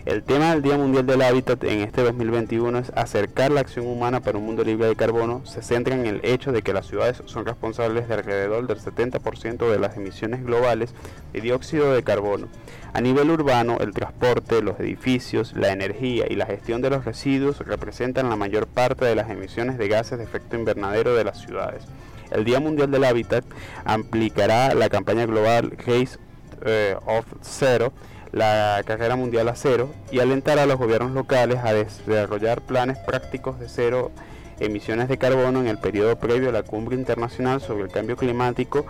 El 0.06 0.24
tema 0.24 0.52
del 0.52 0.62
Día 0.62 0.78
Mundial 0.78 1.06
del 1.06 1.22
Hábitat 1.22 1.62
en 1.66 1.82
este 1.82 2.02
2021 2.02 2.80
es 2.80 2.94
acercar 2.96 3.52
la 3.52 3.60
acción 3.60 3.86
humana 3.86 4.22
para 4.22 4.38
un 4.38 4.46
mundo 4.46 4.64
libre 4.64 4.88
de 4.88 4.96
carbono. 4.96 5.46
Se 5.46 5.62
centra 5.62 5.94
en 5.94 6.06
el 6.06 6.22
hecho 6.24 6.54
de 6.54 6.62
que 6.62 6.72
las 6.72 6.88
ciudades 6.88 7.22
son 7.26 7.46
responsables 7.46 8.08
de 8.08 8.14
alrededor 8.14 8.66
del 8.66 8.80
70% 8.80 9.70
de 9.70 9.80
las 9.80 9.98
emisiones 9.98 10.42
globales 10.46 10.94
de 11.34 11.42
dióxido 11.42 11.94
de 11.94 12.02
carbono. 12.02 12.48
A 12.94 13.02
nivel 13.02 13.30
urbano, 13.30 13.80
el 13.82 13.92
transporte, 13.92 14.62
los 14.62 14.80
edificios, 14.80 15.52
la 15.54 15.74
energía 15.74 16.28
y 16.30 16.36
la 16.36 16.46
gestión 16.46 16.82
de 16.82 16.92
los 16.92 17.04
residuos 17.04 17.60
representan 17.60 18.30
la 18.30 18.38
mayor 18.38 18.68
parte 18.68 19.04
de 19.04 19.16
las 19.16 19.30
emisiones 19.30 19.78
de 19.78 19.90
gases 19.90 20.18
de 20.18 20.24
efecto 20.24 20.56
invernadero 20.56 21.14
de 21.14 21.26
las 21.26 21.42
ciudades. 21.42 21.84
El 22.32 22.46
Día 22.46 22.60
Mundial 22.60 22.92
del 22.92 23.04
Hábitat 23.04 23.44
aplicará 23.86 24.74
la 24.74 24.90
campaña 24.90 25.26
global 25.26 25.72
Race 25.86 26.18
eh, 26.66 26.96
of 27.06 27.26
Zero, 27.42 27.94
la 28.32 28.82
carrera 28.86 29.16
mundial 29.16 29.50
a 29.50 29.56
cero, 29.56 29.94
y 30.12 30.20
alentará 30.20 30.64
a 30.64 30.66
los 30.66 30.78
gobiernos 30.78 31.12
locales 31.12 31.60
a 31.64 31.74
desarrollar 31.74 32.62
planes 32.62 32.98
prácticos 33.00 33.60
de 33.60 33.68
cero 33.68 34.12
emisiones 34.60 35.10
de 35.10 35.18
carbono 35.18 35.60
en 35.60 35.68
el 35.68 35.78
periodo 35.80 36.18
previo 36.18 36.50
a 36.50 36.52
la 36.54 36.64
cumbre 36.64 36.96
internacional 36.96 37.62
sobre 37.62 37.84
el 37.84 37.90
cambio 37.90 38.16
climático 38.16 38.86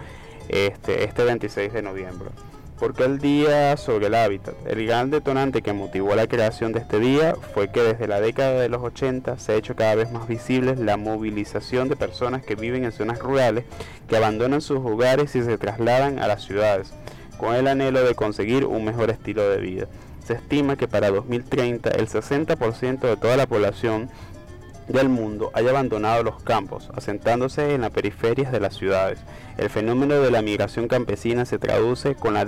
este, 0.50 1.06
este 1.06 1.24
26 1.24 1.72
de 1.72 1.82
noviembre 1.82 2.30
porque 2.82 3.04
el 3.04 3.20
día 3.20 3.78
sobre 3.78 4.08
el 4.08 4.16
hábitat. 4.16 4.56
El 4.66 4.88
gran 4.88 5.12
detonante 5.12 5.62
que 5.62 5.72
motivó 5.72 6.16
la 6.16 6.26
creación 6.26 6.72
de 6.72 6.80
este 6.80 7.00
día 7.00 7.36
fue 7.54 7.72
que 7.72 7.84
desde 7.84 8.08
la 8.08 8.20
década 8.20 8.60
de 8.60 8.70
los 8.70 8.82
80 8.82 9.38
se 9.38 9.52
ha 9.52 9.56
hecho 9.56 9.76
cada 9.76 9.94
vez 9.94 10.12
más 10.12 10.28
visible 10.28 10.76
la 10.76 10.98
movilización 10.98 11.90
de 11.90 11.96
personas 11.96 12.44
que 12.44 12.56
viven 12.56 12.84
en 12.84 12.92
zonas 12.92 13.20
rurales, 13.20 13.66
que 14.08 14.18
abandonan 14.18 14.62
sus 14.62 14.80
hogares 14.80 15.36
y 15.36 15.44
se 15.44 15.60
trasladan 15.60 16.18
a 16.18 16.28
las 16.28 16.44
ciudades, 16.44 16.92
con 17.38 17.54
el 17.54 17.68
anhelo 17.68 18.04
de 18.04 18.16
conseguir 18.16 18.66
un 18.66 18.84
mejor 18.84 19.12
estilo 19.12 19.48
de 19.48 19.58
vida. 19.58 19.86
Se 20.26 20.34
estima 20.34 20.76
que 20.76 20.88
para 20.88 21.12
2030 21.12 21.92
el 21.92 22.08
60% 22.08 23.00
de 23.00 23.18
toda 23.18 23.38
la 23.38 23.46
población 23.46 24.10
del 24.92 25.10
mundo 25.10 25.52
haya 25.54 25.70
abandonado 25.72 26.24
los 26.24 26.42
campos, 26.44 26.90
asentándose 26.96 27.74
en 27.74 27.82
las 27.82 27.92
periferias 27.92 28.52
de 28.52 28.60
las 28.60 28.76
ciudades. 28.76 29.20
El 29.58 29.70
fenómeno 29.70 30.16
de 30.16 30.32
la 30.32 30.42
migración 30.42 30.88
campesina 30.88 31.46
se 31.46 31.60
traduce 31.60 32.16
con 32.16 32.34
la 32.34 32.46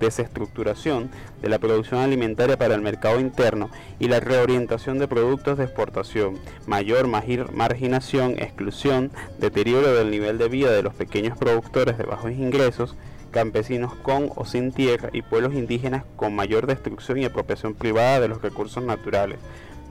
desestructuración 0.00 1.10
de 1.40 1.48
la 1.48 1.58
producción 1.58 2.00
alimentaria 2.00 2.56
para 2.56 2.74
el 2.74 2.80
mercado 2.80 3.20
interno 3.20 3.70
y 3.98 4.08
la 4.08 4.20
reorientación 4.20 4.98
de 4.98 5.08
productos 5.08 5.58
de 5.58 5.64
exportación, 5.64 6.38
mayor 6.66 7.08
marginación, 7.08 8.32
exclusión, 8.38 9.10
deterioro 9.38 9.94
del 9.94 10.10
nivel 10.10 10.38
de 10.38 10.48
vida 10.48 10.70
de 10.70 10.82
los 10.82 10.94
pequeños 10.94 11.36
productores 11.36 11.98
de 11.98 12.04
bajos 12.04 12.32
ingresos, 12.32 12.96
campesinos 13.32 13.94
con 13.94 14.30
o 14.36 14.44
sin 14.44 14.72
tierra 14.72 15.08
y 15.12 15.22
pueblos 15.22 15.54
indígenas 15.54 16.04
con 16.16 16.36
mayor 16.36 16.66
destrucción 16.66 17.18
y 17.18 17.24
apropiación 17.24 17.74
privada 17.74 18.20
de 18.20 18.28
los 18.28 18.42
recursos 18.42 18.84
naturales, 18.84 19.38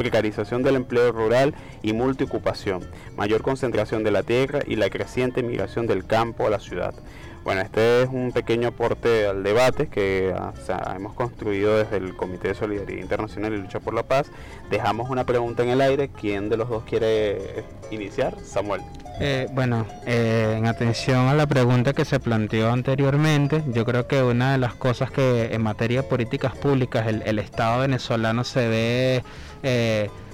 precarización 0.01 0.63
del 0.63 0.77
empleo 0.77 1.11
rural 1.11 1.53
y 1.83 1.93
multiocupación, 1.93 2.81
mayor 3.15 3.43
concentración 3.43 4.03
de 4.03 4.09
la 4.09 4.23
tierra 4.23 4.61
y 4.65 4.75
la 4.75 4.89
creciente 4.89 5.43
migración 5.43 5.85
del 5.85 6.05
campo 6.05 6.47
a 6.47 6.49
la 6.49 6.59
ciudad. 6.59 6.95
Bueno, 7.43 7.61
este 7.61 8.03
es 8.03 8.09
un 8.09 8.31
pequeño 8.31 8.67
aporte 8.67 9.25
al 9.25 9.41
debate 9.43 9.87
que 9.87 10.33
ah, 10.35 10.53
hemos 10.95 11.13
construido 11.13 11.77
desde 11.77 11.97
el 11.97 12.15
Comité 12.15 12.49
de 12.49 12.53
Solidaridad 12.53 13.01
Internacional 13.01 13.53
y 13.53 13.57
Lucha 13.57 13.79
por 13.79 13.95
la 13.95 14.03
Paz. 14.03 14.27
Dejamos 14.69 15.09
una 15.09 15.25
pregunta 15.25 15.63
en 15.63 15.69
el 15.69 15.81
aire. 15.81 16.09
¿Quién 16.09 16.49
de 16.49 16.57
los 16.57 16.69
dos 16.69 16.83
quiere 16.83 17.63
iniciar? 17.89 18.39
Samuel. 18.43 18.81
Eh, 19.19 19.47
bueno, 19.53 19.87
eh, 20.05 20.55
en 20.57 20.67
atención 20.67 21.27
a 21.27 21.33
la 21.33 21.47
pregunta 21.47 21.93
que 21.93 22.05
se 22.05 22.19
planteó 22.19 22.71
anteriormente, 22.71 23.63
yo 23.67 23.85
creo 23.85 24.07
que 24.07 24.21
una 24.21 24.51
de 24.51 24.57
las 24.59 24.75
cosas 24.75 25.09
que 25.09 25.53
en 25.53 25.63
materia 25.63 26.03
de 26.03 26.07
políticas 26.07 26.55
públicas 26.55 27.07
el, 27.07 27.23
el 27.23 27.39
Estado 27.39 27.81
venezolano 27.81 28.43
se 28.43 28.67
ve 28.67 29.23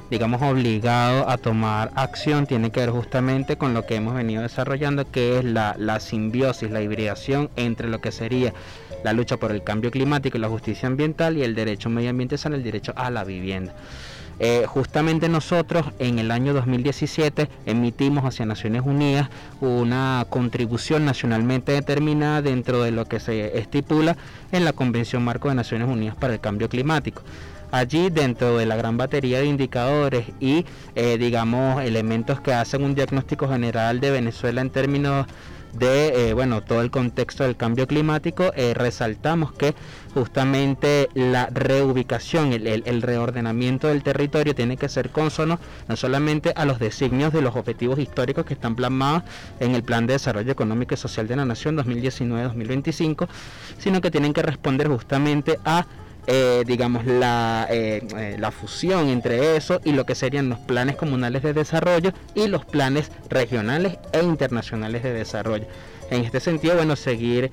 digamos, 0.09 0.41
obligado 0.41 1.29
a 1.29 1.37
tomar 1.37 1.91
acción 1.95 2.45
tiene 2.45 2.71
que 2.71 2.79
ver 2.79 2.91
justamente 2.91 3.57
con 3.57 3.73
lo 3.73 3.85
que 3.85 3.95
hemos 3.95 4.15
venido 4.15 4.41
desarrollando, 4.41 5.09
que 5.09 5.39
es 5.39 5.43
la, 5.43 5.99
simbiosis, 5.99 6.71
la 6.71 6.81
hibridación 6.81 7.49
entre 7.55 7.89
lo 7.89 7.99
que 7.99 8.11
sería 8.11 8.53
la 9.03 9.13
lucha 9.13 9.37
por 9.37 9.51
el 9.51 9.63
cambio 9.63 9.91
climático 9.91 10.37
y 10.37 10.41
la 10.41 10.49
justicia 10.49 10.87
ambiental 10.87 11.37
y 11.37 11.43
el 11.43 11.55
derecho 11.55 11.89
medioambiental 11.89 12.39
son 12.39 12.53
el 12.53 12.63
derecho 12.63 12.93
a 12.95 13.09
la 13.09 13.23
vivienda. 13.23 13.73
Eh, 14.39 14.65
justamente 14.67 15.29
nosotros 15.29 15.87
en 15.97 16.19
el 16.19 16.29
año 16.29 16.53
2017 16.53 17.49
emitimos 17.65 18.23
hacia 18.23 18.45
Naciones 18.45 18.83
Unidas 18.85 19.29
una 19.61 20.27
contribución 20.29 21.05
nacionalmente 21.05 21.71
determinada 21.71 22.43
dentro 22.43 22.83
de 22.83 22.91
lo 22.91 23.05
que 23.05 23.19
se 23.19 23.57
estipula 23.57 24.15
en 24.51 24.63
la 24.63 24.73
Convención 24.73 25.23
Marco 25.23 25.49
de 25.49 25.55
Naciones 25.55 25.87
Unidas 25.87 26.15
para 26.15 26.33
el 26.33 26.39
Cambio 26.39 26.69
Climático. 26.69 27.23
Allí 27.77 28.09
dentro 28.09 28.57
de 28.57 28.65
la 28.65 28.75
gran 28.75 28.97
batería 28.97 29.37
de 29.37 29.45
indicadores 29.45 30.25
y 30.39 30.65
eh, 30.95 31.19
digamos 31.19 31.83
elementos 31.83 32.41
que 32.41 32.51
hacen 32.51 32.83
un 32.83 32.95
diagnóstico 32.95 33.47
general 33.47 33.99
de 33.99 34.09
Venezuela 34.09 34.61
en 34.61 34.71
términos 34.71 35.27
de 35.73 36.29
eh, 36.29 36.33
bueno 36.33 36.63
todo 36.63 36.81
el 36.81 36.89
contexto 36.89 37.43
del 37.43 37.55
cambio 37.55 37.85
climático, 37.85 38.51
eh, 38.55 38.73
resaltamos 38.73 39.51
que 39.51 39.75
justamente 40.15 41.09
la 41.13 41.49
reubicación, 41.53 42.51
el, 42.51 42.65
el, 42.65 43.01
reordenamiento 43.03 43.89
del 43.89 44.01
territorio 44.01 44.55
tiene 44.55 44.75
que 44.75 44.89
ser 44.89 45.11
consono 45.11 45.59
no 45.87 45.95
solamente 45.95 46.53
a 46.55 46.65
los 46.65 46.79
designios 46.79 47.31
de 47.31 47.43
los 47.43 47.55
objetivos 47.55 47.99
históricos 47.99 48.47
que 48.47 48.55
están 48.55 48.75
plasmados 48.75 49.21
en 49.59 49.75
el 49.75 49.83
Plan 49.83 50.07
de 50.07 50.13
Desarrollo 50.13 50.51
Económico 50.51 50.95
y 50.95 50.97
Social 50.97 51.27
de 51.27 51.35
la 51.35 51.45
Nación 51.45 51.77
2019-2025, 51.77 53.27
sino 53.77 54.01
que 54.01 54.09
tienen 54.09 54.33
que 54.33 54.41
responder 54.41 54.87
justamente 54.87 55.59
a 55.63 55.85
eh, 56.29 56.63
digamos, 56.67 57.05
la, 57.05 57.67
eh, 57.69 58.05
eh, 58.17 58.35
la 58.37 58.51
fusión 58.51 59.07
entre 59.07 59.55
eso 59.55 59.79
y 59.85 59.93
lo 59.93 60.05
que 60.05 60.13
serían 60.13 60.49
los 60.49 60.59
planes 60.59 60.97
comunales 60.97 61.41
de 61.41 61.53
desarrollo 61.53 62.11
y 62.35 62.47
los 62.47 62.65
planes 62.65 63.11
regionales 63.29 63.97
e 64.11 64.21
internacionales 64.21 65.03
de 65.03 65.13
desarrollo. 65.13 65.67
En 66.09 66.25
este 66.25 66.41
sentido, 66.41 66.75
bueno, 66.75 66.97
seguir 66.97 67.51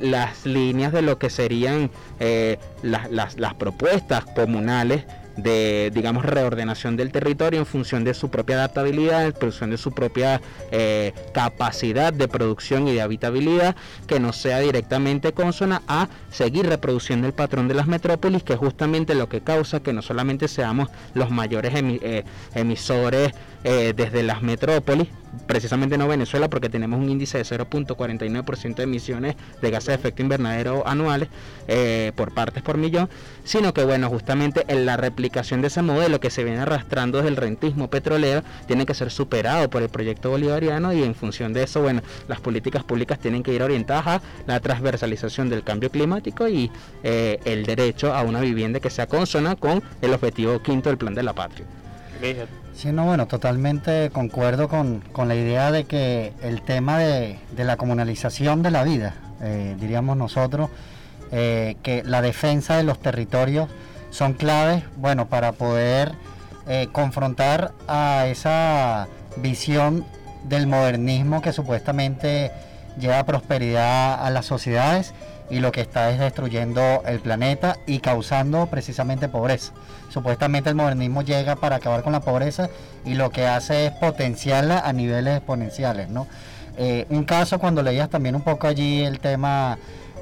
las 0.00 0.46
líneas 0.46 0.92
de 0.92 1.02
lo 1.02 1.18
que 1.18 1.28
serían 1.28 1.90
las, 2.82 3.10
las, 3.10 3.38
las 3.38 3.54
propuestas 3.54 4.24
comunales 4.24 5.04
de, 5.36 5.90
digamos, 5.94 6.24
reordenación 6.24 6.96
del 6.96 7.12
territorio 7.12 7.60
en 7.60 7.66
función 7.66 8.04
de 8.04 8.14
su 8.14 8.30
propia 8.30 8.56
adaptabilidad, 8.56 9.26
en 9.26 9.34
función 9.34 9.70
de 9.70 9.78
su 9.78 9.92
propia 9.92 10.40
eh, 10.70 11.12
capacidad 11.32 12.12
de 12.12 12.28
producción 12.28 12.88
y 12.88 12.94
de 12.94 13.02
habitabilidad, 13.02 13.76
que 14.06 14.20
no 14.20 14.32
sea 14.32 14.60
directamente 14.60 15.32
consona 15.32 15.82
a 15.88 16.08
seguir 16.30 16.66
reproduciendo 16.66 17.26
el 17.26 17.32
patrón 17.32 17.68
de 17.68 17.74
las 17.74 17.86
metrópolis, 17.86 18.42
que 18.42 18.54
es 18.54 18.58
justamente 18.58 19.14
lo 19.14 19.28
que 19.28 19.40
causa 19.40 19.80
que 19.80 19.92
no 19.92 20.02
solamente 20.02 20.48
seamos 20.48 20.88
los 21.14 21.30
mayores 21.30 21.72
eh, 21.74 22.24
emisores 22.54 23.32
eh, 23.64 23.92
desde 23.96 24.22
las 24.22 24.42
metrópolis, 24.42 25.08
precisamente 25.46 25.96
no 25.98 26.08
Venezuela, 26.08 26.48
porque 26.48 26.68
tenemos 26.68 27.00
un 27.00 27.08
índice 27.08 27.38
de 27.38 27.44
0.49% 27.44 28.74
de 28.74 28.82
emisiones 28.82 29.36
de 29.60 29.70
gases 29.70 29.88
de 29.88 29.94
efecto 29.94 30.22
invernadero 30.22 30.86
anuales 30.86 31.28
por 32.16 32.34
partes 32.34 32.62
por 32.62 32.76
millón, 32.76 33.08
sino 33.44 33.72
que 33.72 33.84
bueno, 33.84 34.08
justamente 34.10 34.64
en 34.68 34.84
la 34.84 34.96
replicación 34.96 35.62
de 35.62 35.68
ese 35.68 35.80
modelo 35.80 36.20
que 36.20 36.28
se 36.28 36.44
viene 36.44 36.60
arrastrando 36.60 37.18
desde 37.18 37.30
el 37.30 37.36
rentismo 37.36 37.88
petrolero 37.88 38.42
tiene 38.66 38.84
que 38.84 38.94
ser 38.94 39.10
superado 39.10 39.70
por 39.70 39.82
el 39.82 39.88
proyecto 39.88 40.30
bolivariano 40.30 40.92
y 40.92 41.02
en 41.02 41.14
función 41.14 41.52
de 41.52 41.62
eso, 41.62 41.82
bueno, 41.82 42.02
las 42.28 42.40
políticas 42.40 42.84
públicas 42.84 43.18
tienen 43.18 43.42
que 43.42 43.52
ir 43.52 43.62
orientadas 43.62 44.06
a 44.06 44.22
la 44.46 44.60
transversalización 44.60 45.48
del 45.48 45.62
cambio 45.62 45.90
climático 45.90 46.48
y 46.48 46.70
eh, 47.02 47.38
el 47.44 47.64
derecho 47.64 48.14
a 48.14 48.22
una 48.22 48.40
vivienda 48.40 48.80
que 48.80 48.90
sea 48.90 49.06
consona 49.06 49.56
con 49.56 49.82
el 50.00 50.12
objetivo 50.12 50.60
quinto 50.62 50.88
del 50.88 50.98
plan 50.98 51.14
de 51.14 51.22
la 51.22 51.32
patria. 51.32 51.66
Sí, 52.74 52.90
no, 52.90 53.04
bueno, 53.04 53.26
totalmente 53.26 54.10
concuerdo 54.10 54.68
con, 54.68 55.02
la 55.16 55.34
idea 55.34 55.70
de 55.70 55.84
que 55.84 56.32
el 56.42 56.62
tema 56.62 56.98
de, 56.98 57.38
la 57.56 57.76
comunalización 57.76 58.62
de 58.62 58.70
la 58.70 58.82
vida, 58.82 59.14
eh, 59.42 59.76
diríamos 59.78 60.16
nosotros, 60.16 60.70
eh, 61.30 61.76
que 61.82 62.02
la 62.04 62.22
defensa 62.22 62.76
de 62.76 62.82
los 62.82 62.98
territorios 62.98 63.68
son 64.10 64.34
claves, 64.34 64.84
bueno, 64.96 65.28
para 65.28 65.52
poder 65.52 66.12
eh, 66.66 66.88
confrontar 66.92 67.72
a 67.88 68.26
esa 68.26 69.06
visión 69.36 70.04
del 70.44 70.66
modernismo 70.66 71.40
que 71.40 71.52
supuestamente 71.52 72.50
lleva 72.98 73.24
prosperidad 73.24 74.24
a 74.24 74.30
las 74.30 74.46
sociedades 74.46 75.14
y 75.52 75.60
lo 75.60 75.70
que 75.70 75.82
está 75.82 76.10
es 76.10 76.18
destruyendo 76.18 77.02
el 77.06 77.20
planeta 77.20 77.76
y 77.86 77.98
causando 77.98 78.66
precisamente 78.68 79.28
pobreza. 79.28 79.74
Supuestamente 80.08 80.70
el 80.70 80.76
modernismo 80.76 81.20
llega 81.20 81.56
para 81.56 81.76
acabar 81.76 82.02
con 82.02 82.12
la 82.12 82.20
pobreza 82.20 82.70
y 83.04 83.14
lo 83.14 83.28
que 83.30 83.46
hace 83.46 83.86
es 83.86 83.92
potenciarla 83.92 84.80
a 84.80 84.94
niveles 84.94 85.36
exponenciales, 85.36 86.08
¿no? 86.08 86.26
Eh, 86.78 87.06
un 87.10 87.24
caso 87.24 87.58
cuando 87.58 87.82
leías 87.82 88.08
también 88.08 88.34
un 88.34 88.40
poco 88.40 88.66
allí 88.66 89.02
el 89.02 89.20
tema 89.20 89.78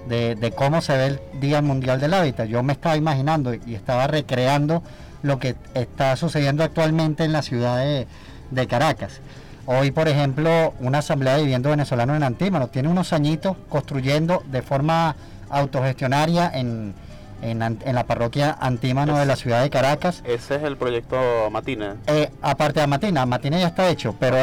de, 0.09 0.53
cómo 0.57 0.81
se 0.81 0.97
ve 0.97 1.07
el 1.07 1.21
Día 1.41 1.63
Mundial 1.63 2.01
del 2.01 2.13
Hábitat. 2.13 2.49
Yo 2.49 2.65
me 2.65 2.73
estaba 2.73 2.97
imaginando 2.97 3.55
y 3.55 3.77
estaba 3.77 4.09
recreando 4.09 4.83
lo 5.23 5.39
que 5.39 5.55
está 5.75 6.17
sucediendo 6.17 6.65
actualmente 6.65 7.23
en 7.23 7.33
la 7.33 7.43
ciudad 7.43 7.79
de, 7.79 8.67
Caracas. 8.67 9.21
Hoy, 9.67 9.91
por 9.91 10.09
ejemplo, 10.09 10.75
una 10.81 10.99
asamblea 10.99 11.37
de 11.37 11.43
viviendas 11.43 11.71
venezolanos 11.71 12.17
en 12.17 12.23
Antímano 12.23 12.69
tiene 12.69 12.89
unos 12.89 13.13
añitos 13.13 13.57
construyendo 13.69 14.43
de 14.51 14.63
forma 14.63 15.15
autogestionaria 15.51 16.51
en, 16.53 16.95
en, 17.43 17.95
la 17.95 18.05
parroquia 18.05 18.57
Antímano 18.61 19.19
de 19.19 19.27
la 19.27 19.37
ciudad 19.37 19.63
de 19.63 19.71
Caracas. 19.71 20.23
Ese 20.25 20.57
es 20.57 20.63
el 20.63 20.77
proyecto 20.77 21.17
Matina. 21.51 21.97
Eh, 22.07 22.31
aparte 22.43 22.81
de 22.81 22.87
Matina, 22.87 23.27
Matina 23.27 23.59
ya 23.59 23.69
está 23.69 23.89
hecho, 23.91 24.15
pero 24.19 24.37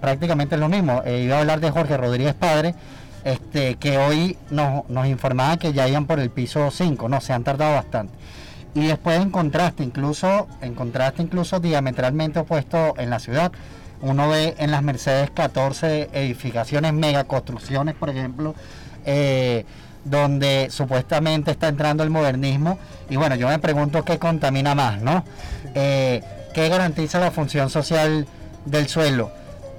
prácticamente 0.00 0.54
es 0.54 0.60
lo 0.60 0.68
mismo. 0.68 1.02
Eh, 1.04 1.22
iba 1.22 1.36
a 1.36 1.40
hablar 1.40 1.60
de 1.60 1.70
Jorge 1.70 1.96
Rodríguez 1.96 2.34
Padre, 2.34 2.74
este, 3.24 3.76
que 3.76 3.98
hoy 3.98 4.36
nos, 4.50 4.88
nos 4.88 5.06
informaban 5.06 5.58
que 5.58 5.72
ya 5.72 5.88
iban 5.88 6.06
por 6.06 6.20
el 6.20 6.30
piso 6.30 6.70
5, 6.70 7.08
no, 7.08 7.20
se 7.20 7.32
han 7.32 7.44
tardado 7.44 7.74
bastante. 7.74 8.14
Y 8.74 8.86
después 8.86 9.20
en 9.20 9.30
contraste, 9.30 9.82
incluso, 9.82 10.46
en 10.60 10.74
contraste 10.74 11.22
incluso 11.22 11.58
diametralmente 11.58 12.40
opuesto 12.40 12.94
en 12.98 13.10
la 13.10 13.18
ciudad, 13.18 13.50
uno 14.00 14.28
ve 14.28 14.54
en 14.58 14.70
las 14.70 14.82
Mercedes 14.82 15.30
14 15.30 16.10
edificaciones, 16.12 16.92
mega 16.92 17.24
construcciones, 17.24 17.94
por 17.94 18.10
ejemplo, 18.10 18.54
eh, 19.04 19.64
donde 20.04 20.68
supuestamente 20.70 21.50
está 21.50 21.68
entrando 21.68 22.02
el 22.02 22.10
modernismo. 22.10 22.78
Y 23.10 23.16
bueno, 23.16 23.34
yo 23.34 23.48
me 23.48 23.58
pregunto 23.58 24.04
qué 24.04 24.18
contamina 24.18 24.74
más, 24.74 25.00
¿no? 25.00 25.24
Eh, 25.74 26.22
¿Qué 26.54 26.68
garantiza 26.68 27.20
la 27.20 27.30
función 27.30 27.70
social 27.70 28.26
del 28.64 28.88
suelo? 28.88 29.30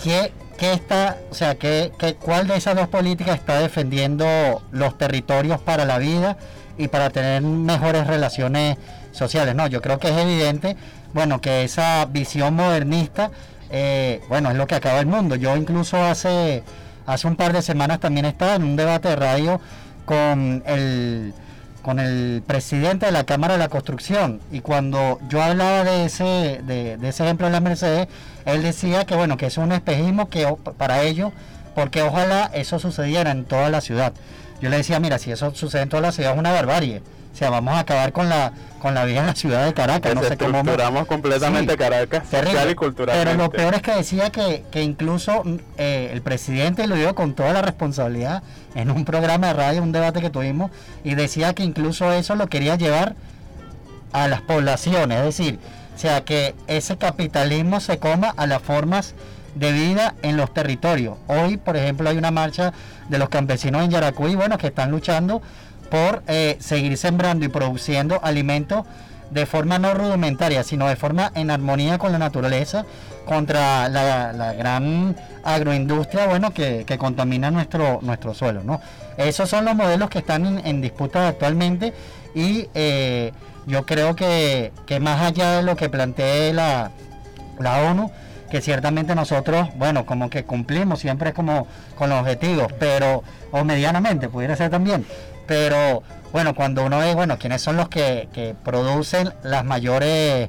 ¿Qué 0.01 0.31
¿qué 0.59 0.73
está, 0.73 1.17
o 1.31 1.33
sea, 1.33 1.55
qué, 1.55 1.91
cuál 2.19 2.47
de 2.47 2.57
esas 2.57 2.75
dos 2.75 2.89
políticas 2.89 3.35
está 3.35 3.59
defendiendo 3.59 4.61
los 4.71 4.97
territorios 4.97 5.61
para 5.61 5.85
la 5.85 5.97
vida 5.97 6.37
y 6.77 6.89
para 6.89 7.09
tener 7.09 7.41
mejores 7.41 8.05
relaciones 8.05 8.77
sociales? 9.13 9.55
No, 9.55 9.67
yo 9.67 9.81
creo 9.81 9.99
que 9.99 10.09
es 10.09 10.17
evidente, 10.17 10.75
bueno, 11.13 11.39
que 11.39 11.63
esa 11.63 12.05
visión 12.05 12.55
modernista, 12.55 13.31
eh, 13.69 14.21
bueno, 14.29 14.49
es 14.51 14.57
lo 14.57 14.67
que 14.67 14.75
acaba 14.75 14.99
el 14.99 15.05
mundo. 15.05 15.35
Yo 15.35 15.55
incluso 15.55 15.97
hace, 15.97 16.63
hace 17.05 17.27
un 17.27 17.35
par 17.35 17.53
de 17.53 17.61
semanas 17.61 17.99
también 17.99 18.25
estaba 18.25 18.55
en 18.55 18.63
un 18.63 18.75
debate 18.75 19.09
de 19.09 19.15
radio 19.15 19.61
con 20.05 20.63
el 20.65 21.33
con 21.81 21.97
el 21.97 22.43
presidente 22.45 23.05
de 23.05 23.13
la 23.13 23.23
Cámara 23.23 23.53
de 23.53 23.59
la 23.59 23.69
Construcción 23.69 24.41
y 24.51 24.59
cuando 24.59 25.17
yo 25.29 25.41
hablaba 25.41 25.85
de 25.85 26.05
ese 26.05 26.61
de, 26.63 26.99
ese 27.01 27.23
ejemplo 27.23 27.47
de 27.47 27.53
la 27.53 27.61
Mercedes 27.61 28.09
él 28.45 28.63
decía 28.63 29.05
que 29.05 29.15
bueno, 29.15 29.37
que 29.37 29.45
es 29.45 29.57
un 29.57 29.71
espejismo 29.71 30.29
que 30.29 30.45
para 30.77 31.03
ellos, 31.03 31.31
porque 31.75 32.01
ojalá 32.01 32.49
eso 32.53 32.79
sucediera 32.79 33.31
en 33.31 33.45
toda 33.45 33.69
la 33.69 33.81
ciudad. 33.81 34.13
Yo 34.61 34.69
le 34.69 34.77
decía, 34.77 34.99
mira, 34.99 35.19
si 35.19 35.31
eso 35.31 35.53
sucede 35.53 35.83
en 35.83 35.89
toda 35.89 36.01
la 36.01 36.11
ciudad 36.11 36.33
es 36.33 36.39
una 36.39 36.51
barbarie. 36.51 37.01
O 37.33 37.35
sea, 37.39 37.49
vamos 37.49 37.73
a 37.75 37.79
acabar 37.79 38.11
con 38.11 38.27
la 38.27 38.51
con 38.79 38.93
la 38.95 39.05
vida 39.05 39.19
en 39.19 39.27
la 39.27 39.35
ciudad 39.35 39.65
de 39.65 39.73
Caracas. 39.73 40.15
no 40.15 40.23
sé 40.23 40.37
cómo 40.37 41.05
completamente 41.05 41.77
Caracas 41.77 42.27
social 42.27 42.71
y 42.71 42.75
culturalmente. 42.75 43.31
Pero 43.31 43.43
lo 43.43 43.49
peor 43.51 43.75
es 43.75 43.81
que 43.81 43.91
decía 43.91 44.29
que, 44.31 44.63
que 44.71 44.81
incluso 44.81 45.43
eh, 45.77 46.09
el 46.11 46.21
presidente 46.21 46.87
lo 46.87 46.95
dio 46.95 47.13
con 47.13 47.33
toda 47.35 47.53
la 47.53 47.61
responsabilidad 47.61 48.41
en 48.75 48.89
un 48.89 49.05
programa 49.05 49.47
de 49.47 49.53
radio, 49.53 49.83
un 49.83 49.91
debate 49.91 50.21
que 50.21 50.29
tuvimos, 50.29 50.71
y 51.03 51.15
decía 51.15 51.53
que 51.53 51.63
incluso 51.63 52.11
eso 52.13 52.35
lo 52.35 52.47
quería 52.47 52.75
llevar 52.75 53.15
a 54.13 54.27
las 54.27 54.41
poblaciones. 54.41 55.19
Es 55.19 55.25
decir, 55.37 55.59
o 55.95 55.99
sea, 55.99 56.23
que 56.23 56.55
ese 56.67 56.97
capitalismo 56.97 57.79
se 57.79 57.99
coma 57.99 58.33
a 58.37 58.47
las 58.47 58.61
formas 58.61 59.13
de 59.55 59.71
vida 59.71 60.15
en 60.21 60.37
los 60.37 60.53
territorios. 60.53 61.17
Hoy, 61.27 61.57
por 61.57 61.75
ejemplo, 61.75 62.09
hay 62.09 62.17
una 62.17 62.31
marcha 62.31 62.71
de 63.09 63.17
los 63.17 63.29
campesinos 63.29 63.83
en 63.83 63.91
Yaracuy, 63.91 64.35
bueno, 64.35 64.57
que 64.57 64.67
están 64.67 64.91
luchando 64.91 65.41
por 65.89 66.23
eh, 66.27 66.57
seguir 66.59 66.97
sembrando 66.97 67.45
y 67.45 67.49
produciendo 67.49 68.19
alimentos 68.23 68.85
de 69.31 69.45
forma 69.45 69.77
no 69.77 69.93
rudimentaria, 69.93 70.63
sino 70.63 70.87
de 70.87 70.95
forma 70.95 71.31
en 71.35 71.51
armonía 71.51 71.97
con 71.97 72.11
la 72.11 72.17
naturaleza, 72.17 72.85
contra 73.25 73.87
la, 73.89 74.53
gran 74.53 75.15
agroindustria, 75.43 76.25
bueno, 76.25 76.51
que, 76.51 76.85
contamina 76.97 77.51
nuestro, 77.51 77.99
nuestro 78.01 78.33
suelo, 78.33 78.63
¿no? 78.63 78.81
Esos 79.17 79.49
son 79.49 79.65
los 79.65 79.75
modelos 79.75 80.09
que 80.09 80.19
están 80.19 80.65
en, 80.65 80.81
disputa 80.81 81.27
actualmente 81.27 81.93
y 82.33 82.69
eh, 82.73 83.31
yo 83.67 83.85
creo 83.85 84.15
que, 84.15 84.71
más 84.99 85.21
allá 85.21 85.57
de 85.57 85.63
lo 85.63 85.75
que 85.75 85.89
plantee 85.89 86.53
la, 86.53 86.91
la 87.59 87.83
ONU, 87.83 88.11
que 88.49 88.61
ciertamente 88.61 89.13
nosotros, 89.13 89.69
bueno, 89.75 90.05
como 90.05 90.29
que 90.29 90.43
cumplimos 90.43 90.99
siempre 90.99 91.33
como 91.33 91.67
con 91.95 92.09
los 92.09 92.19
objetivos, 92.19 92.73
pero, 92.79 93.23
o 93.51 93.63
medianamente, 93.63 94.27
pudiera 94.27 94.55
ser 94.55 94.71
también, 94.71 95.05
pero 95.49 96.03
bueno, 96.31 96.53
cuando 96.53 96.85
uno 96.85 96.99
ve, 96.99 97.15
bueno, 97.15 97.39
quiénes 97.39 97.63
son 97.63 97.75
los 97.75 97.89
que, 97.89 98.55
producen 98.63 99.33
las 99.41 99.65
mayores 99.65 100.47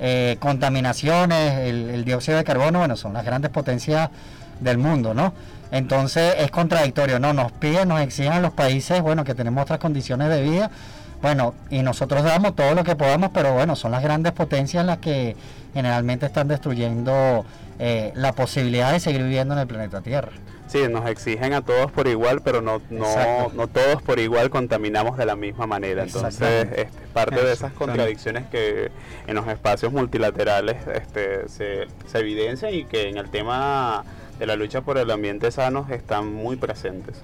eh, 0.00 0.36
contaminaciones, 0.40 1.68
el, 1.68 1.88
el, 1.90 2.04
dióxido 2.04 2.36
de 2.36 2.42
carbono, 2.42 2.80
bueno, 2.80 2.96
son 2.96 3.12
las 3.12 3.24
grandes 3.24 3.52
potencias 3.52 4.10
del 4.58 4.76
mundo, 4.76 5.14
¿no? 5.14 5.32
Entonces 5.70 6.34
es 6.38 6.50
contradictorio, 6.50 7.20
¿no? 7.20 7.32
Nos 7.32 7.52
piden, 7.52 7.86
nos 7.86 8.00
exigen 8.00 8.32
a 8.32 8.40
los 8.40 8.52
países, 8.52 9.00
bueno, 9.02 9.22
que 9.22 9.36
tenemos 9.36 9.62
otras 9.62 9.78
condiciones 9.78 10.28
de 10.30 10.42
vida, 10.42 10.68
bueno, 11.22 11.54
y 11.70 11.82
nosotros 11.82 12.24
damos 12.24 12.56
todo 12.56 12.74
lo 12.74 12.82
que 12.82 12.96
podamos, 12.96 13.30
pero 13.32 13.52
bueno, 13.52 13.76
son 13.76 13.92
las 13.92 14.02
grandes 14.02 14.32
potencias 14.32 14.84
las 14.84 14.98
que 14.98 15.36
generalmente 15.74 16.26
están 16.26 16.48
destruyendo 16.48 17.44
eh, 17.78 18.10
la 18.16 18.32
posibilidad 18.32 18.90
de 18.90 18.98
seguir 18.98 19.22
viviendo 19.22 19.54
en 19.54 19.60
el 19.60 19.68
planeta 19.68 20.00
Tierra. 20.00 20.32
Sí, 20.70 20.86
nos 20.88 21.04
exigen 21.10 21.52
a 21.52 21.62
todos 21.62 21.90
por 21.90 22.06
igual, 22.06 22.42
pero 22.44 22.62
no, 22.62 22.80
no, 22.90 23.48
no 23.52 23.66
todos 23.66 24.02
por 24.02 24.20
igual 24.20 24.50
contaminamos 24.50 25.16
de 25.16 25.26
la 25.26 25.34
misma 25.34 25.66
manera. 25.66 26.04
Entonces, 26.04 26.68
este, 26.70 26.88
parte 27.12 27.42
de 27.42 27.52
esas 27.52 27.72
contradicciones 27.72 28.46
que 28.46 28.92
en 29.26 29.34
los 29.34 29.48
espacios 29.48 29.92
multilaterales 29.92 30.76
este, 30.86 31.48
se, 31.48 31.88
se 32.06 32.18
evidencian 32.18 32.72
y 32.72 32.84
que 32.84 33.08
en 33.08 33.16
el 33.16 33.30
tema 33.30 34.04
de 34.38 34.46
la 34.46 34.54
lucha 34.54 34.80
por 34.82 34.96
el 34.96 35.10
ambiente 35.10 35.50
sano 35.50 35.88
están 35.90 36.32
muy 36.32 36.54
presentes. 36.54 37.16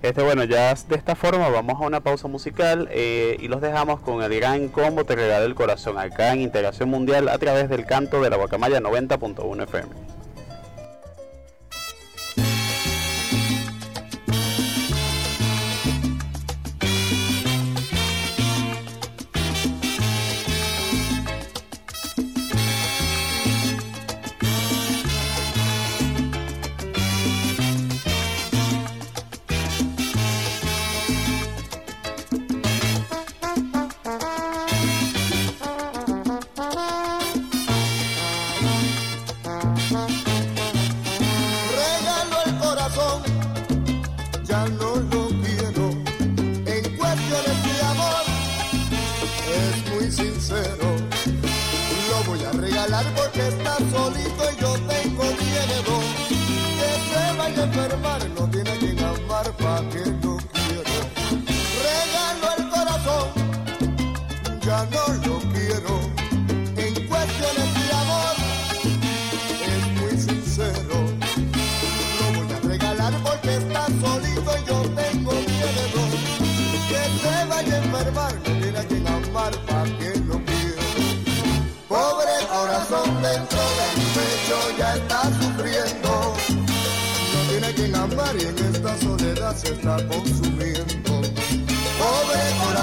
Este, 0.00 0.22
bueno, 0.22 0.44
ya 0.44 0.74
de 0.74 0.96
esta 0.96 1.14
forma 1.14 1.50
vamos 1.50 1.82
a 1.82 1.84
una 1.84 2.00
pausa 2.00 2.26
musical 2.26 2.88
eh, 2.90 3.36
y 3.38 3.48
los 3.48 3.60
dejamos 3.60 4.00
con 4.00 4.22
el 4.22 4.34
gran 4.34 4.68
combo 4.68 5.04
Te 5.04 5.14
regala 5.14 5.44
el 5.44 5.54
corazón 5.54 5.98
acá 5.98 6.32
en 6.32 6.40
Integración 6.40 6.88
Mundial 6.88 7.28
a 7.28 7.36
través 7.36 7.68
del 7.68 7.84
canto 7.84 8.22
de 8.22 8.30
la 8.30 8.36
Guacamaya 8.36 8.80
90.1 8.80 9.62
FM. 9.64 10.23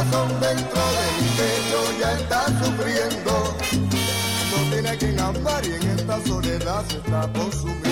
Corazón 0.02 0.40
dentro 0.40 0.82
de 0.82 1.22
mi 1.22 1.30
pecho 1.38 2.00
ya 2.00 2.14
está 2.14 2.46
sufriendo. 2.64 3.58
No 4.52 4.72
tiene 4.72 4.98
quien 4.98 5.20
amar 5.20 5.66
y 5.66 5.74
en 5.74 5.90
esta 5.90 6.26
soledad 6.26 6.84
se 6.88 6.98
está 6.98 7.32
consumiendo. 7.34 7.92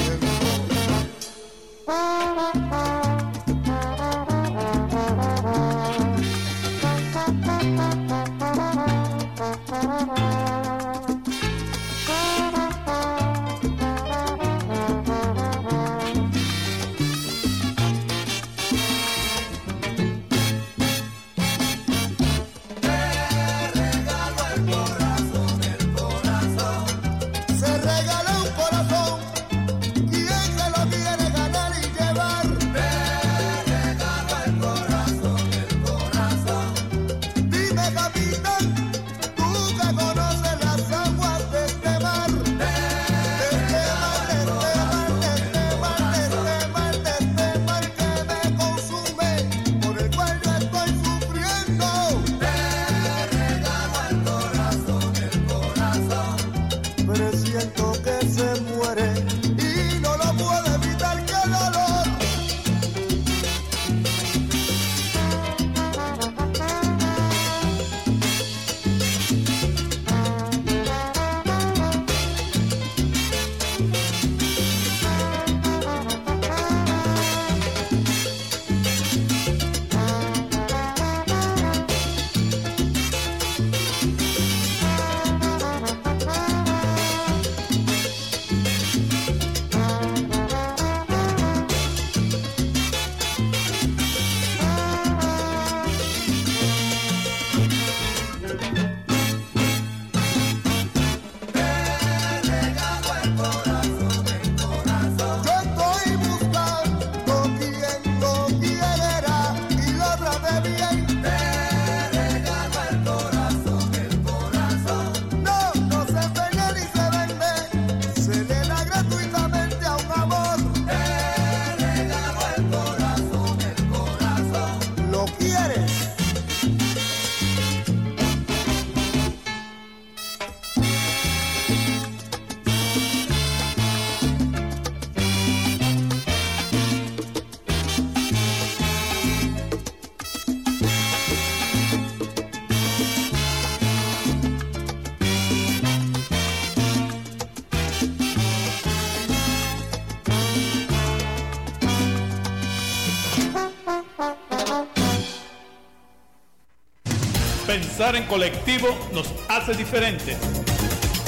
En 157.99 158.25
colectivo 158.27 158.87
nos 159.11 159.29
hace 159.49 159.73
diferentes. 159.73 160.37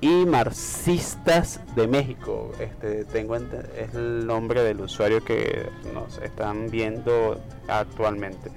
y 0.00 0.26
Marxistas 0.26 1.60
de 1.74 1.88
México. 1.88 2.52
Este, 2.60 3.04
tengo 3.04 3.36
es 3.36 3.94
el 3.94 4.26
nombre 4.26 4.62
del 4.62 4.80
usuario 4.80 5.24
que 5.24 5.68
nos 5.92 6.18
están 6.18 6.70
viendo 6.70 7.40
actualmente. 7.66 8.50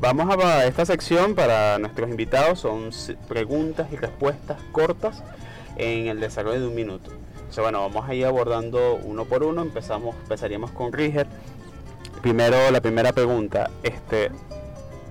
Vamos 0.00 0.28
a 0.44 0.66
esta 0.66 0.84
sección 0.84 1.34
para 1.34 1.78
nuestros 1.78 2.10
invitados, 2.10 2.60
son 2.60 2.90
preguntas 3.28 3.88
y 3.92 3.96
respuestas 3.96 4.60
cortas 4.72 5.22
en 5.76 6.08
el 6.08 6.20
desarrollo 6.20 6.60
de 6.60 6.66
un 6.66 6.74
minuto. 6.74 7.10
O 7.56 7.62
bueno, 7.62 7.80
vamos 7.82 8.08
a 8.08 8.14
ir 8.14 8.26
abordando 8.26 8.96
uno 8.96 9.26
por 9.26 9.44
uno. 9.44 9.62
Empezamos, 9.62 10.16
empezaríamos 10.16 10.72
con 10.72 10.92
Riger. 10.92 11.28
Primero, 12.20 12.70
la 12.72 12.80
primera 12.80 13.12
pregunta, 13.12 13.70
este, 13.84 14.30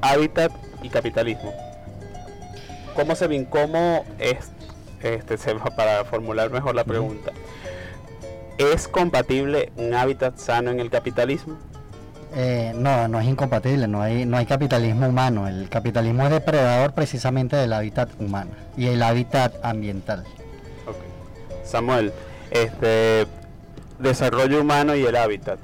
hábitat 0.01 0.51
y 0.81 0.89
capitalismo. 0.89 1.53
¿Cómo 2.95 3.15
se 3.15 3.27
ven, 3.27 3.45
cómo 3.45 4.05
es 4.19 4.51
este, 5.03 5.37
para 5.75 6.05
formular 6.05 6.49
mejor 6.49 6.75
la 6.75 6.83
pregunta. 6.83 7.31
¿Es 8.57 8.87
compatible 8.87 9.71
un 9.75 9.93
hábitat 9.93 10.37
sano 10.37 10.71
en 10.71 10.79
el 10.79 10.89
capitalismo? 10.89 11.57
Eh, 12.35 12.71
no, 12.75 13.07
no 13.07 13.19
es 13.19 13.27
incompatible, 13.27 13.87
no 13.87 14.01
hay, 14.01 14.25
no 14.25 14.37
hay 14.37 14.45
capitalismo 14.45 15.07
humano. 15.07 15.47
El 15.47 15.69
capitalismo 15.69 16.23
es 16.23 16.31
depredador 16.31 16.93
precisamente 16.93 17.55
del 17.55 17.73
hábitat 17.73 18.09
humano 18.19 18.51
y 18.75 18.87
el 18.87 19.03
hábitat 19.03 19.53
ambiental. 19.63 20.23
Samuel, 21.63 22.11
este 22.49 23.27
desarrollo 23.99 24.61
humano 24.61 24.95
y 24.95 25.05
el 25.05 25.15
hábitat, 25.15 25.59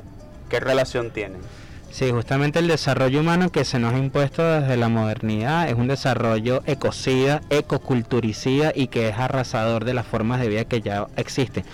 ¿qué 0.49 0.59
relación 0.59 1.11
tienen? 1.11 1.41
Sí, 1.91 2.11
justamente 2.11 2.59
el 2.59 2.67
desarrollo 2.67 3.19
humano 3.19 3.51
que 3.51 3.65
se 3.65 3.79
nos 3.79 3.93
ha 3.93 3.97
impuesto 3.97 4.43
desde 4.43 4.77
la 4.77 4.89
modernidad 4.89 5.67
es 5.67 5.75
un 5.75 5.87
desarrollo 5.87 6.61
ecocida, 6.65 7.41
ecoculturicida 7.49 8.71
y 8.73 8.87
que 8.87 9.09
es 9.09 9.17
arrasador 9.17 9.85
de 9.85 9.93
las 9.93 10.05
formas 10.05 10.39
de 10.39 10.47
vida 10.47 10.65
que 10.65 10.81
ya 10.81 11.07
existen. 11.17 11.65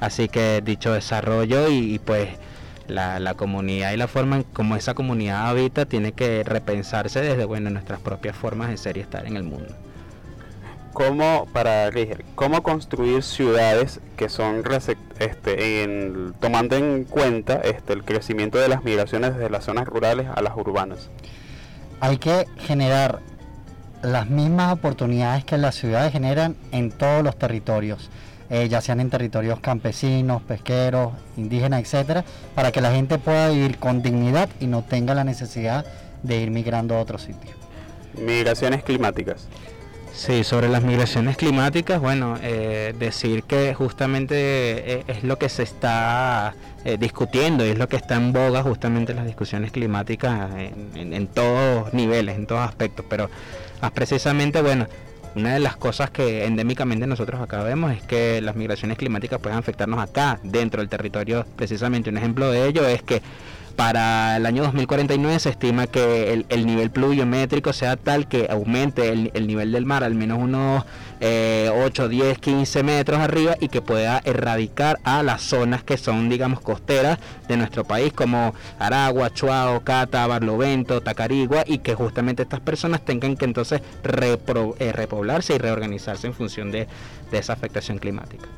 Así 0.00 0.28
que 0.28 0.60
dicho 0.62 0.92
desarrollo 0.92 1.68
y, 1.68 1.98
pues 1.98 2.28
la, 2.86 3.34
comunidad 3.34 3.92
y 3.92 3.96
la 3.96 4.08
forma 4.08 4.36
en 4.36 4.42
cómo 4.44 4.76
esa 4.76 4.94
comunidad 4.94 5.48
habita 5.48 5.86
tiene 5.86 6.12
que 6.12 6.44
repensarse 6.44 7.20
desde 7.20 7.44
bueno 7.44 7.70
nuestras 7.70 8.00
propias 8.00 8.36
formas 8.36 8.68
de 8.68 8.76
ser 8.76 8.98
y 8.98 9.00
estar 9.00 9.26
en 9.26 9.36
el 9.36 9.44
mundo 9.44 9.74
cómo 10.92 11.46
para 11.52 11.90
cómo 12.34 12.62
construir 12.62 13.22
ciudades 13.22 14.00
que 14.16 14.28
son 14.28 14.62
este, 15.18 16.32
tomando 16.40 16.76
en 16.76 17.04
cuenta 17.04 17.54
este, 17.64 17.92
el 17.92 18.04
crecimiento 18.04 18.58
de 18.58 18.68
las 18.68 18.84
migraciones 18.84 19.34
desde 19.34 19.50
las 19.50 19.64
zonas 19.64 19.86
rurales 19.86 20.28
a 20.34 20.42
las 20.42 20.56
urbanas. 20.56 21.08
Hay 22.00 22.18
que 22.18 22.46
generar 22.58 23.20
las 24.02 24.28
mismas 24.28 24.72
oportunidades 24.72 25.44
que 25.44 25.56
las 25.56 25.76
ciudades 25.76 26.12
generan 26.12 26.56
en 26.72 26.90
todos 26.90 27.22
los 27.22 27.36
territorios, 27.38 28.10
eh, 28.50 28.68
ya 28.68 28.80
sean 28.80 29.00
en 29.00 29.10
territorios 29.10 29.60
campesinos, 29.60 30.42
pesqueros, 30.42 31.12
indígenas, 31.36 31.80
etcétera, 31.80 32.24
para 32.54 32.72
que 32.72 32.80
la 32.80 32.92
gente 32.92 33.18
pueda 33.18 33.48
vivir 33.48 33.78
con 33.78 34.02
dignidad 34.02 34.48
y 34.60 34.66
no 34.66 34.82
tenga 34.82 35.14
la 35.14 35.24
necesidad 35.24 35.86
de 36.22 36.40
ir 36.40 36.50
migrando 36.50 36.96
a 36.96 37.00
otro 37.00 37.18
sitio. 37.18 37.52
Migraciones 38.14 38.82
climáticas. 38.82 39.48
Sí, 40.14 40.44
sobre 40.44 40.68
las 40.68 40.82
migraciones 40.82 41.36
climáticas, 41.36 42.00
bueno, 42.00 42.36
eh, 42.42 42.94
decir 42.98 43.44
que 43.44 43.74
justamente 43.74 44.34
eh, 44.36 45.04
es 45.08 45.24
lo 45.24 45.38
que 45.38 45.48
se 45.48 45.62
está 45.62 46.54
eh, 46.84 46.98
discutiendo 46.98 47.66
y 47.66 47.70
es 47.70 47.78
lo 47.78 47.88
que 47.88 47.96
está 47.96 48.16
en 48.16 48.32
boga 48.32 48.62
justamente 48.62 49.14
las 49.14 49.24
discusiones 49.24 49.72
climáticas 49.72 50.50
en, 50.94 51.26
todos 51.28 51.94
niveles, 51.94 52.36
en 52.36 52.46
todos 52.46 52.60
aspectos, 52.60 53.06
pero 53.08 53.30
más 53.80 53.90
precisamente, 53.92 54.60
bueno, 54.60 54.86
una 55.34 55.54
de 55.54 55.60
las 55.60 55.76
cosas 55.76 56.10
que 56.10 56.44
endémicamente 56.44 57.06
nosotros 57.06 57.40
acá 57.40 57.62
vemos 57.62 57.92
es 57.92 58.02
que 58.02 58.42
las 58.42 58.54
migraciones 58.54 58.98
climáticas 58.98 59.40
pueden 59.40 59.58
afectarnos 59.58 59.98
acá, 59.98 60.38
dentro 60.42 60.82
del 60.82 60.90
territorio, 60.90 61.46
precisamente 61.56 62.10
un 62.10 62.18
ejemplo 62.18 62.50
de 62.50 62.68
ello 62.68 62.86
es 62.86 63.02
que 63.02 63.22
para 63.72 64.36
el 64.36 64.46
año 64.46 64.62
2049 64.62 65.38
se 65.38 65.50
estima 65.50 65.86
que 65.86 66.44
el, 66.48 66.66
nivel 66.66 66.90
pluviométrico 66.90 67.72
sea 67.72 67.96
tal 67.96 68.28
que 68.28 68.46
aumente 68.50 69.10
el, 69.10 69.46
nivel 69.46 69.72
del 69.72 69.86
mar 69.86 70.04
al 70.04 70.14
menos 70.14 70.38
unos 70.38 70.84
8, 71.20 72.08
10, 72.08 72.38
15 72.38 72.82
metros 72.82 73.20
arriba 73.20 73.56
y 73.60 73.68
que 73.68 73.80
pueda 73.80 74.20
erradicar 74.24 74.98
a 75.04 75.22
las 75.22 75.42
zonas 75.42 75.84
que 75.84 75.96
son, 75.96 76.28
digamos, 76.28 76.60
costeras 76.60 77.18
de 77.46 77.56
nuestro 77.56 77.84
país, 77.84 78.12
como 78.12 78.54
Aragua, 78.78 79.30
Chuao, 79.32 79.80
Cata, 79.84 80.26
Barlovento, 80.26 81.00
Tacarigua, 81.00 81.62
y 81.66 81.78
que 81.78 81.94
justamente 81.94 82.42
estas 82.42 82.60
personas 82.60 83.04
tengan 83.04 83.36
que 83.36 83.44
entonces 83.44 83.80
eh, 83.80 84.92
repoblarse 84.92 85.54
y 85.54 85.58
reorganizarse 85.58 86.26
en 86.26 86.34
función 86.34 86.72
de 86.72 86.88
esa 87.30 87.52
afectación 87.52 87.98
climática 87.98 88.48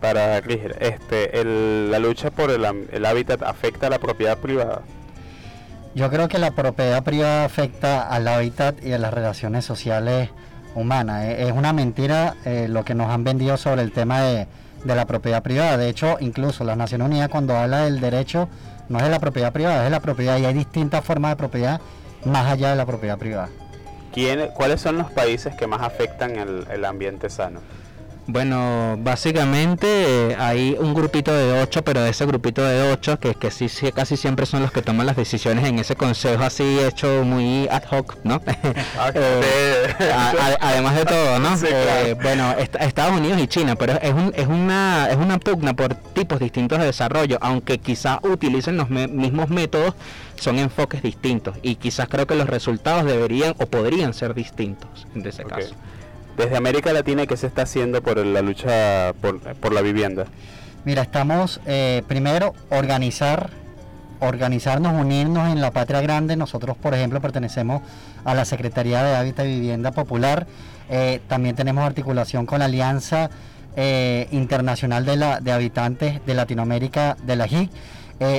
para 0.00 0.40
Riger, 0.40 0.76
este, 0.80 1.44
la 1.44 1.98
lucha 1.98 2.30
por 2.30 2.50
el, 2.50 2.64
hábitat 3.04 3.42
afecta 3.42 3.88
a 3.88 3.90
la 3.90 3.98
propiedad 3.98 4.38
privada. 4.38 4.82
Yo 5.94 6.10
creo 6.10 6.28
que 6.28 6.38
la 6.38 6.52
propiedad 6.52 7.02
privada 7.02 7.44
afecta 7.44 8.02
al 8.02 8.28
hábitat 8.28 8.84
y 8.84 8.92
a 8.92 8.98
las 8.98 9.12
relaciones 9.12 9.64
sociales 9.64 10.30
humanas. 10.74 11.24
E, 11.24 11.48
es 11.48 11.52
una 11.52 11.72
mentira 11.72 12.36
eh, 12.44 12.66
lo 12.68 12.84
que 12.84 12.94
nos 12.94 13.10
han 13.10 13.24
vendido 13.24 13.56
sobre 13.56 13.82
el 13.82 13.92
tema 13.92 14.22
de, 14.22 14.46
la 14.84 15.06
propiedad 15.06 15.42
privada. 15.42 15.76
De 15.76 15.88
hecho, 15.88 16.16
incluso 16.20 16.64
la 16.64 16.76
Nación 16.76 17.02
Unida 17.02 17.28
cuando 17.28 17.56
habla 17.56 17.84
del 17.84 18.00
derecho 18.00 18.48
no 18.88 18.98
es 18.98 19.04
de 19.04 19.10
la 19.10 19.18
propiedad 19.18 19.52
privada, 19.52 19.78
es 19.78 19.84
de 19.84 19.90
la 19.90 20.00
propiedad 20.00 20.38
y 20.38 20.44
hay 20.44 20.54
distintas 20.54 21.04
formas 21.04 21.32
de 21.32 21.36
propiedad 21.36 21.80
más 22.24 22.46
allá 22.46 22.70
de 22.70 22.76
la 22.76 22.86
propiedad 22.86 23.18
privada. 23.18 23.48
¿Cuáles 24.54 24.80
son 24.80 24.98
los 24.98 25.10
países 25.12 25.54
que 25.54 25.66
más 25.68 25.82
afectan 25.82 26.36
el 26.36 26.84
ambiente 26.84 27.30
sano? 27.30 27.60
Bueno, 28.30 28.98
básicamente 28.98 29.86
eh, 30.32 30.36
hay 30.38 30.76
un 30.78 30.92
grupito 30.92 31.32
de 31.32 31.62
ocho, 31.62 31.82
pero 31.82 32.02
de 32.02 32.10
ese 32.10 32.26
grupito 32.26 32.62
de 32.62 32.92
ocho, 32.92 33.18
que, 33.18 33.34
que 33.34 33.50
sí, 33.50 33.70
casi 33.90 34.18
siempre 34.18 34.44
son 34.44 34.60
los 34.60 34.70
que 34.70 34.82
toman 34.82 35.06
las 35.06 35.16
decisiones 35.16 35.64
en 35.66 35.78
ese 35.78 35.96
consejo 35.96 36.44
así 36.44 36.78
hecho 36.78 37.24
muy 37.24 37.66
ad 37.68 37.84
hoc, 37.90 38.18
¿no? 38.24 38.42
Ah, 38.98 39.12
eh, 39.14 40.56
además 40.60 40.94
de 40.96 41.04
todo, 41.06 41.38
¿no? 41.38 41.56
Eh, 41.68 42.14
bueno, 42.20 42.54
Estados 42.58 43.18
Unidos 43.18 43.40
y 43.40 43.46
China, 43.46 43.76
pero 43.76 43.94
es, 44.00 44.12
un, 44.12 44.32
es, 44.36 44.46
una, 44.46 45.08
es 45.10 45.16
una 45.16 45.38
pugna 45.38 45.74
por 45.74 45.94
tipos 45.94 46.38
distintos 46.38 46.78
de 46.78 46.84
desarrollo, 46.84 47.38
aunque 47.40 47.78
quizá 47.78 48.20
utilicen 48.22 48.76
los 48.76 48.90
mismos 48.90 49.48
métodos, 49.48 49.94
son 50.36 50.58
enfoques 50.58 51.02
distintos 51.02 51.56
y 51.62 51.76
quizás 51.76 52.08
creo 52.08 52.26
que 52.26 52.34
los 52.34 52.46
resultados 52.46 53.06
deberían 53.06 53.54
o 53.58 53.66
podrían 53.66 54.12
ser 54.12 54.34
distintos 54.34 55.06
en 55.14 55.26
ese 55.26 55.44
caso. 55.44 55.74
Desde 56.38 56.56
América 56.56 56.92
Latina, 56.92 57.26
¿qué 57.26 57.36
se 57.36 57.48
está 57.48 57.62
haciendo 57.62 58.00
por 58.00 58.24
la 58.24 58.42
lucha 58.42 59.12
por, 59.20 59.72
la 59.72 59.82
vivienda? 59.82 60.26
Mira, 60.84 61.02
estamos 61.02 61.60
eh, 61.66 62.04
primero 62.06 62.54
organizar, 62.70 63.50
organizarnos, 64.20 64.92
unirnos 64.92 65.50
en 65.50 65.60
la 65.60 65.72
patria 65.72 66.00
grande. 66.00 66.36
Nosotros, 66.36 66.76
por 66.76 66.94
ejemplo, 66.94 67.20
pertenecemos 67.20 67.82
a 68.24 68.34
la 68.34 68.44
Secretaría 68.44 69.02
de 69.02 69.16
Hábitat 69.16 69.46
y 69.46 69.48
Vivienda 69.48 69.90
Popular. 69.90 70.46
Eh, 70.88 71.20
también 71.26 71.56
tenemos 71.56 71.84
articulación 71.84 72.46
con 72.46 72.60
la 72.60 72.66
Alianza 72.66 73.30
eh, 73.74 74.28
Internacional 74.30 75.04
de, 75.04 75.16
la, 75.16 75.40
de 75.40 75.50
Habitantes 75.50 76.24
de 76.24 76.34
Latinoamérica, 76.34 77.16
de 77.20 77.34
la 77.34 77.48
HIC. 77.48 77.68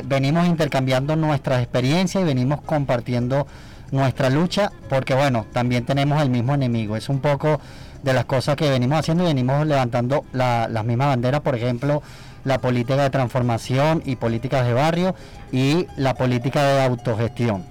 venimos 0.05 0.47
intercambiando 0.47 1.17
nuestras 1.17 1.61
experiencias 1.61 2.23
y 2.23 2.25
venimos 2.25 2.61
compartiendo 2.61 3.45
nuestra 3.91 4.29
lucha, 4.29 4.71
porque 4.87 5.15
bueno, 5.15 5.45
también 5.51 5.85
tenemos 5.85 6.21
el 6.21 6.29
mismo 6.29 6.53
enemigo. 6.53 6.95
Es 6.95 7.09
un 7.09 7.19
poco 7.19 7.59
de 8.03 8.13
las 8.13 8.25
cosas 8.25 8.55
que 8.55 8.69
venimos 8.69 8.99
haciendo 8.99 9.23
y 9.23 9.27
venimos 9.27 9.65
levantando 9.67 10.23
la, 10.31 10.67
las 10.69 10.85
mismas 10.85 11.07
banderas, 11.09 11.41
por 11.41 11.55
ejemplo, 11.55 12.01
la 12.45 12.59
política 12.59 12.95
de 13.03 13.09
transformación 13.09 14.01
y 14.05 14.15
políticas 14.15 14.65
de 14.65 14.73
barrio 14.73 15.15
y 15.51 15.87
la 15.97 16.13
política 16.13 16.63
de 16.63 16.83
autogestión. 16.83 17.65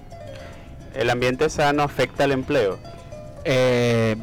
¿El 0.93 1.09
ambiente 1.09 1.49
sano 1.49 1.83
afecta 1.83 2.23
al 2.25 2.31
empleo? 2.31 2.77
Eh, 3.45 4.15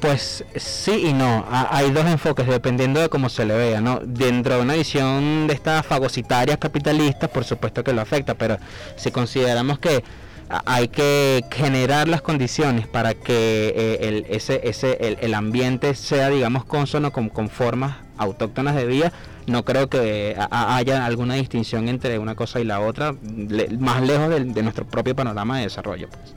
pues 0.00 0.44
sí 0.56 1.08
y 1.08 1.12
no. 1.12 1.44
Ha- 1.50 1.68
Hay 1.76 1.90
dos 1.90 2.06
enfoques 2.06 2.46
dependiendo 2.46 3.00
de 3.00 3.08
cómo 3.10 3.28
se 3.28 3.44
le 3.44 3.54
vea, 3.54 3.80
¿no? 3.82 4.00
Dentro 4.02 4.56
de 4.56 4.62
una 4.62 4.74
visión 4.74 5.46
de 5.46 5.52
estas 5.54 5.84
fagocitarias 5.84 6.56
capitalistas, 6.58 7.28
por 7.28 7.44
supuesto 7.44 7.84
que 7.84 7.92
lo 7.92 8.00
afecta, 8.00 8.34
pero 8.34 8.56
si 8.96 9.10
consideramos 9.10 9.78
que 9.78 10.02
hay 10.66 10.88
que 10.88 11.44
generar 11.50 12.08
las 12.08 12.22
condiciones 12.22 12.86
para 12.86 13.14
que 13.14 13.72
eh, 13.76 13.98
el, 14.08 14.26
ese, 14.28 14.60
ese, 14.64 14.98
el, 15.00 15.18
el 15.20 15.34
ambiente 15.34 15.94
sea, 15.94 16.28
digamos, 16.28 16.64
consono 16.64 17.12
con, 17.12 17.28
con 17.28 17.48
formas 17.48 17.96
autóctonas 18.18 18.74
de 18.74 18.86
vida, 18.86 19.12
no 19.46 19.64
creo 19.64 19.88
que 19.88 20.36
haya 20.50 21.06
alguna 21.06 21.34
distinción 21.34 21.88
entre 21.88 22.18
una 22.18 22.34
cosa 22.34 22.60
y 22.60 22.64
la 22.64 22.80
otra, 22.80 23.14
más 23.78 24.02
lejos 24.02 24.28
del- 24.28 24.52
de, 24.52 24.62
nuestro 24.62 24.84
propio 24.86 25.14
panorama 25.16 25.56
de 25.58 25.64
desarrollo. 25.64 26.08
pues. 26.08 26.34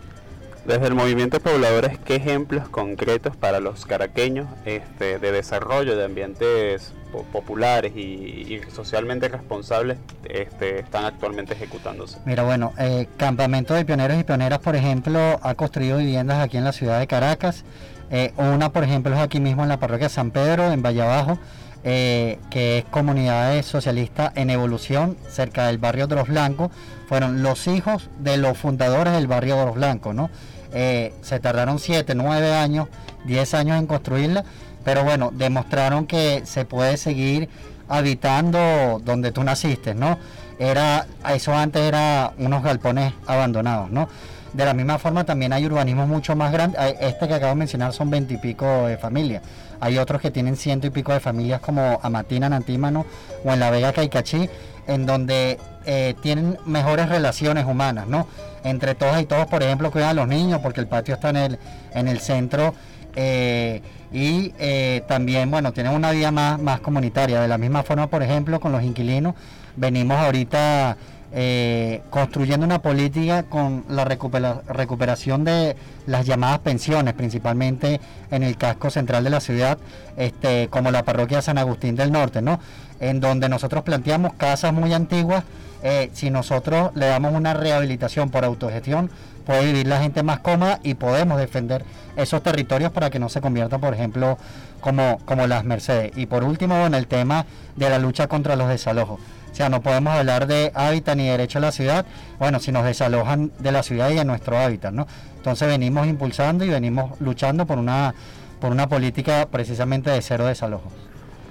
Desde 0.65 0.87
el 0.87 0.95
movimiento 0.95 1.41
pobladores, 1.41 1.97
¿qué 2.05 2.15
ejemplos 2.15 2.69
concretos 2.69 3.35
para 3.35 3.59
los 3.59 3.85
caraqueños 3.85 4.47
este, 4.65 5.19
de 5.19 5.31
desarrollo 5.33 5.97
de 5.97 6.05
ambientes 6.05 6.93
po- 7.11 7.23
populares 7.33 7.91
y, 7.97 7.99
y 7.99 8.61
socialmente 8.73 9.27
responsables 9.27 9.97
este, 10.23 10.79
están 10.79 11.03
actualmente 11.03 11.53
ejecutándose? 11.53 12.17
Mira, 12.23 12.43
bueno, 12.43 12.71
eh, 12.79 13.09
Campamento 13.17 13.73
de 13.73 13.83
Pioneros 13.83 14.17
y 14.17 14.23
Pioneras, 14.23 14.59
por 14.59 14.77
ejemplo, 14.77 15.37
ha 15.43 15.53
construido 15.55 15.97
viviendas 15.97 16.39
aquí 16.39 16.55
en 16.55 16.63
la 16.63 16.71
ciudad 16.71 16.97
de 16.97 17.07
Caracas. 17.07 17.65
Eh, 18.09 18.31
una, 18.37 18.71
por 18.71 18.85
ejemplo, 18.85 19.13
es 19.13 19.19
aquí 19.19 19.41
mismo 19.41 19.63
en 19.63 19.69
la 19.69 19.79
parroquia 19.81 20.07
San 20.07 20.31
Pedro, 20.31 20.71
en 20.71 20.81
Valle 20.81 21.01
Abajo, 21.01 21.39
eh, 21.83 22.39
que 22.49 22.77
es 22.77 22.85
comunidades 22.85 23.65
socialistas 23.65 24.31
en 24.35 24.49
evolución, 24.49 25.17
cerca 25.27 25.67
del 25.67 25.77
barrio 25.77 26.07
de 26.07 26.15
los 26.15 26.29
Blancos. 26.29 26.71
Fueron 27.09 27.43
los 27.43 27.67
hijos 27.67 28.09
de 28.19 28.37
los 28.37 28.57
fundadores 28.57 29.11
del 29.11 29.27
barrio 29.27 29.57
de 29.57 29.65
los 29.65 29.75
Blancos, 29.75 30.15
¿no? 30.15 30.29
Eh, 30.73 31.13
se 31.21 31.39
tardaron 31.39 31.79
7, 31.79 32.15
9 32.15 32.53
años, 32.53 32.87
10 33.25 33.53
años 33.53 33.79
en 33.79 33.87
construirla, 33.87 34.43
pero 34.83 35.03
bueno, 35.03 35.31
demostraron 35.33 36.07
que 36.07 36.41
se 36.45 36.65
puede 36.65 36.97
seguir 36.97 37.49
habitando 37.87 39.01
donde 39.03 39.31
tú 39.31 39.43
naciste, 39.43 39.93
¿no? 39.93 40.17
Era, 40.59 41.07
eso 41.33 41.53
antes 41.53 41.81
era 41.81 42.33
unos 42.37 42.63
galpones 42.63 43.13
abandonados, 43.27 43.91
¿no? 43.91 44.07
De 44.53 44.65
la 44.65 44.73
misma 44.73 44.99
forma 44.99 45.23
también 45.23 45.51
hay 45.51 45.65
urbanismos 45.65 46.07
mucho 46.07 46.35
más 46.35 46.51
grandes. 46.51 46.79
Este 46.99 47.27
que 47.27 47.33
acabo 47.33 47.53
de 47.53 47.55
mencionar 47.55 47.91
son 47.91 48.11
veintipico 48.11 48.85
de 48.85 48.97
familias. 48.97 49.41
Hay 49.79 49.97
otros 49.97 50.21
que 50.21 50.29
tienen 50.29 50.55
ciento 50.55 50.85
y 50.87 50.91
pico 50.91 51.11
de 51.11 51.19
familias 51.19 51.59
como 51.59 51.99
Amatina, 52.03 52.49
Nantímano 52.49 53.05
o 53.43 53.51
en 53.51 53.59
La 53.59 53.71
Vega, 53.71 53.91
Caicachí, 53.93 54.49
en 54.87 55.05
donde 55.07 55.59
eh, 55.85 56.13
tienen 56.21 56.57
mejores 56.65 57.09
relaciones 57.09 57.65
humanas, 57.65 58.07
¿no? 58.07 58.27
Entre 58.63 58.95
todas 58.95 59.21
y 59.21 59.25
todos, 59.25 59.45
por 59.47 59.61
ejemplo, 59.61 59.91
cuidan 59.91 60.09
a 60.09 60.13
los 60.13 60.27
niños 60.27 60.59
porque 60.61 60.79
el 60.79 60.87
patio 60.87 61.15
está 61.15 61.29
en 61.29 61.35
el, 61.37 61.59
en 61.93 62.07
el 62.07 62.19
centro 62.19 62.73
eh, 63.15 63.81
y 64.11 64.53
eh, 64.57 65.03
también, 65.07 65.51
bueno, 65.51 65.73
tienen 65.73 65.93
una 65.93 66.11
vida 66.11 66.31
más, 66.31 66.61
más 66.61 66.79
comunitaria. 66.79 67.41
De 67.41 67.47
la 67.47 67.57
misma 67.57 67.83
forma, 67.83 68.07
por 68.07 68.23
ejemplo, 68.23 68.59
con 68.59 68.71
los 68.71 68.83
inquilinos, 68.83 69.35
venimos 69.75 70.17
ahorita 70.17 70.97
eh, 71.35 72.01
construyendo 72.09 72.65
una 72.65 72.79
política 72.81 73.43
con 73.43 73.83
la 73.89 74.05
recupera- 74.05 74.61
recuperación 74.67 75.43
de 75.43 75.75
las 76.05 76.25
llamadas 76.25 76.59
pensiones, 76.59 77.15
principalmente 77.15 77.99
en 78.29 78.43
el 78.43 78.55
casco 78.55 78.89
central 78.91 79.23
de 79.23 79.29
la 79.31 79.39
ciudad, 79.39 79.77
este, 80.15 80.67
como 80.69 80.91
la 80.91 81.03
parroquia 81.03 81.41
San 81.41 81.57
Agustín 81.57 81.95
del 81.95 82.11
Norte, 82.11 82.41
¿no? 82.41 82.59
En 82.99 83.19
donde 83.19 83.49
nosotros 83.49 83.83
planteamos 83.83 84.33
casas 84.35 84.73
muy 84.73 84.93
antiguas, 84.93 85.43
eh, 85.83 86.09
si 86.13 86.29
nosotros 86.29 86.91
le 86.95 87.07
damos 87.07 87.33
una 87.33 87.53
rehabilitación 87.53 88.29
por 88.29 88.45
autogestión, 88.45 89.09
puede 89.45 89.65
vivir 89.65 89.87
la 89.87 90.01
gente 90.01 90.23
más 90.23 90.39
cómoda 90.39 90.79
y 90.81 90.93
podemos 90.93 91.37
defender 91.37 91.83
esos 92.15 92.41
territorios 92.41 92.91
para 92.91 93.09
que 93.09 93.19
no 93.19 93.29
se 93.29 93.41
conviertan, 93.41 93.81
por 93.81 93.93
ejemplo, 93.93 94.37
como, 94.79 95.19
como 95.25 95.45
las 95.45 95.63
Mercedes. 95.65 96.13
Y 96.15 96.25
por 96.25 96.43
último, 96.43 96.85
en 96.85 96.93
el 96.93 97.07
tema 97.07 97.45
de 97.75 97.89
la 97.89 97.99
lucha 97.99 98.27
contra 98.27 98.55
los 98.55 98.69
desalojos. 98.69 99.19
O 99.51 99.55
sea, 99.55 99.69
no 99.69 99.81
podemos 99.81 100.13
hablar 100.13 100.47
de 100.47 100.71
hábitat 100.73 101.15
ni 101.15 101.27
derecho 101.27 101.59
a 101.59 101.61
la 101.61 101.71
ciudad, 101.71 102.05
bueno, 102.39 102.59
si 102.59 102.71
nos 102.71 102.85
desalojan 102.85 103.51
de 103.59 103.71
la 103.71 103.83
ciudad 103.83 104.09
y 104.09 104.15
de 104.15 104.25
nuestro 104.25 104.57
hábitat, 104.57 104.93
¿no? 104.93 105.05
Entonces 105.35 105.67
venimos 105.67 106.07
impulsando 106.07 106.65
y 106.65 106.69
venimos 106.69 107.19
luchando 107.19 107.67
por 107.67 107.77
una, 107.77 108.15
por 108.59 108.71
una 108.71 108.87
política 108.87 109.47
precisamente 109.51 110.09
de 110.09 110.21
cero 110.21 110.47
desalojo. 110.47 110.91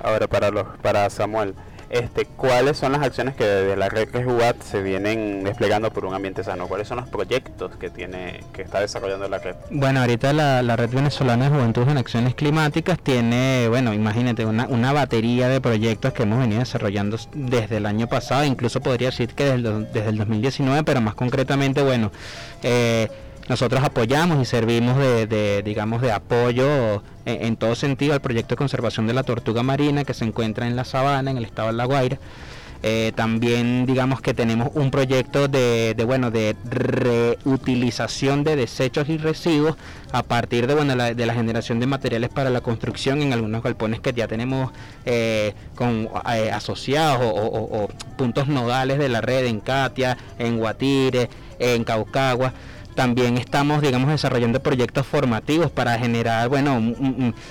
Ahora 0.03 0.27
para 0.27 0.51
los 0.51 0.67
para 0.83 1.09
Samuel, 1.11 1.55
este, 1.93 2.25
¿cuáles 2.25 2.79
son 2.79 2.93
las 2.93 3.03
acciones 3.03 3.37
que 3.37 3.45
desde 3.45 3.77
la 3.77 3.91
red 3.91 4.09
Rejubat 4.11 4.61
se 4.63 4.83
vienen 4.83 5.45
desplegando 5.45 5.93
por 5.93 6.07
un 6.07 6.15
ambiente 6.15 6.43
sano? 6.43 6.67
¿Cuáles 6.67 6.89
son 6.89 6.97
los 6.97 7.09
proyectos 7.09 7.77
que 7.77 7.91
tiene 7.91 8.41
que 8.55 8.63
está 8.63 8.81
desarrollando 8.81 9.29
la 9.29 9.39
red? 9.39 9.55
Bueno, 9.71 10.01
ahorita 10.01 10.33
la, 10.33 10.63
la 10.63 10.75
Red 10.77 10.91
Venezolana 10.91 11.51
de 11.51 11.57
Juventud 11.57 11.87
en 11.89 11.99
Acciones 11.99 12.35
Climáticas 12.35 12.99
tiene, 12.99 13.67
bueno, 13.69 13.93
imagínate, 13.93 14.47
una, 14.47 14.67
una 14.69 14.93
batería 14.93 15.49
de 15.49 15.61
proyectos 15.61 16.15
que 16.15 16.23
hemos 16.23 16.39
venido 16.39 16.61
desarrollando 16.61 17.19
desde 17.35 17.77
el 17.77 17.85
año 17.85 18.07
pasado, 18.07 18.45
incluso 18.45 18.81
podría 18.81 19.11
decir 19.11 19.35
que 19.35 19.45
desde 19.45 19.85
desde 19.93 20.09
el 20.09 20.17
2019, 20.17 20.85
pero 20.85 21.01
más 21.03 21.15
concretamente, 21.15 21.83
bueno, 21.83 22.11
eh, 22.63 23.11
nosotros 23.49 23.83
apoyamos 23.85 24.41
y 24.41 24.45
servimos 24.45 24.97
de, 24.99 25.63
digamos, 25.65 26.01
de 26.03 26.13
apoyo 26.13 27.03
en, 27.25 27.57
todo 27.57 27.75
sentido 27.75 28.15
al 28.15 28.21
proyecto 28.21 28.51
de 28.55 28.57
conservación 28.57 29.07
de 29.07 29.13
la 29.15 29.23
tortuga 29.23 29.63
marina 29.63 30.05
que 30.05 30.15
se 30.15 30.25
encuentra 30.25 30.67
en 30.67 30.77
la 30.77 30.85
sabana, 30.85 31.31
en 31.31 31.39
el 31.39 31.45
estado 31.45 31.69
de 31.69 31.75
La 31.75 31.85
Guaira. 31.85 32.19
Eh, 32.85 33.13
también 33.15 33.87
digamos 33.87 34.21
que 34.21 34.35
tenemos 34.35 34.71
un 34.75 34.91
proyecto 34.91 35.47
de, 35.47 35.95
bueno 36.05 36.33
de 36.33 36.57
reutilización 36.65 38.43
de 38.43 38.57
desechos 38.57 39.09
y 39.09 39.19
residuos 39.19 39.77
a 40.11 40.25
partir 40.25 40.67
de 40.67 40.75
bueno 40.75 40.97
la, 40.97 41.15
de 41.15 41.27
la 41.27 41.33
generación 41.35 41.79
de 41.79 41.87
materiales 41.87 42.31
para 42.31 42.51
la 42.51 42.61
construcción 42.61 43.23
en 43.23 43.33
algunos 43.33 43.63
galpones 43.63 44.01
que 44.01 44.13
ya 44.13 44.27
tenemos 44.27 44.73
eh, 45.05 45.55
con 45.77 46.09
eh, 46.35 46.51
asociados 46.51 47.25
o, 47.25 47.29
o- 47.85 47.89
puntos 48.17 48.49
nodales 48.49 48.99
de 48.99 49.09
la 49.09 49.21
red 49.21 49.47
en 49.47 49.61
Katia, 49.61 50.19
en 50.41 50.59
Guatire, 50.59 51.31
en 51.61 51.85
Caucagua 51.85 52.53
también 52.95 53.39
estamos, 53.39 53.83
digamos, 53.83 54.11
desarrollando 54.11 54.61
proyectos 54.61 55.07
formativos 55.07 55.71
para 55.71 55.99
generar, 55.99 56.49
bueno, 56.49 56.81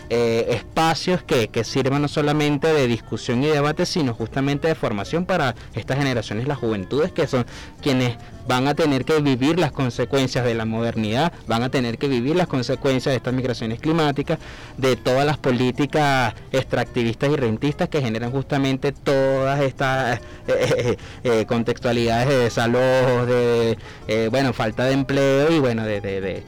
eh, 0.09 0.47
espacios 0.49 1.23
que, 1.23 1.47
que 1.47 1.63
sirvan 1.63 2.01
no 2.01 2.07
solamente 2.07 2.71
de 2.71 2.87
discusión 2.87 3.43
y 3.43 3.47
debate, 3.47 3.85
sino 3.85 4.13
justamente 4.13 4.67
de 4.67 4.75
formación 4.75 5.25
para 5.25 5.55
estas 5.73 5.97
generaciones, 5.97 6.47
las 6.47 6.57
juventudes, 6.57 7.11
que 7.11 7.27
son 7.27 7.45
quienes 7.81 8.17
van 8.47 8.67
a 8.67 8.75
tener 8.75 9.05
que 9.05 9.19
vivir 9.19 9.59
las 9.59 9.71
consecuencias 9.71 10.45
de 10.45 10.53
la 10.53 10.65
modernidad, 10.65 11.31
van 11.47 11.63
a 11.63 11.69
tener 11.69 11.97
que 11.97 12.07
vivir 12.07 12.35
las 12.35 12.47
consecuencias 12.47 13.13
de 13.13 13.17
estas 13.17 13.33
migraciones 13.33 13.79
climáticas, 13.79 14.39
de 14.77 14.95
todas 14.95 15.25
las 15.25 15.37
políticas 15.37 16.33
extractivistas 16.51 17.29
y 17.29 17.35
rentistas 17.35 17.89
que 17.89 18.01
generan 18.01 18.31
justamente 18.31 18.91
todas 18.91 19.61
estas 19.61 20.19
eh, 20.19 20.19
eh, 20.47 20.97
eh, 21.23 21.45
contextualidades 21.45 22.29
de 22.29 22.37
desalojos, 22.37 23.27
de, 23.27 23.77
eh, 24.07 24.27
bueno, 24.31 24.53
falta 24.53 24.85
de 24.85 24.93
empleo 24.93 25.51
y 25.51 25.59
bueno, 25.59 25.85
de, 25.85 26.01
de, 26.01 26.21
de, 26.21 26.43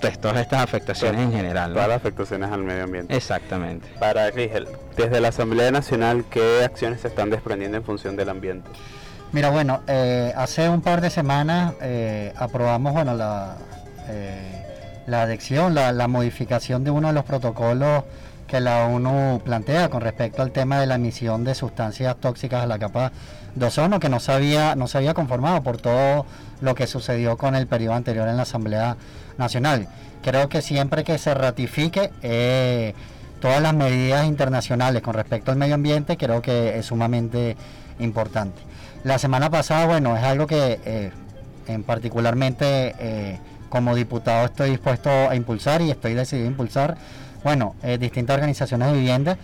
pues, 0.00 0.20
todas 0.20 0.38
estas 0.38 0.62
afectaciones 0.62 1.20
en 1.20 1.32
general. 1.32 1.70
¿no? 1.70 1.74
Todas 1.74 1.88
las 1.88 1.96
afectaciones 1.96 2.50
al 2.50 2.62
medio 2.62 2.84
ambiente. 2.84 3.16
Exactamente. 3.16 3.88
Para 3.98 4.30
Rigel, 4.30 4.66
desde 4.96 5.20
la 5.20 5.28
Asamblea 5.28 5.70
Nacional, 5.70 6.24
¿qué 6.30 6.64
acciones 6.64 7.00
se 7.00 7.08
están 7.08 7.30
desprendiendo 7.30 7.78
en 7.78 7.84
función 7.84 8.16
del 8.16 8.28
ambiente? 8.28 8.68
Mira, 9.32 9.48
bueno, 9.48 9.80
eh, 9.86 10.30
hace 10.36 10.68
un 10.68 10.82
par 10.82 11.00
de 11.00 11.08
semanas 11.08 11.72
eh, 11.80 12.34
aprobamos 12.36 12.92
bueno, 12.92 13.14
la, 13.14 13.56
eh, 14.08 14.62
la 15.06 15.22
adhesión, 15.22 15.74
la, 15.74 15.90
la 15.92 16.06
modificación 16.06 16.84
de 16.84 16.90
uno 16.90 17.08
de 17.08 17.14
los 17.14 17.24
protocolos 17.24 18.04
que 18.46 18.60
la 18.60 18.84
ONU 18.84 19.40
plantea 19.42 19.88
con 19.88 20.02
respecto 20.02 20.42
al 20.42 20.50
tema 20.50 20.78
de 20.78 20.86
la 20.86 20.96
emisión 20.96 21.44
de 21.44 21.54
sustancias 21.54 22.14
tóxicas 22.16 22.62
a 22.62 22.66
la 22.66 22.78
capa 22.78 23.10
de 23.54 23.64
ozono, 23.64 24.00
que 24.00 24.10
no 24.10 24.20
se 24.20 24.32
había, 24.32 24.74
no 24.76 24.86
se 24.86 24.98
había 24.98 25.14
conformado 25.14 25.62
por 25.62 25.78
todo 25.78 26.26
lo 26.60 26.74
que 26.74 26.86
sucedió 26.86 27.38
con 27.38 27.54
el 27.54 27.66
periodo 27.66 27.94
anterior 27.94 28.28
en 28.28 28.36
la 28.36 28.42
Asamblea 28.42 28.98
Nacional. 29.38 29.88
Creo 30.22 30.50
que 30.50 30.60
siempre 30.60 31.04
que 31.04 31.16
se 31.16 31.32
ratifique 31.32 32.10
eh, 32.20 32.94
todas 33.40 33.62
las 33.62 33.72
medidas 33.72 34.26
internacionales 34.26 35.00
con 35.00 35.14
respecto 35.14 35.50
al 35.50 35.56
medio 35.56 35.74
ambiente, 35.74 36.18
creo 36.18 36.42
que 36.42 36.78
es 36.78 36.84
sumamente 36.84 37.56
importante. 37.98 38.71
La 39.04 39.18
semana 39.18 39.50
pasada, 39.50 39.86
bueno, 39.86 40.16
es 40.16 40.22
algo 40.22 40.46
que 40.46 40.78
eh, 40.84 41.10
en 41.66 41.82
particularmente 41.82 42.94
eh, 43.00 43.38
como 43.68 43.96
diputado 43.96 44.46
estoy 44.46 44.70
dispuesto 44.70 45.10
a 45.10 45.34
impulsar 45.34 45.82
y 45.82 45.90
estoy 45.90 46.14
decidido 46.14 46.46
a 46.46 46.50
impulsar. 46.50 46.96
Bueno, 47.42 47.74
eh, 47.82 47.98
distintas 47.98 48.34
organizaciones 48.34 48.88
de 48.88 48.94
vivienda 48.94 49.38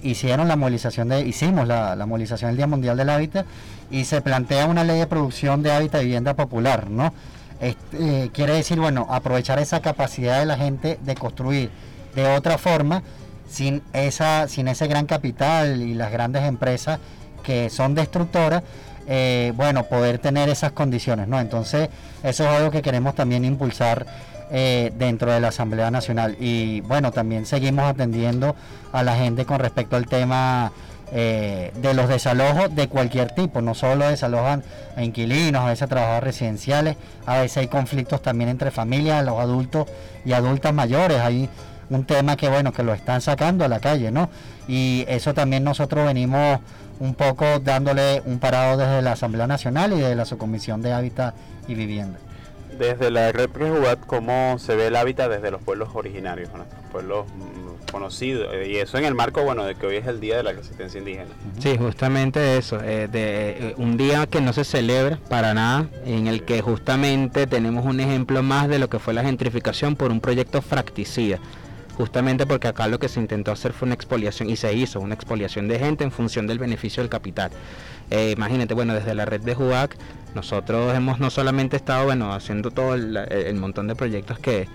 hicieron 0.00 0.46
la 0.46 0.54
movilización 0.54 1.08
de, 1.08 1.22
hicimos 1.22 1.66
la, 1.66 1.96
movilización 2.06 2.50
del 2.50 2.56
Día 2.58 2.68
Mundial 2.68 2.96
del 2.96 3.10
Hábitat 3.10 3.44
y 3.90 4.04
se 4.04 4.20
plantea 4.20 4.66
una 4.66 4.84
ley 4.84 5.00
de 5.00 5.08
producción 5.08 5.64
de 5.64 5.72
hábitat 5.72 6.02
y 6.02 6.04
vivienda 6.04 6.34
popular, 6.34 6.88
¿no? 6.88 7.12
Este, 7.60 8.30
quiere 8.32 8.52
decir, 8.52 8.78
bueno, 8.78 9.08
aprovechar 9.10 9.58
esa 9.58 9.80
capacidad 9.80 10.38
de 10.38 10.46
la 10.46 10.56
gente 10.56 11.00
de 11.02 11.16
construir 11.16 11.70
de 12.14 12.28
otra 12.28 12.58
forma, 12.58 13.02
sin, 13.48 13.82
esa, 13.92 14.46
sin 14.46 14.68
ese 14.68 14.86
gran 14.86 15.06
capital 15.06 15.82
y 15.82 15.94
las 15.94 16.12
grandes 16.12 16.44
empresas 16.44 17.00
que 17.40 17.70
son 17.70 17.94
destructoras, 17.94 18.62
eh, 19.06 19.52
bueno, 19.56 19.84
poder 19.84 20.18
tener 20.18 20.48
esas 20.48 20.72
condiciones, 20.72 21.26
¿no? 21.26 21.40
Entonces, 21.40 21.88
eso 22.22 22.44
es 22.44 22.50
algo 22.50 22.70
que 22.70 22.82
queremos 22.82 23.14
también 23.14 23.44
impulsar 23.44 24.06
eh, 24.52 24.92
dentro 24.96 25.32
de 25.32 25.40
la 25.40 25.48
Asamblea 25.48 25.90
Nacional. 25.90 26.36
Y 26.40 26.80
bueno, 26.82 27.12
también 27.12 27.46
seguimos 27.46 27.84
atendiendo 27.84 28.54
a 28.92 29.02
la 29.02 29.16
gente 29.16 29.46
con 29.46 29.58
respecto 29.58 29.96
al 29.96 30.06
tema 30.06 30.72
eh, 31.12 31.72
de 31.74 31.92
los 31.92 32.08
desalojos 32.08 32.72
de 32.74 32.86
cualquier 32.86 33.32
tipo, 33.32 33.60
no 33.60 33.74
solo 33.74 34.08
desalojan 34.08 34.62
a 34.96 35.02
inquilinos, 35.02 35.62
a 35.62 35.66
veces 35.66 35.88
trabajadores 35.88 36.22
residenciales, 36.22 36.96
a 37.26 37.38
veces 37.38 37.56
hay 37.56 37.66
conflictos 37.66 38.22
también 38.22 38.48
entre 38.48 38.70
familias, 38.70 39.24
los 39.24 39.40
adultos 39.40 39.88
y 40.24 40.32
adultas 40.32 40.72
mayores, 40.72 41.18
hay 41.18 41.48
un 41.88 42.04
tema 42.04 42.36
que 42.36 42.48
bueno, 42.48 42.72
que 42.72 42.84
lo 42.84 42.94
están 42.94 43.20
sacando 43.20 43.64
a 43.64 43.68
la 43.68 43.80
calle, 43.80 44.12
¿no? 44.12 44.30
Y 44.68 45.04
eso 45.08 45.34
también 45.34 45.64
nosotros 45.64 46.06
venimos 46.06 46.60
un 47.00 47.14
poco 47.14 47.58
dándole 47.58 48.22
un 48.26 48.38
parado 48.38 48.76
desde 48.76 49.02
la 49.02 49.12
Asamblea 49.12 49.46
Nacional 49.46 49.92
y 49.94 50.00
de 50.00 50.14
la 50.14 50.24
Subcomisión 50.24 50.82
de 50.82 50.92
Hábitat 50.92 51.34
y 51.66 51.74
Vivienda. 51.74 52.18
Desde 52.78 53.10
la 53.10 53.32
red 53.32 53.48
Prejugat, 53.50 53.98
¿cómo 54.06 54.58
se 54.58 54.74
ve 54.74 54.86
el 54.86 54.96
hábitat 54.96 55.30
desde 55.30 55.50
los 55.50 55.60
pueblos 55.60 55.90
originarios, 55.92 56.50
nuestros 56.54 56.80
pueblos 56.92 57.26
mm, 57.26 57.90
conocidos? 57.90 58.48
Eh, 58.54 58.70
y 58.70 58.76
eso 58.76 58.96
en 58.96 59.04
el 59.04 59.14
marco, 59.14 59.42
bueno, 59.42 59.64
de 59.64 59.74
que 59.74 59.86
hoy 59.86 59.96
es 59.96 60.06
el 60.06 60.20
Día 60.20 60.38
de 60.38 60.44
la 60.44 60.52
Resistencia 60.52 60.98
Indígena. 60.98 61.28
Sí, 61.58 61.76
justamente 61.76 62.56
eso, 62.56 62.80
eh, 62.82 63.08
de 63.08 63.70
eh, 63.70 63.74
un 63.76 63.98
día 63.98 64.26
que 64.26 64.40
no 64.40 64.54
se 64.54 64.64
celebra 64.64 65.18
para 65.28 65.52
nada, 65.52 65.88
en 66.06 66.26
el 66.26 66.44
que 66.44 66.62
justamente 66.62 67.46
tenemos 67.46 67.84
un 67.84 68.00
ejemplo 68.00 68.42
más 68.42 68.68
de 68.68 68.78
lo 68.78 68.88
que 68.88 68.98
fue 68.98 69.12
la 69.12 69.24
gentrificación 69.24 69.96
por 69.96 70.10
un 70.10 70.20
proyecto 70.20 70.62
fracticida 70.62 71.38
justamente 72.00 72.46
porque 72.46 72.66
acá 72.66 72.88
lo 72.88 72.98
que 72.98 73.10
se 73.10 73.20
intentó 73.20 73.52
hacer 73.52 73.74
fue 73.74 73.84
una 73.84 73.94
expoliación 73.94 74.48
y 74.48 74.56
se 74.56 74.72
hizo 74.72 75.00
una 75.00 75.14
expoliación 75.14 75.68
de 75.68 75.78
gente 75.78 76.02
en 76.02 76.10
función 76.10 76.46
del 76.46 76.58
beneficio 76.58 77.02
del 77.02 77.10
capital. 77.10 77.50
Eh, 78.10 78.32
imagínate, 78.34 78.72
bueno, 78.72 78.94
desde 78.94 79.14
la 79.14 79.26
red 79.26 79.42
de 79.42 79.54
JUAC 79.54 79.96
nosotros 80.34 80.94
hemos 80.94 81.20
no 81.20 81.28
solamente 81.28 81.76
estado, 81.76 82.06
bueno, 82.06 82.32
haciendo 82.32 82.70
todo 82.70 82.94
el, 82.94 83.54
montón 83.56 83.86
de 83.86 83.94
proyectos 83.94 84.38
que, 84.38 84.66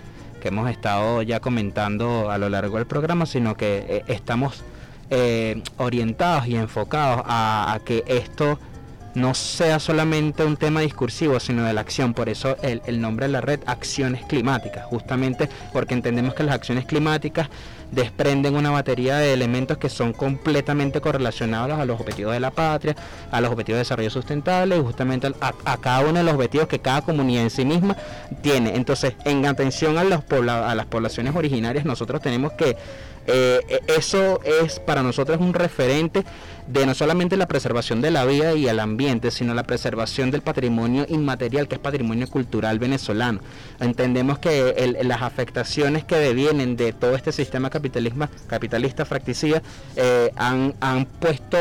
hemos 0.44 0.70
estado 0.70 1.24
ya 1.24 1.40
comentando 1.40 2.30
a 2.30 2.38
lo 2.38 2.50
largo 2.50 2.78
del 2.78 2.86
programa, 2.86 3.26
sino 3.26 3.58
que 3.58 3.84
eh, 3.90 4.04
estamos 4.06 4.64
eh, 5.10 5.64
orientados 5.78 6.46
y 6.46 6.56
enfocados 6.56 7.24
a 7.26 7.80
que 7.84 8.04
esto 8.06 8.60
no 9.16 9.34
sea 9.34 9.80
solamente 9.80 10.44
un 10.44 10.58
tema 10.58 10.82
discursivo, 10.82 11.40
sino 11.40 11.64
de 11.64 11.74
la 11.74 11.82
acción. 11.82 12.14
Por 12.14 12.30
eso 12.30 12.58
el, 12.62 13.02
nombre 13.02 13.26
de 13.26 13.32
la 13.32 13.42
red, 13.42 13.62
Acciones 13.66 14.24
Climáticas, 14.26 14.86
justamente 14.86 15.50
porque 15.74 15.94
entendemos 15.94 16.34
que 16.34 16.44
las 16.44 16.56
acciones 16.56 16.86
climáticas 16.86 17.50
desprenden 17.96 18.56
una 18.56 18.70
batería 18.70 19.18
de 19.18 19.34
elementos 19.34 19.78
que 19.78 19.90
son 19.90 20.14
completamente 20.14 21.02
correlacionados 21.02 21.80
a 21.80 21.86
los 21.86 22.00
objetivos 22.00 22.34
de 22.34 22.40
la 22.40 22.52
patria, 22.52 22.96
a 23.32 23.42
los 23.42 23.52
objetivos 23.52 23.78
de 23.78 23.84
desarrollo 23.84 24.10
sustentable 24.10 24.78
y 24.78 24.82
justamente 24.82 25.32
a, 25.40 25.78
cada 25.78 26.02
uno 26.02 26.20
de 26.20 26.24
los 26.24 26.34
objetivos 26.36 26.68
que 26.68 26.80
cada 26.80 27.02
comunidad 27.02 27.44
en 27.44 27.50
sí 27.50 27.66
misma 27.66 27.96
tiene. 28.42 28.76
Entonces, 28.76 29.14
en 29.24 29.46
atención 29.46 29.98
a, 29.98 30.04
las 30.04 30.86
poblaciones 30.86 31.36
originarias, 31.36 31.86
nosotros 31.86 32.22
tenemos 32.22 32.54
que 32.54 32.76
eh, 33.28 33.62
e, 33.68 33.82
eso 33.98 34.40
es 34.44 34.80
para 34.80 35.02
nosotros 35.02 35.40
un 35.40 35.54
referente 35.54 36.24
de 36.68 36.86
no 36.86 36.94
solamente 36.96 37.38
la 37.38 37.48
preservación 37.48 38.02
de 38.02 38.12
la 38.12 38.26
vida 38.26 38.54
y 38.54 38.68
el 38.68 38.80
ambiente, 38.80 39.32
sino 39.32 39.54
la 39.54 39.64
preservación 39.64 40.32
del 40.32 40.42
patrimonio 40.42 41.06
inmaterial, 41.10 41.68
que 41.68 41.76
es 41.76 41.82
patrimonio 41.82 42.28
cultural 42.28 42.80
venezolano. 42.80 43.40
Entendemos 43.80 44.40
que 44.40 44.96
las 45.04 45.22
afectaciones 45.22 46.04
que 46.04 46.16
devienen 46.16 46.76
de 46.76 46.94
todo 46.94 47.16
este 47.16 47.32
sistema 47.32 47.70
capitalismo, 47.86 48.28
capitalista 48.48 49.06
fracticida 49.06 49.62
eh, 49.96 50.32
han, 50.36 50.74
han 50.80 51.06
puesto 51.06 51.58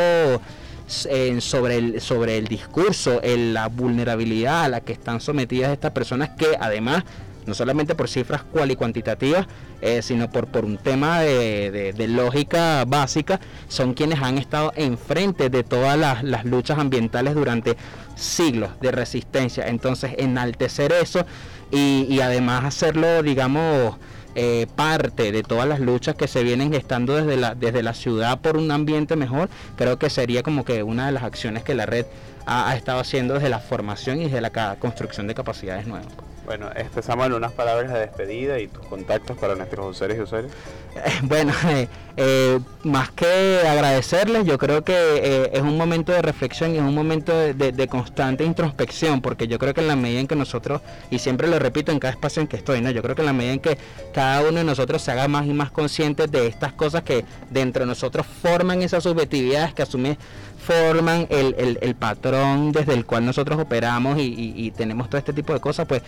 sobre, 0.86 1.76
el, 1.78 2.00
sobre 2.00 2.36
el 2.36 2.46
discurso, 2.46 3.20
en 3.22 3.54
la 3.54 3.68
vulnerabilidad 3.68 4.64
a 4.64 4.68
la 4.68 4.80
que 4.80 4.92
están 4.92 5.20
sometidas 5.20 5.72
estas 5.72 5.92
personas 5.92 6.30
que 6.30 6.56
además 6.60 7.04
no 7.46 7.54
solamente 7.54 7.94
por 7.94 8.08
cifras 8.08 8.42
cual 8.42 8.70
y 8.70 8.76
cuantitativas, 8.76 9.46
eh, 9.80 10.02
sino 10.02 10.30
por, 10.30 10.46
por 10.46 10.64
un 10.64 10.78
tema 10.78 11.20
de, 11.20 11.94
lógica 12.08 12.84
básica, 12.86 13.40
son 13.68 13.94
quienes 13.94 14.20
han 14.20 14.38
estado 14.38 14.72
enfrente 14.76 15.50
de 15.50 15.62
todas 15.62 15.98
las, 16.22 16.44
luchas 16.44 16.78
ambientales 16.78 17.34
durante 17.34 17.76
siglos 18.16 18.70
de 18.80 18.92
resistencia. 18.92 19.66
Entonces, 19.68 20.12
enaltecer 20.18 20.92
eso 20.92 21.26
y, 21.70 22.20
además 22.20 22.64
hacerlo, 22.64 23.22
digamos, 23.22 23.96
eh, 24.34 24.66
parte 24.74 25.32
de 25.32 25.42
todas 25.42 25.68
las 25.68 25.80
luchas 25.80 26.14
que 26.14 26.28
se 26.28 26.42
vienen 26.42 26.72
gestando 26.72 27.14
desde 27.16 27.36
la, 27.36 27.54
desde 27.54 27.82
la 27.82 27.94
ciudad 27.94 28.40
por 28.40 28.56
un 28.56 28.70
ambiente 28.70 29.16
mejor, 29.16 29.48
creo 29.76 29.98
que 29.98 30.10
sería 30.10 30.42
como 30.42 30.64
que 30.64 30.82
una 30.82 31.06
de 31.06 31.12
las 31.12 31.22
acciones 31.22 31.62
que 31.62 31.74
la 31.74 31.86
red 31.86 32.06
ha, 32.46 32.70
ha 32.70 32.76
estado 32.76 33.00
haciendo 33.00 33.34
desde 33.34 33.48
la 33.48 33.60
formación 33.60 34.20
y 34.20 34.24
desde 34.24 34.40
la 34.40 34.76
construcción 34.76 35.26
de 35.26 35.34
capacidades 35.34 35.86
nuevas. 35.86 36.12
Bueno, 36.44 36.68
este 36.76 37.02
Samuel, 37.02 37.32
unas 37.32 37.52
palabras 37.52 37.90
de 37.92 38.00
despedida 38.00 38.58
y 38.58 38.68
tus 38.68 38.84
contactos 38.86 39.36
para 39.38 39.54
nuestros 39.54 39.86
usuarios 39.86 40.18
y 40.18 40.22
usuarios. 40.22 40.52
bueno, 41.22 41.52
eh, 41.68 41.88
eh, 42.16 42.60
más 42.82 43.10
que 43.10 43.60
agradecerles, 43.66 44.44
yo 44.44 44.58
creo 44.58 44.84
que 44.84 44.92
eh, 44.94 45.50
es 45.54 45.62
un 45.62 45.76
momento 45.78 46.12
de 46.12 46.20
reflexión 46.20 46.74
y 46.74 46.76
es 46.76 46.82
un 46.82 46.94
momento 46.94 47.32
de, 47.34 47.88
constante 47.88 48.44
introspección, 48.44 49.22
porque 49.22 49.48
yo 49.48 49.58
creo 49.58 49.72
que 49.72 49.80
en 49.80 49.88
la 49.88 49.96
medida 49.96 50.20
en 50.20 50.26
que 50.26 50.36
nosotros, 50.36 50.82
y 51.10 51.18
siempre 51.18 51.48
lo 51.48 51.58
repito 51.58 51.92
en 51.92 51.98
cada 51.98 52.12
espacio 52.12 52.42
en 52.42 52.48
que 52.48 52.56
estoy, 52.56 52.80
¿no? 52.82 52.90
yo 52.90 53.02
creo 53.02 53.14
que 53.14 53.22
en 53.22 53.26
la 53.26 53.32
medida 53.32 53.52
en 53.54 53.60
que 53.60 53.78
cada 54.12 54.42
uno 54.42 54.58
de 54.58 54.64
nosotros 54.64 55.00
se 55.00 55.12
haga 55.12 55.28
más 55.28 55.46
y 55.46 55.54
más 55.54 55.70
consciente 55.70 56.26
de 56.26 56.46
estas 56.46 56.72
cosas 56.74 57.02
que 57.02 57.24
dentro 57.50 57.80
de 57.80 57.86
nosotros 57.86 58.26
forman 58.26 58.82
esas 58.82 59.02
subjetividades 59.02 59.72
que 59.72 59.82
asume 59.82 60.18
forman 60.64 61.26
el, 61.28 61.78
el, 61.80 61.94
patrón 61.94 62.72
desde 62.72 62.94
el 62.94 63.04
cual 63.04 63.26
nosotros 63.26 63.60
operamos 63.60 64.16
y, 64.18 64.72
tenemos 64.76 65.08
todo 65.08 65.18
este 65.18 65.32
tipo 65.32 65.52
de 65.52 65.60
cosas, 65.60 65.86
pues 65.86 66.02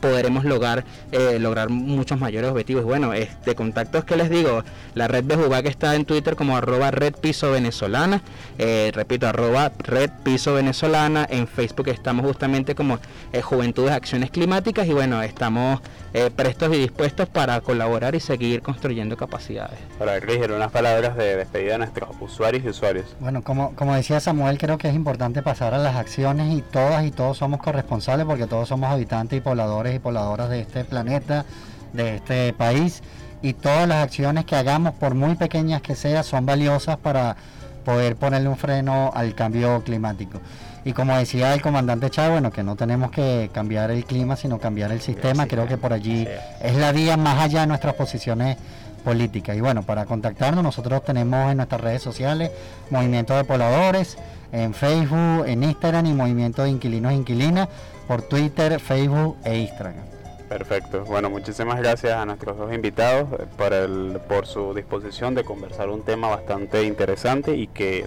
podremos 0.00 0.44
lograr 0.44 0.84
eh, 1.10 1.38
lograr 1.40 1.70
muchos 1.70 2.20
mayores 2.20 2.50
objetivos. 2.50 2.84
Bueno, 2.84 3.12
de 3.12 3.54
contactos 3.54 4.04
que 4.04 4.16
les 4.16 4.28
digo, 4.28 4.62
la 4.94 5.08
red 5.08 5.24
de 5.24 5.62
que 5.62 5.68
está 5.70 5.94
en 5.94 6.04
Twitter 6.04 6.36
como 6.36 6.56
arroba 6.56 6.90
red 6.90 7.14
piso 7.14 7.50
venezolana, 7.50 8.22
eh, 8.58 8.90
repito, 8.94 9.26
arroba 9.26 9.72
red 9.78 10.10
piso 10.22 10.54
venezolana, 10.54 11.26
en 11.28 11.48
Facebook 11.48 11.88
estamos 11.88 12.26
justamente 12.26 12.74
como 12.74 12.98
eh, 13.32 13.40
Juventudes 13.40 13.92
Acciones 13.92 14.30
Climáticas 14.30 14.86
y 14.86 14.92
bueno, 14.92 15.22
estamos 15.22 15.80
eh, 16.16 16.30
prestos 16.30 16.74
y 16.74 16.78
dispuestos 16.78 17.28
para 17.28 17.60
colaborar 17.60 18.14
y 18.14 18.20
seguir 18.20 18.62
construyendo 18.62 19.18
capacidades. 19.18 19.78
Para 19.98 20.14
dirigir 20.14 20.50
unas 20.50 20.72
palabras 20.72 21.14
de 21.14 21.36
despedida 21.36 21.74
a 21.74 21.78
nuestros 21.78 22.08
usuarios 22.18 22.64
y 22.64 22.70
usuarios. 22.70 23.14
Bueno, 23.20 23.42
como, 23.42 23.74
como 23.74 23.94
decía 23.94 24.18
Samuel, 24.18 24.56
creo 24.56 24.78
que 24.78 24.88
es 24.88 24.94
importante 24.94 25.42
pasar 25.42 25.74
a 25.74 25.78
las 25.78 25.94
acciones 25.94 26.54
y 26.54 26.62
todas 26.62 27.04
y 27.04 27.10
todos 27.10 27.36
somos 27.36 27.60
corresponsables 27.60 28.24
porque 28.24 28.46
todos 28.46 28.66
somos 28.66 28.90
habitantes 28.90 29.36
y 29.36 29.42
pobladores 29.42 29.94
y 29.94 29.98
pobladoras 29.98 30.48
de 30.48 30.60
este 30.60 30.84
planeta, 30.86 31.44
de 31.92 32.16
este 32.16 32.54
país 32.54 33.02
y 33.42 33.52
todas 33.52 33.86
las 33.86 34.02
acciones 34.02 34.46
que 34.46 34.56
hagamos, 34.56 34.94
por 34.94 35.14
muy 35.14 35.34
pequeñas 35.34 35.82
que 35.82 35.94
sean, 35.94 36.24
son 36.24 36.46
valiosas 36.46 36.96
para 36.96 37.36
poder 37.84 38.16
ponerle 38.16 38.48
un 38.48 38.56
freno 38.56 39.10
al 39.14 39.34
cambio 39.34 39.82
climático. 39.84 40.40
Y 40.86 40.92
como 40.92 41.16
decía 41.16 41.52
el 41.52 41.60
comandante 41.60 42.10
Chávez, 42.10 42.30
bueno, 42.30 42.52
que 42.52 42.62
no 42.62 42.76
tenemos 42.76 43.10
que 43.10 43.50
cambiar 43.52 43.90
el 43.90 44.04
clima, 44.04 44.36
sino 44.36 44.60
cambiar 44.60 44.92
el 44.92 45.00
sistema. 45.00 45.48
Creo 45.48 45.66
que 45.66 45.76
por 45.76 45.92
allí 45.92 46.28
es 46.62 46.76
la 46.76 46.92
vía 46.92 47.16
más 47.16 47.42
allá 47.42 47.62
de 47.62 47.66
nuestras 47.66 47.94
posiciones 47.94 48.56
políticas. 49.02 49.56
Y 49.56 49.60
bueno, 49.60 49.82
para 49.82 50.04
contactarnos, 50.04 50.62
nosotros 50.62 51.04
tenemos 51.04 51.50
en 51.50 51.56
nuestras 51.56 51.80
redes 51.80 52.02
sociales 52.02 52.52
Movimiento 52.90 53.36
de 53.36 53.42
Pobladores, 53.42 54.16
en 54.52 54.74
Facebook, 54.74 55.44
en 55.48 55.64
Instagram 55.64 56.06
y 56.06 56.14
Movimiento 56.14 56.62
de 56.62 56.70
Inquilinos 56.70 57.10
e 57.10 57.16
Inquilinas, 57.16 57.68
por 58.06 58.22
Twitter, 58.22 58.78
Facebook 58.78 59.38
e 59.42 59.58
Instagram. 59.58 60.04
Perfecto. 60.48 61.04
Bueno, 61.04 61.28
muchísimas 61.28 61.78
gracias 61.78 62.12
a 62.12 62.24
nuestros 62.24 62.56
dos 62.56 62.72
invitados 62.72 63.28
eh, 63.40 63.46
por, 63.56 63.72
el, 63.72 64.20
por 64.28 64.46
su 64.46 64.72
disposición 64.72 65.34
de 65.34 65.42
conversar 65.42 65.88
un 65.88 66.02
tema 66.02 66.28
bastante 66.28 66.84
interesante 66.84 67.56
y 67.56 67.66
que 67.66 68.06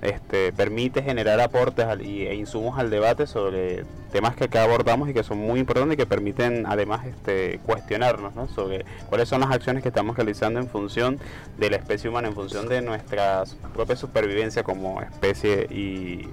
este, 0.00 0.52
permite 0.52 1.02
generar 1.02 1.40
aportes 1.40 1.86
e 2.00 2.34
insumos 2.34 2.78
al 2.78 2.90
debate 2.90 3.26
sobre 3.26 3.84
temas 4.12 4.36
que 4.36 4.44
acá 4.44 4.62
abordamos 4.62 5.08
y 5.08 5.14
que 5.14 5.22
son 5.22 5.38
muy 5.38 5.60
importantes 5.60 5.94
y 5.94 5.96
que 5.96 6.06
permiten 6.06 6.66
además 6.66 7.06
este, 7.06 7.60
cuestionarnos 7.66 8.50
sobre 8.52 8.84
cuáles 9.08 9.28
son 9.28 9.40
las 9.40 9.50
acciones 9.50 9.82
que 9.82 9.88
estamos 9.88 10.16
realizando 10.16 10.60
en 10.60 10.68
función 10.68 11.18
de 11.58 11.70
la 11.70 11.76
especie 11.76 12.08
humana, 12.08 12.28
en 12.28 12.34
función 12.34 12.68
de 12.68 12.80
nuestra 12.80 13.44
propia 13.74 13.96
supervivencia 13.96 14.62
como 14.62 15.02
especie 15.02 15.66
y, 15.70 16.28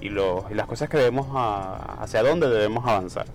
y, 0.00 0.10
las 0.10 0.66
cosas 0.66 0.88
que 0.88 0.96
debemos, 0.96 1.26
hacia 1.34 2.22
dónde 2.22 2.48
debemos 2.48 2.86
avanzar. 2.86 3.26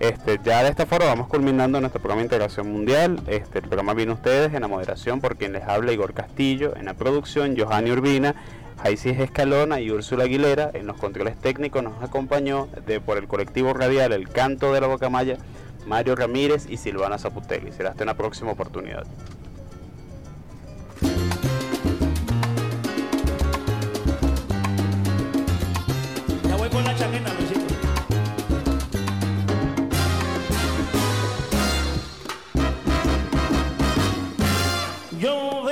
Este, 0.00 0.40
ya 0.42 0.62
de 0.62 0.70
esta 0.70 0.86
forma 0.86 1.04
vamos 1.06 1.28
culminando 1.28 1.78
nuestro 1.78 2.00
programa 2.00 2.22
de 2.22 2.24
integración 2.24 2.72
mundial. 2.72 3.20
Este, 3.26 3.58
el 3.58 3.66
programa 3.66 3.92
viene 3.92 4.12
ustedes 4.12 4.54
en 4.54 4.62
la 4.62 4.68
moderación 4.68 5.20
por 5.20 5.36
quien 5.36 5.52
les 5.52 5.62
habla 5.64 5.92
Igor 5.92 6.14
Castillo, 6.14 6.74
en 6.74 6.86
la 6.86 6.94
producción 6.94 7.54
Johanny 7.56 7.90
Urbina, 7.92 8.34
Jaisis 8.82 9.18
Escalona 9.18 9.80
y 9.80 9.90
Úrsula 9.90 10.24
Aguilera. 10.24 10.70
En 10.72 10.86
los 10.86 10.96
controles 10.96 11.38
técnicos 11.38 11.82
nos 11.82 12.02
acompañó 12.02 12.68
de 12.86 13.00
por 13.00 13.18
el 13.18 13.28
colectivo 13.28 13.74
radial 13.74 14.12
El 14.12 14.28
Canto 14.28 14.72
de 14.72 14.80
la 14.80 14.86
Bocamaya, 14.86 15.36
Mario 15.86 16.16
Ramírez 16.16 16.66
y 16.68 16.76
Silvana 16.78 17.18
Zaputelli. 17.18 17.72
Será 17.72 17.90
hasta 17.90 18.04
una 18.04 18.14
próxima 18.14 18.52
oportunidad. 18.52 19.06
Ya 26.48 26.56
voy 26.56 26.68
con 26.70 26.84
la 26.84 26.96
chaqueta, 26.96 27.34
Luisito. 27.34 27.60
Yo 35.18 35.69